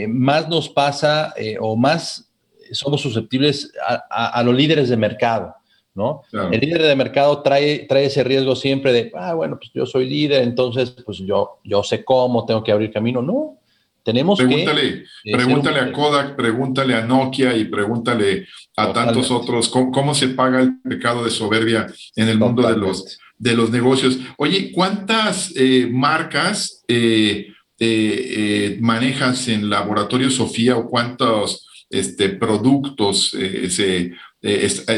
más 0.07 0.47
nos 0.47 0.69
pasa 0.69 1.33
o 1.59 1.75
más 1.75 2.28
somos 2.71 3.01
susceptibles 3.01 3.71
a, 4.09 4.41
los 4.43 4.55
líderes 4.55 4.89
de 4.89 4.97
mercado. 4.97 5.55
¿no? 5.95 6.21
El 6.31 6.59
líder 6.59 6.83
de 6.83 6.95
mercado 6.95 7.41
trae, 7.41 7.79
trae 7.79 8.05
ese 8.05 8.23
riesgo 8.23 8.55
siempre 8.55 8.93
de, 8.93 9.11
ah, 9.15 9.33
bueno, 9.33 9.57
pues 9.57 9.71
yo 9.73 9.85
soy 9.85 10.07
líder, 10.07 10.43
entonces 10.43 10.91
pues 10.91 11.17
yo, 11.19 11.59
yo 11.63 11.83
sé 11.83 12.05
cómo, 12.05 12.45
tengo 12.45 12.63
que 12.63 12.71
abrir 12.71 12.91
camino. 12.91 13.21
No, 13.21 13.57
Tenemos 14.03 14.39
pregúntale, 14.39 15.03
que, 15.23 15.31
pregúntale 15.31 15.79
a 15.79 15.91
Kodak, 15.91 16.35
pregúntale 16.35 16.95
a 16.95 17.01
Nokia 17.01 17.55
y 17.57 17.65
pregúntale 17.65 18.47
a 18.77 18.93
tantos 18.93 19.29
otros 19.31 19.67
cómo, 19.69 20.13
se 20.13 20.29
paga 20.29 20.61
el 20.61 20.79
pecado 20.81 21.23
de 21.23 21.31
soberbia 21.31 21.87
en 22.15 22.29
el 22.29 22.37
mundo 22.37 22.67
de 22.67 22.77
los, 22.77 23.19
de 23.37 23.55
los 23.55 23.71
negocios. 23.71 24.19
Oye, 24.37 24.71
¿cuántas 24.71 25.53
eh, 25.55 25.87
marcas 25.91 26.83
eh, 26.87 27.47
eh, 27.81 28.77
manejas 28.81 29.47
en 29.47 29.69
Laboratorio 29.69 30.29
Sofía 30.29 30.75
o 30.75 30.89
cuántos 30.89 31.68
este, 31.89 32.29
productos 32.29 33.31
se 33.31 34.11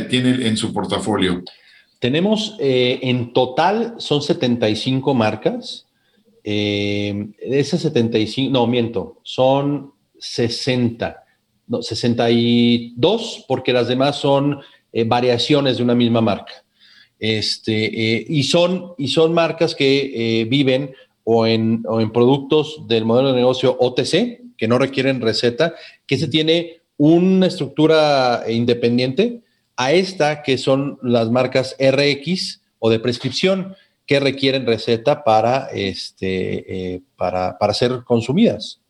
tienen 0.10 0.42
en 0.42 0.58
su 0.58 0.74
portafolio? 0.74 1.44
Tenemos 2.00 2.56
en 2.60 3.32
total, 3.34 3.96
son 3.98 4.22
75 4.22 5.14
marcas 5.14 5.86
eh, 6.44 7.28
esas 7.40 7.82
75, 7.82 8.52
no, 8.52 8.68
miento, 8.68 9.20
son 9.24 9.94
60, 10.20 11.24
no, 11.68 11.82
62, 11.82 13.46
porque 13.48 13.74
las 13.74 13.88
demás 13.88 14.18
son 14.18 14.60
eh, 14.92 15.04
variaciones 15.04 15.78
de 15.78 15.84
una 15.84 15.96
misma 15.96 16.22
marca. 16.22 16.54
Este, 17.20 18.16
eh, 18.18 18.26
y, 18.28 18.44
son, 18.44 18.94
y 18.98 19.10
son 19.10 19.34
marcas 19.34 19.76
que 19.76 20.42
eh, 20.42 20.46
viven 20.46 20.92
o 21.24 21.46
en, 21.46 21.84
o 21.88 22.02
en 22.02 22.12
productos 22.12 22.88
del 22.88 23.06
modelo 23.06 23.30
de 23.30 23.36
negocio 23.36 23.78
OTC, 23.80 24.42
que 24.58 24.68
no 24.68 24.80
requieren 24.80 25.22
receta, 25.22 25.76
que 26.08 26.18
se 26.18 26.28
tiene 26.28 26.81
una 27.04 27.48
estructura 27.48 28.44
independiente 28.48 29.42
a 29.76 29.92
esta 29.92 30.44
que 30.44 30.60
son 30.60 31.00
las 31.02 31.32
marcas 31.32 31.76
RX 31.80 32.62
o 32.78 32.92
de 32.92 33.00
prescripción, 33.00 33.76
que 34.06 34.20
requieren 34.20 34.68
receta 34.68 35.24
para, 35.24 35.70
este, 35.74 36.94
eh, 36.94 37.02
para, 37.16 37.58
para, 37.58 37.74
ser 37.74 38.04
consumidas. 38.06 38.82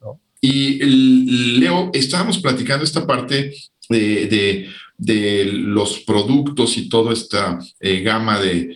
Y 0.41 0.80
Leo, 1.57 1.89
estábamos 1.93 2.39
platicando 2.39 2.84
esta 2.84 3.07
parte 3.07 3.53
de, 3.88 4.68
de, 4.97 5.45
los 5.45 5.99
productos 6.01 6.78
y 6.78 6.89
toda 6.89 7.14
esta 7.14 7.59
eh, 7.80 8.01
gama 8.01 8.41
de, 8.41 8.76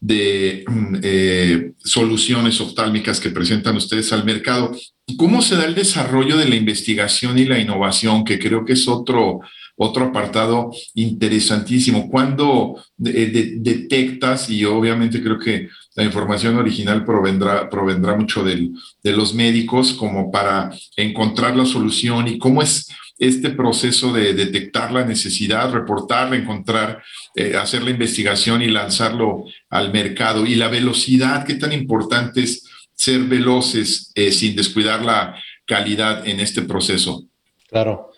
de 0.00 0.64
mm, 0.66 0.96
eh, 1.04 1.72
soluciones 1.78 2.60
oftálmicas 2.60 3.20
que 3.20 3.30
presentan 3.30 3.76
ustedes 3.76 4.12
al 4.12 4.24
mercado. 4.24 4.72
¿Cómo 5.16 5.42
se 5.42 5.56
da 5.56 5.64
el 5.64 5.74
desarrollo 5.74 6.36
de 6.36 6.48
la 6.48 6.54
investigación 6.54 7.38
y 7.38 7.44
la 7.44 7.58
innovación, 7.58 8.24
que 8.24 8.38
creo 8.38 8.64
que 8.64 8.74
es 8.74 8.86
otro, 8.88 9.40
otro 9.76 10.06
apartado 10.06 10.70
interesantísimo? 10.94 12.08
¿Cuándo 12.08 12.82
detectas, 12.96 14.48
y 14.48 14.64
obviamente 14.64 15.22
creo 15.22 15.38
que 15.38 15.68
la 15.96 16.04
información 16.04 16.56
original 16.56 17.04
provendrá, 17.04 17.68
provendrá 17.68 18.16
mucho 18.16 18.44
de 18.44 18.72
los 19.12 19.34
médicos 19.34 19.92
como 19.92 20.30
para 20.30 20.70
encontrar 20.96 21.56
la 21.56 21.66
solución 21.66 22.28
y 22.28 22.38
cómo 22.38 22.62
es 22.62 22.88
este 23.18 23.50
proceso 23.50 24.12
de 24.12 24.34
detectar 24.34 24.92
la 24.92 25.04
necesidad, 25.04 25.70
reportarla, 25.72 26.36
encontrar, 26.36 27.02
eh, 27.36 27.56
hacer 27.56 27.82
la 27.82 27.90
investigación 27.90 28.62
y 28.62 28.68
lanzarlo 28.68 29.44
al 29.68 29.92
mercado. 29.92 30.46
Y 30.46 30.54
la 30.54 30.68
velocidad, 30.68 31.44
qué 31.44 31.54
tan 31.54 31.72
importante 31.72 32.42
es 32.42 32.64
ser 32.94 33.20
veloces 33.20 34.12
eh, 34.14 34.30
sin 34.32 34.54
descuidar 34.56 35.04
la 35.04 35.36
calidad 35.66 36.26
en 36.26 36.40
este 36.40 36.62
proceso. 36.62 37.24
Claro. 37.68 38.10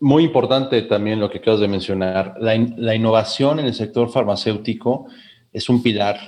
Muy 0.00 0.24
importante 0.24 0.80
también 0.82 1.20
lo 1.20 1.30
que 1.30 1.38
acabas 1.38 1.60
de 1.60 1.68
mencionar. 1.68 2.34
La, 2.40 2.56
la 2.76 2.94
innovación 2.94 3.60
en 3.60 3.66
el 3.66 3.74
sector 3.74 4.10
farmacéutico 4.10 5.06
es 5.52 5.68
un 5.68 5.82
pilar 5.82 6.18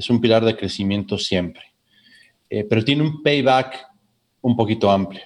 es 0.00 0.08
un 0.08 0.20
pilar 0.20 0.44
de 0.44 0.56
crecimiento 0.56 1.18
siempre, 1.18 1.62
eh, 2.48 2.64
pero 2.64 2.82
tiene 2.82 3.02
un 3.02 3.22
payback 3.22 3.86
un 4.40 4.56
poquito 4.56 4.90
amplio. 4.90 5.22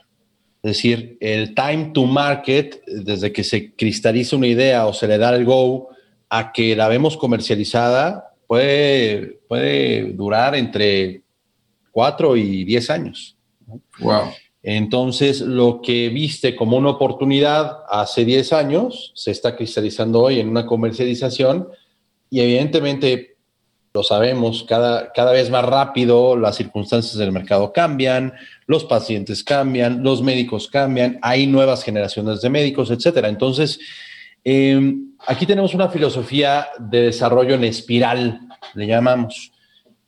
Es 0.63 0.77
decir, 0.77 1.17
el 1.21 1.55
time 1.55 1.91
to 1.95 2.05
market, 2.07 2.83
desde 2.87 3.33
que 3.33 3.45
se 3.45 3.75
cristaliza 3.75 4.37
una 4.37 4.49
idea 4.49 4.87
o 4.87 4.93
se 4.93 5.07
le 5.07 5.19
da 5.19 5.35
el 5.35 5.45
go 5.45 5.91
a 6.29 6.53
que 6.53 6.75
la 6.75 6.89
vemos 6.89 7.17
comercializada, 7.17 8.35
puede, 8.47 9.39
puede 9.47 10.13
durar 10.13 10.57
entre 10.57 11.23
4 11.95 12.37
y 12.37 12.65
10 12.65 12.91
años. 12.91 13.37
Wow. 14.01 14.33
Entonces, 14.65 15.41
lo 15.41 15.81
que 15.81 16.09
viste 16.09 16.57
como 16.57 16.77
una 16.77 16.91
oportunidad 16.91 17.85
hace 17.89 18.25
10 18.25 18.53
años 18.53 19.13
se 19.15 19.31
está 19.31 19.55
cristalizando 19.55 20.21
hoy 20.21 20.41
en 20.41 20.49
una 20.49 20.67
comercialización 20.67 21.69
y 22.31 22.41
evidentemente 22.41 23.37
lo 23.93 24.03
sabemos, 24.03 24.65
cada, 24.69 25.13
cada 25.13 25.31
vez 25.31 25.51
más 25.51 25.65
rápido 25.65 26.37
las 26.37 26.57
circunstancias 26.57 27.17
del 27.17 27.31
mercado 27.31 27.73
cambian, 27.73 28.33
los 28.67 28.85
pacientes 28.85 29.45
cambian, 29.45 30.03
los 30.03 30.21
médicos 30.21 30.69
cambian, 30.69 31.21
hay 31.23 31.47
nuevas 31.47 31.85
generaciones 31.85 32.41
de 32.41 32.51
médicos, 32.51 32.91
etcétera. 32.91 33.29
Entonces, 33.29 33.79
em, 34.43 35.13
aquí 35.25 35.47
tenemos 35.47 35.75
una 35.75 35.91
filosofía 35.91 36.67
de 36.81 37.03
desarrollo 37.03 37.55
en 37.55 37.63
espiral, 37.63 38.41
le 38.75 38.87
llamamos. 38.89 39.54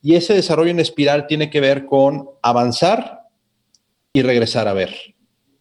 Y 0.07 0.15
ese 0.15 0.35
desarrollo 0.35 0.71
en 0.71 0.79
espiral 0.79 1.27
tiene 1.27 1.51
que 1.51 1.59
ver 1.59 1.85
con 1.85 2.29
avanzar 2.41 3.23
y 4.13 4.23
regresar 4.23 4.69
a 4.69 4.73
ver, 4.73 4.95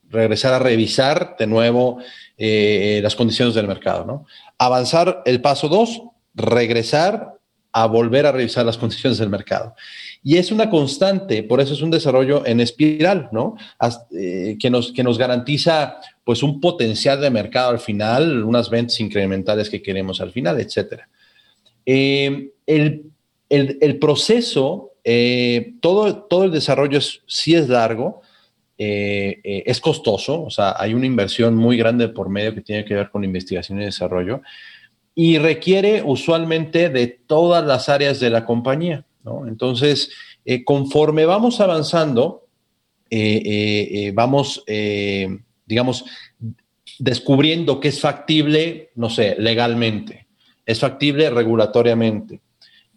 regresar 0.08 0.54
a 0.54 0.60
revisar 0.60 1.36
de 1.40 1.48
nuevo 1.48 1.98
eh, 2.38 3.00
las 3.02 3.16
condiciones 3.16 3.56
del 3.56 3.66
mercado, 3.66 4.06
¿no? 4.06 4.28
Avanzar 4.60 5.24
el 5.26 5.42
paso 5.42 5.68
dos, 5.68 6.00
regresar 6.36 7.40
a 7.72 7.88
volver 7.88 8.28
a 8.28 8.32
revisar 8.32 8.68
las 8.68 8.78
condiciones 8.78 9.18
del 9.18 9.32
mercado. 9.32 9.74
Y 10.22 10.38
es 10.38 10.52
una 10.52 10.70
constante, 10.70 11.42
por 11.42 11.60
eso 11.60 11.74
es 11.74 11.82
un 11.82 11.90
desarrollo 11.90 12.46
en 12.46 12.60
espiral, 12.60 13.30
¿no? 13.32 13.56
Eh, 14.12 14.58
que, 14.60 14.70
nos, 14.70 14.92
que 14.92 15.04
nos 15.04 15.18
garantiza 15.18 15.98
pues 16.24 16.44
un 16.44 16.62
potencial 16.62 17.20
de 17.20 17.32
mercado 17.32 17.72
al 17.72 17.80
final, 17.80 18.44
unas 18.44 18.70
ventas 18.70 19.00
incrementales 19.00 19.72
que 19.72 19.82
queremos 19.82 20.22
al 20.22 20.32
final, 20.32 20.60
etc. 20.60 21.02
Eh, 21.84 22.52
el, 22.68 23.12
proceso, 24.00 24.92
eh, 25.04 25.74
todo, 25.82 26.24
todo 26.24 26.46
el 26.46 26.52
desarrollo 26.52 26.98
es, 26.98 27.22
sí 27.28 27.56
es 27.56 27.70
largo, 27.70 28.22
es 28.78 29.80
costoso, 29.80 30.44
o 30.44 30.50
sea, 30.50 30.76
hay 30.78 30.94
una 30.94 31.06
inversión 31.06 31.56
muy 31.56 31.78
grande 31.78 32.10
por 32.10 32.28
medio 32.28 32.54
que 32.54 32.60
tiene 32.60 32.84
que 32.84 32.94
ver 32.94 33.10
con 33.10 33.24
investigación 33.24 33.82
y 33.82 33.86
desarrollo, 33.86 34.42
y 35.16 35.38
requiere 35.38 36.04
usualmente 36.06 36.90
de 36.90 37.08
todas 37.08 37.66
las 37.66 37.88
áreas 37.88 38.20
de 38.20 38.30
la 38.30 38.44
compañía. 38.46 39.06
Entonces, 39.48 40.12
eh, 40.44 40.64
conforme 40.64 41.26
vamos 41.26 41.60
avanzando, 41.60 42.48
eh, 43.10 43.42
eh, 43.46 44.12
vamos, 44.14 44.64
digamos, 45.66 46.06
descubriendo 47.00 47.80
que 47.80 47.88
es 47.88 48.00
factible, 48.00 48.92
no 48.96 49.10
sé, 49.10 49.36
legalmente, 49.40 50.28
es 50.66 50.80
factible 50.80 51.30
regulatoriamente, 51.30 52.42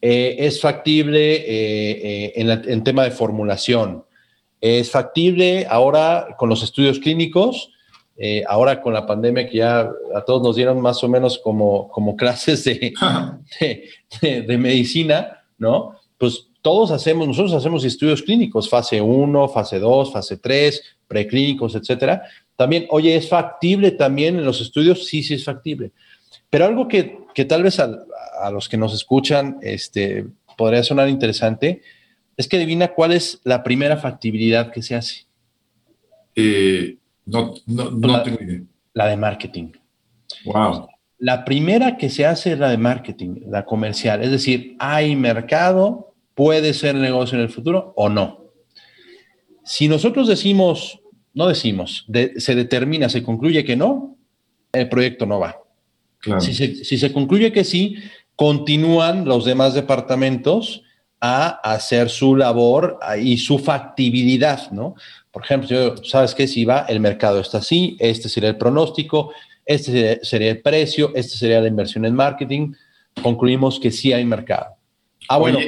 es 0.01 0.61
factible 0.61 2.41
en, 2.41 2.51
en 2.51 2.85
tema 2.85 3.05
de 3.05 3.11
formulación, 3.11 4.05
es 4.61 4.91
factible 4.91 5.67
ahora 5.69 6.35
con 6.37 6.49
los 6.49 6.63
estudios 6.63 6.99
clínicos, 6.99 7.71
eh, 8.21 8.43
ahora 8.49 8.81
con 8.81 8.93
la 8.93 9.07
pandemia 9.07 9.49
que 9.49 9.59
ya 9.59 9.89
a 10.13 10.25
todos 10.27 10.43
nos 10.43 10.57
dieron 10.57 10.81
más 10.81 11.05
o 11.05 11.09
menos 11.09 11.39
como, 11.39 11.89
como 11.89 12.17
clases 12.17 12.65
de, 12.65 12.93
de, 14.21 14.59
medicina, 14.59 15.45
¿no? 15.57 15.95
Pues 16.19 16.49
todos 16.61 16.91
hacemos, 16.91 17.29
nosotros 17.29 17.55
hacemos 17.55 17.85
estudios 17.85 18.23
clínicos, 18.23 18.69
fase 18.69 19.01
1, 19.01 19.49
fase 19.51 19.79
2, 19.79 20.13
fase 20.13 20.37
3, 20.37 20.83
preclínicos, 21.07 21.77
etcétera. 21.77 22.25
También, 22.57 22.89
oye, 22.91 23.15
¿es 23.15 23.29
factible 23.29 23.93
también 23.93 24.37
en 24.37 24.45
los 24.45 24.61
estudios? 24.61 25.07
Sí, 25.07 25.23
sí 25.23 25.35
es 25.35 25.45
factible. 25.45 25.93
Pero 26.51 26.65
algo 26.65 26.89
que, 26.89 27.19
que 27.35 27.45
tal 27.45 27.63
vez 27.63 27.79
a, 27.79 27.89
a, 28.41 28.51
los 28.51 28.69
que 28.69 28.77
nos 28.77 28.95
escuchan 28.95 29.59
este, 29.63 30.27
podría 30.57 30.83
sonar 30.83 31.09
interesante 31.09 31.83
es 32.37 32.47
que 32.47 32.57
adivina 32.57 32.89
cuál 32.89 33.13
es 33.13 33.41
la 33.45 33.63
primera 33.63 33.97
factibilidad 33.97 34.71
que 34.71 34.81
se 34.81 34.95
hace. 34.95 35.27
Eh, 36.37 36.97
no, 37.27 37.55
no, 37.67 37.91
no 37.91 38.09
la, 38.09 38.23
tengo 38.23 38.39
idea. 38.41 38.63
La 38.95 39.07
de 39.07 39.17
marketing. 39.17 39.73
Wow. 40.45 40.89
La 41.19 41.45
primera 41.45 41.97
que 41.97 42.11
se 42.11 42.25
hace 42.25 42.53
es 42.53 42.59
la 42.59 42.71
de 42.71 42.79
marketing, 42.79 43.41
la 43.49 43.65
comercial. 43.65 44.23
Es 44.23 44.31
decir, 44.31 44.77
hay 44.79 45.17
mercado, 45.17 46.15
puede 46.35 46.75
ser 46.75 46.95
negocio 46.95 47.37
en 47.37 47.43
el 47.43 47.51
futuro 47.51 47.93
o 47.97 48.09
no. 48.09 48.45
Si 49.65 49.89
nosotros 49.89 50.29
decimos, 50.29 51.01
no 51.35 51.49
decimos, 51.49 52.07
se 52.37 52.55
determina, 52.55 53.09
se 53.09 53.25
concluye 53.25 53.65
que 53.65 53.75
no, 53.75 54.17
el 54.73 54.89
proyecto 54.89 55.27
no 55.27 55.41
va. 55.41 55.61
Claro. 56.21 56.41
Si, 56.41 56.55
se, 56.55 56.85
si 56.85 56.99
se 56.99 57.13
concluye 57.13 57.53
que 57.53 57.65
sí, 57.65 57.97
continúan 58.39 59.25
los 59.25 59.45
demás 59.45 59.75
departamentos 59.75 60.85
a 61.21 61.49
hacer 61.69 62.09
su 62.09 62.37
labor 62.37 63.01
y 63.21 63.37
su 63.39 63.59
factibilidad, 63.59 64.71
¿no? 64.71 64.95
Por 65.33 65.43
ejemplo, 65.43 65.97
sabes 66.05 66.37
que 66.37 66.47
si 66.47 66.65
va, 66.65 66.87
el 66.89 67.01
mercado 67.01 67.41
está 67.41 67.59
así, 67.59 67.97
este 67.99 68.29
sería 68.29 68.51
el 68.51 68.57
pronóstico, 68.57 69.33
este 69.67 70.21
sería 70.23 70.53
el 70.53 70.63
precio, 70.63 71.11
este 71.17 71.37
sería 71.37 71.61
la 71.61 71.67
inversión 71.67 72.05
en 72.05 72.15
marketing, 72.15 72.75
concluimos 73.25 73.81
que 73.81 73.91
sí 73.91 74.13
hay 74.13 74.25
mercado. 74.25 74.77
Ah, 75.29 75.39
bueno, 75.39 75.59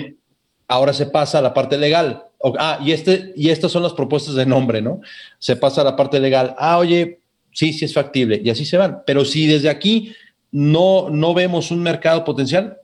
ahora 0.68 0.92
se 0.92 1.06
pasa 1.06 1.40
a 1.40 1.42
la 1.42 1.52
parte 1.52 1.76
legal. 1.76 2.22
ah, 2.56 2.78
y, 2.84 2.92
este, 2.92 3.32
y 3.34 3.50
estas 3.50 3.72
son 3.72 3.82
las 3.82 3.94
propuestas 3.94 4.36
de 4.36 4.46
nombre, 4.46 4.80
¿no? 4.80 5.00
Se 5.40 5.56
pasa 5.56 5.80
a 5.80 5.84
la 5.84 5.96
parte 5.96 6.20
legal. 6.20 6.54
Ah, 6.56 6.78
oye, 6.78 7.18
sí, 7.50 7.72
sí 7.72 7.86
es 7.86 7.92
factible. 7.92 8.40
Y 8.44 8.48
así 8.48 8.64
se 8.64 8.76
van. 8.76 9.02
Pero 9.04 9.24
si 9.24 9.48
desde 9.48 9.68
aquí 9.68 10.14
no, 10.52 11.08
no 11.10 11.34
vemos 11.34 11.70
un 11.70 11.82
mercado 11.82 12.24
potencial, 12.24 12.76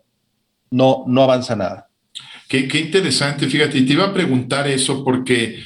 no, 0.70 1.04
no 1.06 1.22
avanza 1.22 1.56
nada. 1.56 1.88
Qué, 2.48 2.68
interesante, 2.78 3.48
fíjate, 3.48 3.82
te 3.82 3.92
iba 3.92 4.04
a 4.04 4.14
preguntar 4.14 4.68
eso 4.68 5.02
porque 5.04 5.58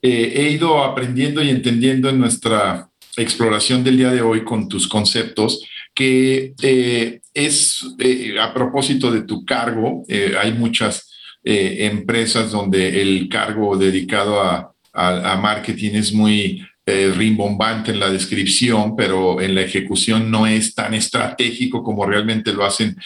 eh, 0.00 0.32
he 0.36 0.50
ido 0.50 0.82
aprendiendo 0.82 1.42
y 1.42 1.50
entendiendo 1.50 2.08
en 2.08 2.20
nuestra 2.20 2.88
exploración 3.16 3.82
del 3.82 3.96
día 3.96 4.10
de 4.10 4.22
hoy 4.22 4.44
con 4.44 4.68
tus 4.68 4.86
conceptos 4.86 5.64
que 5.92 6.54
eh, 6.62 7.20
es 7.32 7.84
eh, 7.98 8.36
a 8.40 8.52
propósito 8.54 9.10
de 9.10 9.22
tu 9.22 9.44
cargo, 9.44 10.04
hay 10.40 10.52
muchas 10.52 11.10
empresas 11.46 12.52
donde 12.52 13.02
el 13.02 13.28
cargo 13.28 13.76
dedicado 13.76 14.40
a, 14.40 14.72
a 14.94 15.36
marketing 15.36 15.90
es 15.94 16.12
muy 16.12 16.64
rimbombante 16.86 17.92
en 17.92 18.00
la 18.00 18.10
descripción, 18.10 18.94
pero 18.94 19.40
en 19.40 19.54
la 19.54 19.62
ejecución 19.62 20.30
no 20.30 20.46
es 20.46 20.74
tan 20.74 20.92
estratégico 20.92 21.82
como 21.82 22.04
realmente 22.04 22.52
lo 22.52 22.64
hacen 22.64 22.96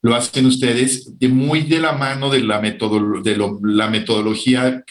lo 0.00 0.14
hacen 0.14 0.46
ustedes 0.46 1.12
muy 1.28 1.62
de 1.62 1.80
la 1.80 1.92
mano 1.92 2.30
de 2.30 2.42
la, 2.42 2.60
de 2.60 3.36
la 3.62 3.88
metodología 3.88 4.84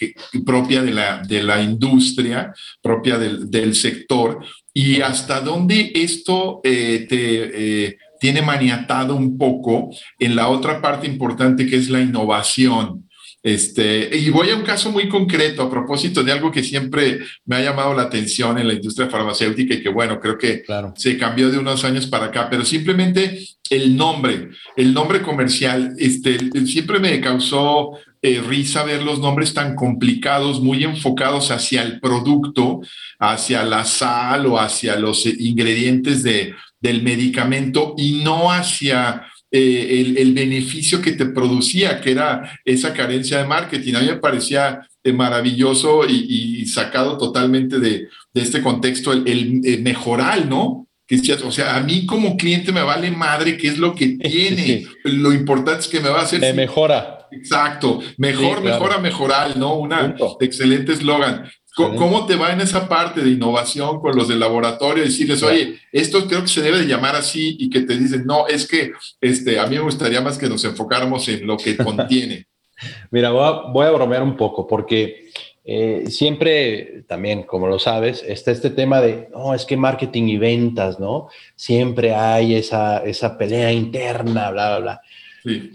propia 0.45 0.81
de 0.81 0.91
la, 0.91 1.19
de 1.19 1.43
la 1.43 1.61
industria, 1.61 2.53
propia 2.81 3.17
del, 3.17 3.75
sector, 3.75 4.43
y 4.73 5.01
hasta 5.01 5.39
dónde 5.39 5.91
esto 5.95 6.59
eh, 6.63 7.05
te 7.07 7.85
eh, 7.85 7.97
tiene 8.19 8.41
maniatado 8.41 9.15
un 9.15 9.37
poco 9.37 9.89
en 10.19 10.35
la 10.35 10.49
otra 10.49 10.81
parte 10.81 11.07
importante 11.07 11.67
que 11.67 11.77
es 11.77 11.89
la 11.89 12.01
innovación. 12.01 13.06
Este, 13.47 14.09
y 14.17 14.29
voy 14.29 14.49
a 14.49 14.57
un 14.57 14.63
caso 14.63 14.91
muy 14.91 15.07
concreto 15.07 15.61
a 15.61 15.69
propósito 15.69 16.21
de 16.21 16.33
algo 16.33 16.51
que 16.51 16.61
siempre 16.61 17.19
me 17.45 17.55
ha 17.55 17.61
llamado 17.61 17.93
la 17.93 18.01
atención 18.01 18.57
en 18.57 18.67
la 18.67 18.73
industria 18.73 19.07
farmacéutica 19.07 19.73
y 19.73 19.81
que 19.81 19.87
bueno, 19.87 20.19
creo 20.19 20.37
que 20.37 20.63
se 20.97 21.17
cambió 21.17 21.49
de 21.49 21.57
unos 21.57 21.85
años 21.85 22.07
para 22.07 22.25
acá, 22.25 22.49
pero 22.49 22.65
simplemente 22.65 23.39
el 23.69 23.95
nombre, 23.95 24.49
el 24.75 24.93
nombre 24.93 25.21
comercial, 25.21 25.93
este, 25.97 26.37
siempre 26.65 26.99
me 26.99 27.21
causó 27.21 27.91
eh, 28.21 28.43
risa 28.45 28.83
ver 28.83 29.01
los 29.01 29.19
nombres 29.19 29.53
tan 29.53 29.75
complicados, 29.75 30.59
muy 30.59 30.83
enfocados 30.83 31.49
hacia 31.49 31.83
el 31.83 32.01
producto, 32.01 32.81
hacia 33.17 33.63
la 33.63 33.85
sal 33.85 34.45
o 34.47 34.59
hacia 34.59 34.97
los 34.97 35.25
ingredientes 35.25 36.21
de, 36.21 36.53
del 36.81 37.01
medicamento 37.01 37.93
y 37.95 38.23
no 38.25 38.51
hacia 38.51 39.23
eh, 39.49 40.13
el, 40.17 40.33
beneficio 40.33 41.01
que 41.01 41.13
te 41.13 41.25
producía, 41.25 42.01
que 42.01 42.11
era 42.11 42.59
esa 42.65 42.93
carencia 42.93 43.37
de 43.37 43.47
marketing. 43.47 43.93
A 43.95 44.01
mí 44.01 44.07
me 44.07 44.17
parecía 44.17 44.85
eh, 45.03 45.13
maravilloso 45.13 46.05
y, 46.05 46.65
sacado 46.65 47.17
totalmente 47.17 47.79
de, 47.79 48.09
este 48.33 48.61
contexto 48.61 49.13
el, 49.13 49.61
el, 49.63 49.81
mejorar, 49.81 50.45
¿no? 50.45 50.87
Que 51.07 51.21
o 51.43 51.51
sea, 51.51 51.77
a 51.77 51.79
mí 51.81 52.05
como 52.05 52.35
cliente 52.35 52.73
me 52.73 52.81
vale 52.81 53.09
madre 53.09 53.55
qué 53.55 53.69
es 53.69 53.77
lo 53.77 53.95
que 53.95 54.07
tiene. 54.21 54.85
Lo 55.05 55.31
importante 55.31 55.79
es 55.79 55.87
que 55.87 56.01
me 56.01 56.09
va 56.09 56.19
a 56.19 56.23
hacer. 56.23 56.41
Me 56.41 56.51
mejora. 56.51 57.27
Exacto. 57.31 58.01
Mejor, 58.17 58.61
mejora, 58.61 58.97
mejorar, 58.97 59.55
¿no? 59.55 59.75
Una 59.75 60.15
excelente 60.41 60.91
eslogan. 60.91 61.49
¿Cómo 61.77 62.25
te 62.25 62.35
va 62.35 62.51
en 62.51 62.61
esa 62.61 62.89
parte 62.89 63.21
de 63.21 63.29
innovación 63.29 63.99
con 63.99 64.15
los 64.15 64.27
del 64.27 64.39
laboratorio? 64.39 65.03
Decirles, 65.03 65.43
oye, 65.43 65.79
esto 65.91 66.27
creo 66.27 66.41
que 66.41 66.47
se 66.47 66.63
debe 66.63 66.79
de 66.79 66.87
llamar 66.87 67.15
así 67.15 67.55
y 67.59 67.69
que 67.69 67.81
te 67.81 67.95
dicen, 67.95 68.25
no, 68.25 68.47
es 68.47 68.67
que 68.67 68.93
este, 69.21 69.59
a 69.59 69.67
mí 69.67 69.75
me 69.75 69.83
gustaría 69.83 70.19
más 70.19 70.39
que 70.39 70.49
nos 70.49 70.63
enfocáramos 70.65 71.29
en 71.29 71.45
lo 71.45 71.55
que 71.55 71.77
contiene. 71.77 72.47
Mira, 73.11 73.29
voy 73.29 73.85
a, 73.85 73.91
bromear 73.91 74.23
un 74.23 74.35
poco 74.35 74.65
porque 74.65 75.29
eh, 75.63 76.05
siempre, 76.09 77.03
también, 77.07 77.43
como 77.43 77.67
lo 77.67 77.77
sabes, 77.77 78.23
está 78.27 78.49
este 78.49 78.71
tema 78.71 78.99
de, 78.99 79.29
no, 79.31 79.53
es 79.53 79.63
que 79.63 79.77
marketing 79.77 80.29
y 80.29 80.37
ventas, 80.39 80.99
¿no? 80.99 81.27
Siempre 81.55 82.15
hay 82.15 82.55
esa, 82.55 83.03
esa 83.03 83.37
pelea 83.37 83.71
interna, 83.71 84.49
bla, 84.49 84.69
bla, 84.69 84.79
bla. 84.79 85.01
Sí. 85.43 85.73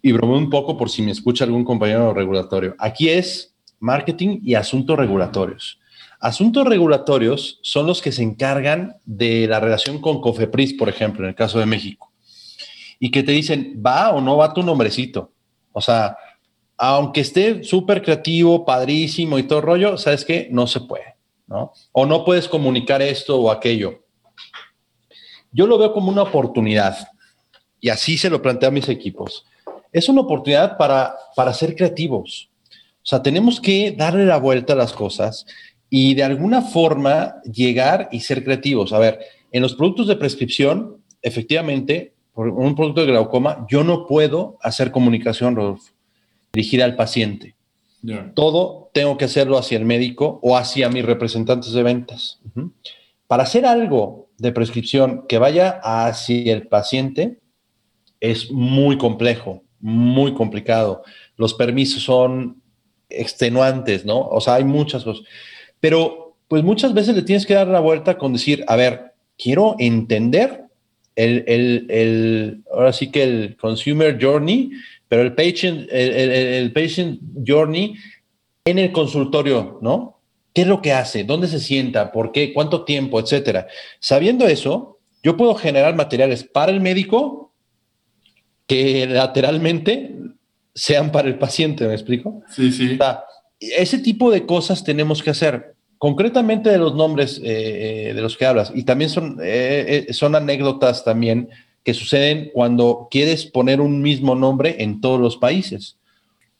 Y 0.00 0.12
bromeo 0.12 0.38
un 0.38 0.48
poco 0.48 0.78
por 0.78 0.88
si 0.88 1.02
me 1.02 1.10
escucha 1.10 1.44
algún 1.44 1.64
compañero 1.64 2.14
regulatorio. 2.14 2.74
Aquí 2.78 3.10
es 3.10 3.55
marketing 3.80 4.40
y 4.42 4.54
asuntos 4.54 4.96
regulatorios. 4.98 5.78
Asuntos 6.20 6.66
regulatorios 6.66 7.58
son 7.62 7.86
los 7.86 8.00
que 8.00 8.12
se 8.12 8.22
encargan 8.22 8.96
de 9.04 9.46
la 9.46 9.60
relación 9.60 10.00
con 10.00 10.20
Cofepris, 10.20 10.74
por 10.74 10.88
ejemplo, 10.88 11.24
en 11.24 11.30
el 11.30 11.34
caso 11.34 11.58
de 11.58 11.66
México, 11.66 12.10
y 12.98 13.10
que 13.10 13.22
te 13.22 13.32
dicen, 13.32 13.82
va 13.84 14.10
o 14.10 14.20
no 14.20 14.36
va 14.36 14.54
tu 14.54 14.62
nombrecito. 14.62 15.32
O 15.72 15.80
sea, 15.80 16.16
aunque 16.78 17.20
esté 17.20 17.64
súper 17.64 18.02
creativo, 18.02 18.64
padrísimo 18.64 19.38
y 19.38 19.42
todo 19.42 19.60
rollo, 19.60 19.98
¿sabes 19.98 20.24
qué? 20.24 20.48
No 20.50 20.66
se 20.66 20.80
puede, 20.80 21.16
¿no? 21.46 21.72
O 21.92 22.06
no 22.06 22.24
puedes 22.24 22.48
comunicar 22.48 23.02
esto 23.02 23.38
o 23.38 23.50
aquello. 23.50 24.04
Yo 25.52 25.66
lo 25.66 25.78
veo 25.78 25.92
como 25.92 26.10
una 26.10 26.22
oportunidad, 26.22 26.96
y 27.80 27.90
así 27.90 28.16
se 28.16 28.30
lo 28.30 28.40
planteo 28.40 28.70
a 28.70 28.72
mis 28.72 28.88
equipos. 28.88 29.44
Es 29.92 30.08
una 30.08 30.22
oportunidad 30.22 30.76
para, 30.78 31.14
para 31.34 31.52
ser 31.52 31.76
creativos 31.76 32.50
o 33.06 33.08
sea, 33.08 33.22
tenemos 33.22 33.60
que 33.60 33.94
darle 33.96 34.26
la 34.26 34.38
vuelta 34.38 34.72
a 34.72 34.76
las 34.76 34.92
cosas 34.92 35.46
y 35.88 36.14
de 36.14 36.24
alguna 36.24 36.60
forma 36.60 37.36
llegar 37.44 38.08
y 38.10 38.18
ser 38.18 38.42
creativos. 38.42 38.92
A 38.92 38.98
ver, 38.98 39.20
en 39.52 39.62
los 39.62 39.76
productos 39.76 40.08
de 40.08 40.16
prescripción, 40.16 41.04
efectivamente, 41.22 42.14
por 42.32 42.48
un 42.48 42.74
producto 42.74 43.02
de 43.02 43.06
glaucoma, 43.06 43.64
yo 43.70 43.84
no 43.84 44.08
puedo 44.08 44.58
hacer 44.60 44.90
comunicación, 44.90 45.54
Rodolfo, 45.54 45.92
dirigida 46.52 46.84
al 46.84 46.96
paciente. 46.96 47.54
Todo 48.34 48.90
tengo 48.92 49.16
que 49.16 49.26
hacerlo 49.26 49.56
hacia 49.56 49.78
el 49.78 49.84
médico 49.84 50.40
o 50.42 50.56
hacia 50.56 50.88
mis 50.88 51.04
representantes 51.04 51.72
de 51.74 51.84
ventas. 51.84 52.40
Para 53.28 53.44
hacer 53.44 53.66
algo 53.66 54.30
de 54.36 54.50
prescripción 54.50 55.26
que 55.28 55.38
vaya 55.38 55.78
hacia 55.80 56.52
el 56.52 56.66
paciente 56.66 57.38
es 58.18 58.50
muy 58.50 58.98
complejo, 58.98 59.62
muy 59.78 60.34
complicado. 60.34 61.04
Los 61.36 61.54
permisos 61.54 62.02
son 62.02 62.65
extenuantes, 63.08 64.04
¿no? 64.04 64.20
O 64.20 64.40
sea, 64.40 64.54
hay 64.54 64.64
muchas 64.64 65.04
cosas. 65.04 65.24
Pero 65.80 66.36
pues 66.48 66.62
muchas 66.62 66.94
veces 66.94 67.16
le 67.16 67.22
tienes 67.22 67.46
que 67.46 67.54
dar 67.54 67.68
la 67.68 67.80
vuelta 67.80 68.18
con 68.18 68.32
decir, 68.32 68.64
a 68.68 68.76
ver, 68.76 69.12
quiero 69.36 69.76
entender 69.78 70.64
el, 71.14 71.44
el, 71.46 71.86
el 71.90 72.62
ahora 72.72 72.92
sí 72.92 73.10
que 73.10 73.22
el 73.22 73.56
consumer 73.56 74.18
journey, 74.20 74.70
pero 75.08 75.22
el 75.22 75.34
patient, 75.34 75.88
el, 75.90 76.10
el, 76.12 76.72
patient 76.72 77.20
journey 77.46 77.94
en 78.64 78.78
el 78.78 78.92
consultorio, 78.92 79.78
¿no? 79.82 80.20
¿Qué 80.52 80.62
es 80.62 80.68
lo 80.68 80.80
que 80.80 80.92
hace? 80.92 81.24
¿Dónde 81.24 81.48
se 81.48 81.60
sienta? 81.60 82.12
¿Por 82.12 82.32
qué? 82.32 82.52
¿Cuánto 82.52 82.84
tiempo? 82.84 83.20
Etcétera. 83.20 83.66
Sabiendo 84.00 84.46
eso, 84.46 84.98
yo 85.22 85.36
puedo 85.36 85.54
generar 85.54 85.94
materiales 85.94 86.44
para 86.44 86.72
el 86.72 86.80
médico 86.80 87.52
que 88.66 89.06
lateralmente 89.06 90.16
sean 90.76 91.10
para 91.10 91.26
el 91.26 91.38
paciente, 91.38 91.88
¿me 91.88 91.94
explico? 91.94 92.42
Sí, 92.50 92.70
sí. 92.70 92.98
ese 93.58 93.98
tipo 93.98 94.30
de 94.30 94.44
cosas 94.46 94.84
tenemos 94.84 95.22
que 95.22 95.30
hacer. 95.30 95.74
Concretamente 95.98 96.68
de 96.68 96.76
los 96.76 96.94
nombres 96.94 97.38
eh, 97.42 98.10
eh, 98.10 98.14
de 98.14 98.20
los 98.20 98.36
que 98.36 98.44
hablas, 98.44 98.70
y 98.74 98.84
también 98.84 99.08
son, 99.08 99.38
eh, 99.42 100.06
son 100.10 100.34
anécdotas 100.36 101.02
también 101.02 101.48
que 101.82 101.94
suceden 101.94 102.50
cuando 102.52 103.08
quieres 103.10 103.46
poner 103.46 103.80
un 103.80 104.02
mismo 104.02 104.34
nombre 104.34 104.76
en 104.80 105.00
todos 105.00 105.18
los 105.18 105.38
países. 105.38 105.96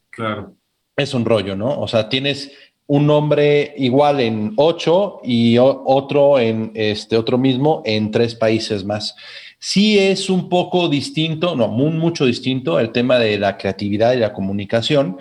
Claro. 0.08 0.54
Es 0.96 1.12
un 1.12 1.26
rollo, 1.26 1.54
¿no? 1.54 1.78
O 1.78 1.86
sea, 1.86 2.08
tienes 2.08 2.50
un 2.86 3.06
nombre 3.06 3.74
igual 3.76 4.20
en 4.20 4.54
ocho 4.56 5.20
y 5.22 5.58
otro 5.58 6.38
en 6.38 6.70
este 6.74 7.18
otro 7.18 7.36
mismo 7.36 7.82
en 7.84 8.10
tres 8.10 8.34
países 8.34 8.84
más. 8.84 9.14
Sí 9.58 9.98
es 9.98 10.28
un 10.28 10.48
poco 10.48 10.88
distinto, 10.88 11.56
no, 11.56 11.68
mucho 11.68 12.26
distinto 12.26 12.78
el 12.78 12.92
tema 12.92 13.18
de 13.18 13.38
la 13.38 13.56
creatividad 13.56 14.12
y 14.12 14.18
la 14.18 14.32
comunicación, 14.32 15.16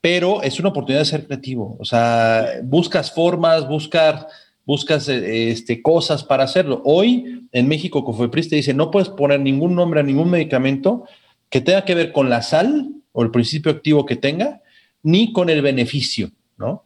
pero 0.00 0.42
es 0.42 0.60
una 0.60 0.68
oportunidad 0.68 1.00
de 1.00 1.06
ser 1.06 1.26
creativo. 1.26 1.76
O 1.80 1.84
sea, 1.84 2.60
buscas 2.62 3.12
formas, 3.12 3.66
buscar, 3.66 4.26
buscas 4.64 5.08
eh, 5.08 5.50
este, 5.50 5.82
cosas 5.82 6.22
para 6.22 6.44
hacerlo. 6.44 6.82
Hoy 6.84 7.48
en 7.52 7.68
México, 7.68 8.04
Cofepris 8.04 8.48
te 8.48 8.56
dice, 8.56 8.74
no 8.74 8.90
puedes 8.90 9.08
poner 9.08 9.40
ningún 9.40 9.74
nombre 9.74 10.00
a 10.00 10.02
ningún 10.02 10.30
medicamento 10.30 11.04
que 11.48 11.60
tenga 11.60 11.84
que 11.84 11.94
ver 11.94 12.12
con 12.12 12.28
la 12.28 12.42
sal 12.42 12.90
o 13.12 13.22
el 13.22 13.30
principio 13.30 13.72
activo 13.72 14.04
que 14.06 14.16
tenga, 14.16 14.60
ni 15.02 15.32
con 15.32 15.48
el 15.50 15.62
beneficio, 15.62 16.30
¿no? 16.56 16.84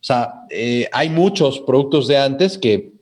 O 0.00 0.04
sea, 0.04 0.34
eh, 0.50 0.88
hay 0.92 1.08
muchos 1.08 1.60
productos 1.60 2.06
de 2.08 2.18
antes 2.18 2.58
que 2.58 2.92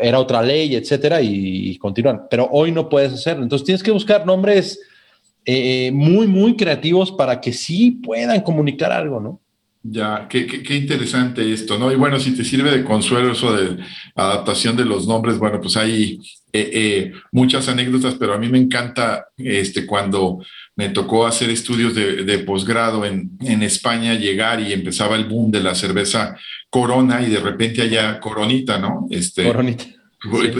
era 0.00 0.18
otra 0.18 0.42
ley, 0.42 0.74
etcétera, 0.74 1.20
y, 1.22 1.76
continúan. 1.78 2.22
Pero 2.30 2.48
hoy 2.50 2.72
no 2.72 2.88
puedes 2.88 3.12
hacerlo. 3.12 3.42
Entonces 3.42 3.64
tienes 3.64 3.82
que 3.82 3.90
buscar 3.90 4.26
nombres 4.26 4.80
eh, 5.44 5.90
muy, 5.92 6.26
muy 6.26 6.56
creativos 6.56 7.12
para 7.12 7.40
que 7.40 7.52
sí 7.52 7.92
puedan 8.02 8.40
comunicar 8.40 8.92
algo, 8.92 9.20
¿no? 9.20 9.40
Ya, 9.82 10.26
qué, 10.28 10.46
qué, 10.46 10.76
interesante 10.76 11.50
esto, 11.52 11.78
¿no? 11.78 11.90
Y 11.90 11.96
bueno, 11.96 12.20
si 12.20 12.36
te 12.36 12.44
sirve 12.44 12.70
de 12.70 12.84
consuelo 12.84 13.32
eso 13.32 13.56
de 13.56 13.82
adaptación 14.14 14.76
de 14.76 14.84
los 14.84 15.06
nombres, 15.08 15.38
bueno, 15.38 15.58
pues 15.58 15.74
hay 15.78 16.20
eh, 16.52 16.70
eh, 16.72 17.12
muchas 17.32 17.68
anécdotas, 17.68 18.14
pero 18.14 18.34
a 18.34 18.38
mí 18.38 18.48
me 18.48 18.58
encanta 18.58 19.26
este, 19.36 19.86
cuando 19.86 20.38
me 20.76 20.88
tocó 20.88 21.26
hacer 21.26 21.50
estudios 21.50 21.94
de, 21.94 22.38
posgrado 22.40 23.04
en, 23.04 23.30
en, 23.40 23.62
España, 23.62 24.14
llegar 24.14 24.60
y 24.60 24.72
empezaba 24.72 25.16
el 25.16 25.26
boom 25.26 25.50
de 25.50 25.60
la 25.60 25.74
cerveza 25.74 26.36
Corona 26.70 27.22
y 27.22 27.30
de 27.30 27.40
repente 27.40 27.82
allá 27.82 28.18
Coronita, 28.20 28.78
¿no? 28.78 29.06
Este, 29.10 29.44
Coronita. 29.44 29.84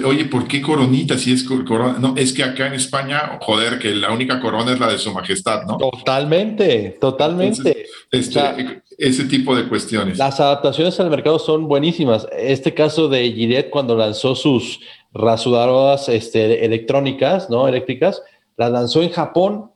Oye, 0.05 0.24
¿por 0.24 0.49
qué 0.49 0.62
coronita 0.62 1.18
si 1.18 1.34
es 1.34 1.45
corona? 1.45 1.99
No, 1.99 2.14
es 2.16 2.32
que 2.32 2.43
acá 2.43 2.68
en 2.68 2.72
España, 2.72 3.38
joder, 3.43 3.78
que 3.78 3.95
la 3.95 4.11
única 4.11 4.41
corona 4.41 4.72
es 4.72 4.80
la 4.80 4.91
de 4.91 4.97
su 4.97 5.12
majestad, 5.12 5.64
¿no? 5.66 5.76
Totalmente, 5.76 6.97
totalmente. 6.99 7.84
este, 8.11 8.82
ese 8.97 9.24
tipo 9.24 9.55
de 9.55 9.68
cuestiones. 9.68 10.16
Las 10.16 10.41
adaptaciones 10.41 10.99
al 10.99 11.11
mercado 11.11 11.38
son 11.38 11.68
buenísimas. 11.68 12.26
Este 12.38 12.72
caso 12.72 13.09
de 13.09 13.30
Gillette 13.32 13.68
cuando 13.68 13.95
lanzó 13.97 14.34
sus 14.34 14.80
rasuradoras 15.12 16.08
este, 16.08 16.64
electrónicas, 16.64 17.50
¿no? 17.50 17.68
Eléctricas, 17.68 18.22
las 18.56 18.70
lanzó 18.70 19.02
en 19.02 19.11
Japón 19.11 19.70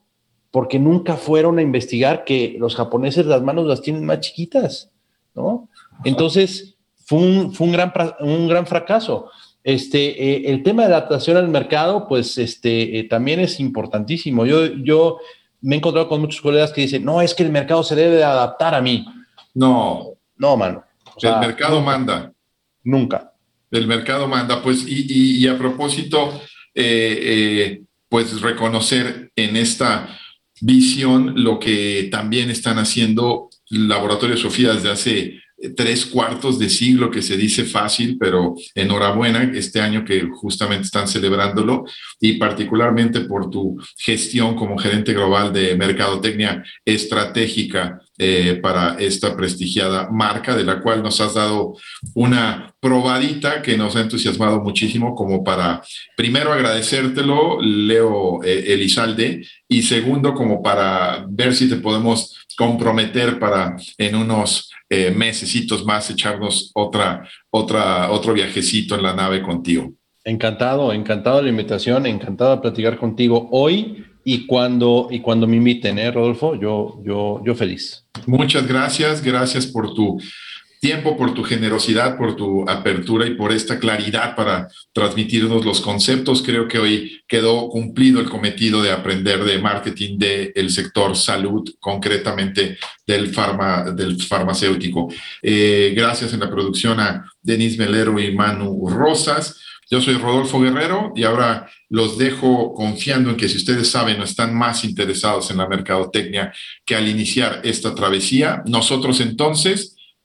porque 0.51 0.79
nunca 0.79 1.15
fueron 1.15 1.59
a 1.59 1.61
investigar 1.61 2.23
que 2.23 2.55
los 2.57 2.75
japoneses 2.75 3.25
las 3.25 3.41
manos 3.41 3.65
las 3.65 3.81
tienen 3.81 4.05
más 4.05 4.21
chiquitas, 4.21 4.91
¿no? 5.33 5.67
Entonces, 6.03 6.77
fue 7.05 7.19
un, 7.19 7.53
fue 7.53 7.67
un, 7.67 7.73
gran, 7.73 7.91
un 8.21 8.47
gran 8.47 8.65
fracaso. 8.65 9.29
Este, 9.63 10.31
eh, 10.31 10.51
el 10.51 10.63
tema 10.63 10.83
de 10.83 10.93
adaptación 10.93 11.37
al 11.37 11.49
mercado, 11.49 12.07
pues 12.07 12.37
este, 12.37 12.99
eh, 12.99 13.03
también 13.03 13.39
es 13.39 13.59
importantísimo. 13.59 14.45
Yo, 14.45 14.65
yo 14.65 15.17
me 15.61 15.75
he 15.75 15.77
encontrado 15.79 16.07
con 16.07 16.21
muchos 16.21 16.41
colegas 16.41 16.71
que 16.71 16.81
dicen, 16.81 17.03
no, 17.03 17.21
es 17.21 17.33
que 17.33 17.43
el 17.43 17.51
mercado 17.51 17.83
se 17.83 17.95
debe 17.95 18.23
adaptar 18.23 18.75
a 18.75 18.81
mí. 18.81 19.05
No. 19.53 20.11
No, 20.37 20.55
mano. 20.55 20.83
el 21.21 21.39
mercado 21.39 21.81
manda. 21.81 22.31
Nunca. 22.83 23.33
El 23.77 23.87
mercado 23.87 24.27
manda. 24.27 24.61
Pues, 24.61 24.85
y, 24.87 25.47
a 25.47 25.57
propósito, 25.57 26.41
eh, 26.73 27.81
pues 28.09 28.41
reconocer 28.41 29.31
en 29.35 29.55
esta 29.55 30.17
visión 30.61 31.43
lo 31.43 31.59
que 31.59 32.07
también 32.11 32.49
están 32.49 32.77
haciendo 32.79 33.49
Laboratorio 33.69 34.37
Sofía 34.37 34.73
desde 34.73 34.91
hace 34.91 35.41
tres 35.69 36.05
cuartos 36.05 36.59
de 36.59 36.69
siglo 36.69 37.09
que 37.09 37.21
se 37.21 37.37
dice 37.37 37.63
fácil, 37.65 38.17
pero 38.19 38.55
enhorabuena 38.73 39.51
este 39.53 39.81
año 39.81 40.03
que 40.03 40.27
justamente 40.33 40.85
están 40.85 41.07
celebrándolo 41.07 41.85
y 42.19 42.33
particularmente 42.33 43.21
por 43.21 43.49
tu 43.49 43.77
gestión 43.97 44.55
como 44.55 44.77
gerente 44.77 45.13
global 45.13 45.53
de 45.53 45.75
mercadotecnia 45.75 46.63
estratégica 46.83 48.01
eh, 48.17 48.59
para 48.61 48.95
esta 48.97 49.35
prestigiada 49.35 50.09
marca, 50.09 50.55
de 50.55 50.63
la 50.63 50.79
cual 50.81 51.03
nos 51.03 51.19
has 51.19 51.33
dado 51.33 51.75
una 52.13 52.73
probadita 52.79 53.61
que 53.61 53.75
nos 53.75 53.95
ha 53.97 54.01
entusiasmado 54.01 54.61
muchísimo 54.61 55.13
como 55.15 55.43
para, 55.43 55.81
primero 56.15 56.53
agradecértelo, 56.53 57.59
Leo 57.61 58.41
eh, 58.41 58.73
Elizalde, 58.73 59.45
y 59.67 59.81
segundo 59.81 60.33
como 60.33 60.63
para 60.63 61.25
ver 61.27 61.53
si 61.53 61.67
te 61.67 61.75
podemos 61.75 62.37
comprometer 62.55 63.37
para 63.37 63.75
en 63.97 64.15
unos 64.15 64.71
eh, 64.89 65.11
mesecitos 65.11 65.85
más 65.85 66.09
echarnos 66.09 66.71
otra, 66.73 67.27
otra, 67.49 68.11
otro 68.11 68.33
viajecito 68.33 68.95
en 68.95 69.03
la 69.03 69.13
nave 69.13 69.41
contigo. 69.41 69.93
Encantado, 70.23 70.91
encantado 70.93 71.37
de 71.37 71.43
la 71.43 71.49
invitación, 71.49 72.05
encantado 72.05 72.55
de 72.55 72.61
platicar 72.61 72.97
contigo 72.97 73.47
hoy 73.51 74.05
y 74.23 74.47
cuando, 74.47 75.07
y 75.11 75.19
cuando 75.19 75.47
me 75.47 75.57
inviten, 75.57 75.99
¿eh, 75.99 76.11
Rodolfo? 76.11 76.55
Yo, 76.55 76.99
yo, 77.03 77.41
yo 77.45 77.55
feliz. 77.55 78.07
Muchas 78.25 78.67
gracias, 78.67 79.21
gracias 79.21 79.67
por 79.67 79.93
tu 79.93 80.19
tiempo, 80.79 81.17
por 81.17 81.33
tu 81.33 81.43
generosidad, 81.43 82.17
por 82.17 82.35
tu 82.35 82.67
apertura 82.69 83.25
y 83.25 83.35
por 83.35 83.51
esta 83.51 83.79
claridad 83.79 84.35
para 84.35 84.67
transmitirnos 84.93 85.65
los 85.65 85.81
conceptos. 85.81 86.41
Creo 86.41 86.67
que 86.67 86.79
hoy 86.79 87.21
quedó 87.27 87.69
cumplido 87.69 88.19
el 88.19 88.29
cometido 88.29 88.81
de 88.81 88.91
aprender 88.91 89.43
de 89.43 89.59
marketing 89.59 90.17
del 90.17 90.69
sector 90.69 91.15
salud, 91.15 91.63
concretamente 91.79 92.77
del, 93.05 93.33
farma, 93.33 93.83
del 93.91 94.21
farmacéutico. 94.21 95.11
Eh, 95.41 95.93
gracias 95.95 96.33
en 96.33 96.39
la 96.39 96.49
producción 96.49 96.99
a 96.99 97.25
Denis 97.41 97.77
Melero 97.77 98.19
y 98.19 98.33
Manu 98.33 98.87
Rosas. 98.89 99.59
Yo 99.89 100.01
soy 100.01 100.15
Rodolfo 100.15 100.59
Guerrero 100.59 101.13
y 101.15 101.23
ahora 101.23 101.69
los 101.89 102.17
dejo 102.17 102.73
confiando 102.73 103.29
en 103.29 103.37
que 103.37 103.47
si 103.47 103.57
ustedes 103.57 103.89
saben 103.89 104.19
o 104.19 104.23
están 104.23 104.55
más 104.55 104.83
interesados 104.83 105.51
en 105.51 105.57
la 105.57 105.67
mercadotecnia 105.67 106.51
que 106.83 106.95
al 106.95 107.07
iniciar 107.07 107.61
esta 107.63 107.93
travesía, 107.93 108.63
nosotros 108.65 109.21
entonces 109.21 109.94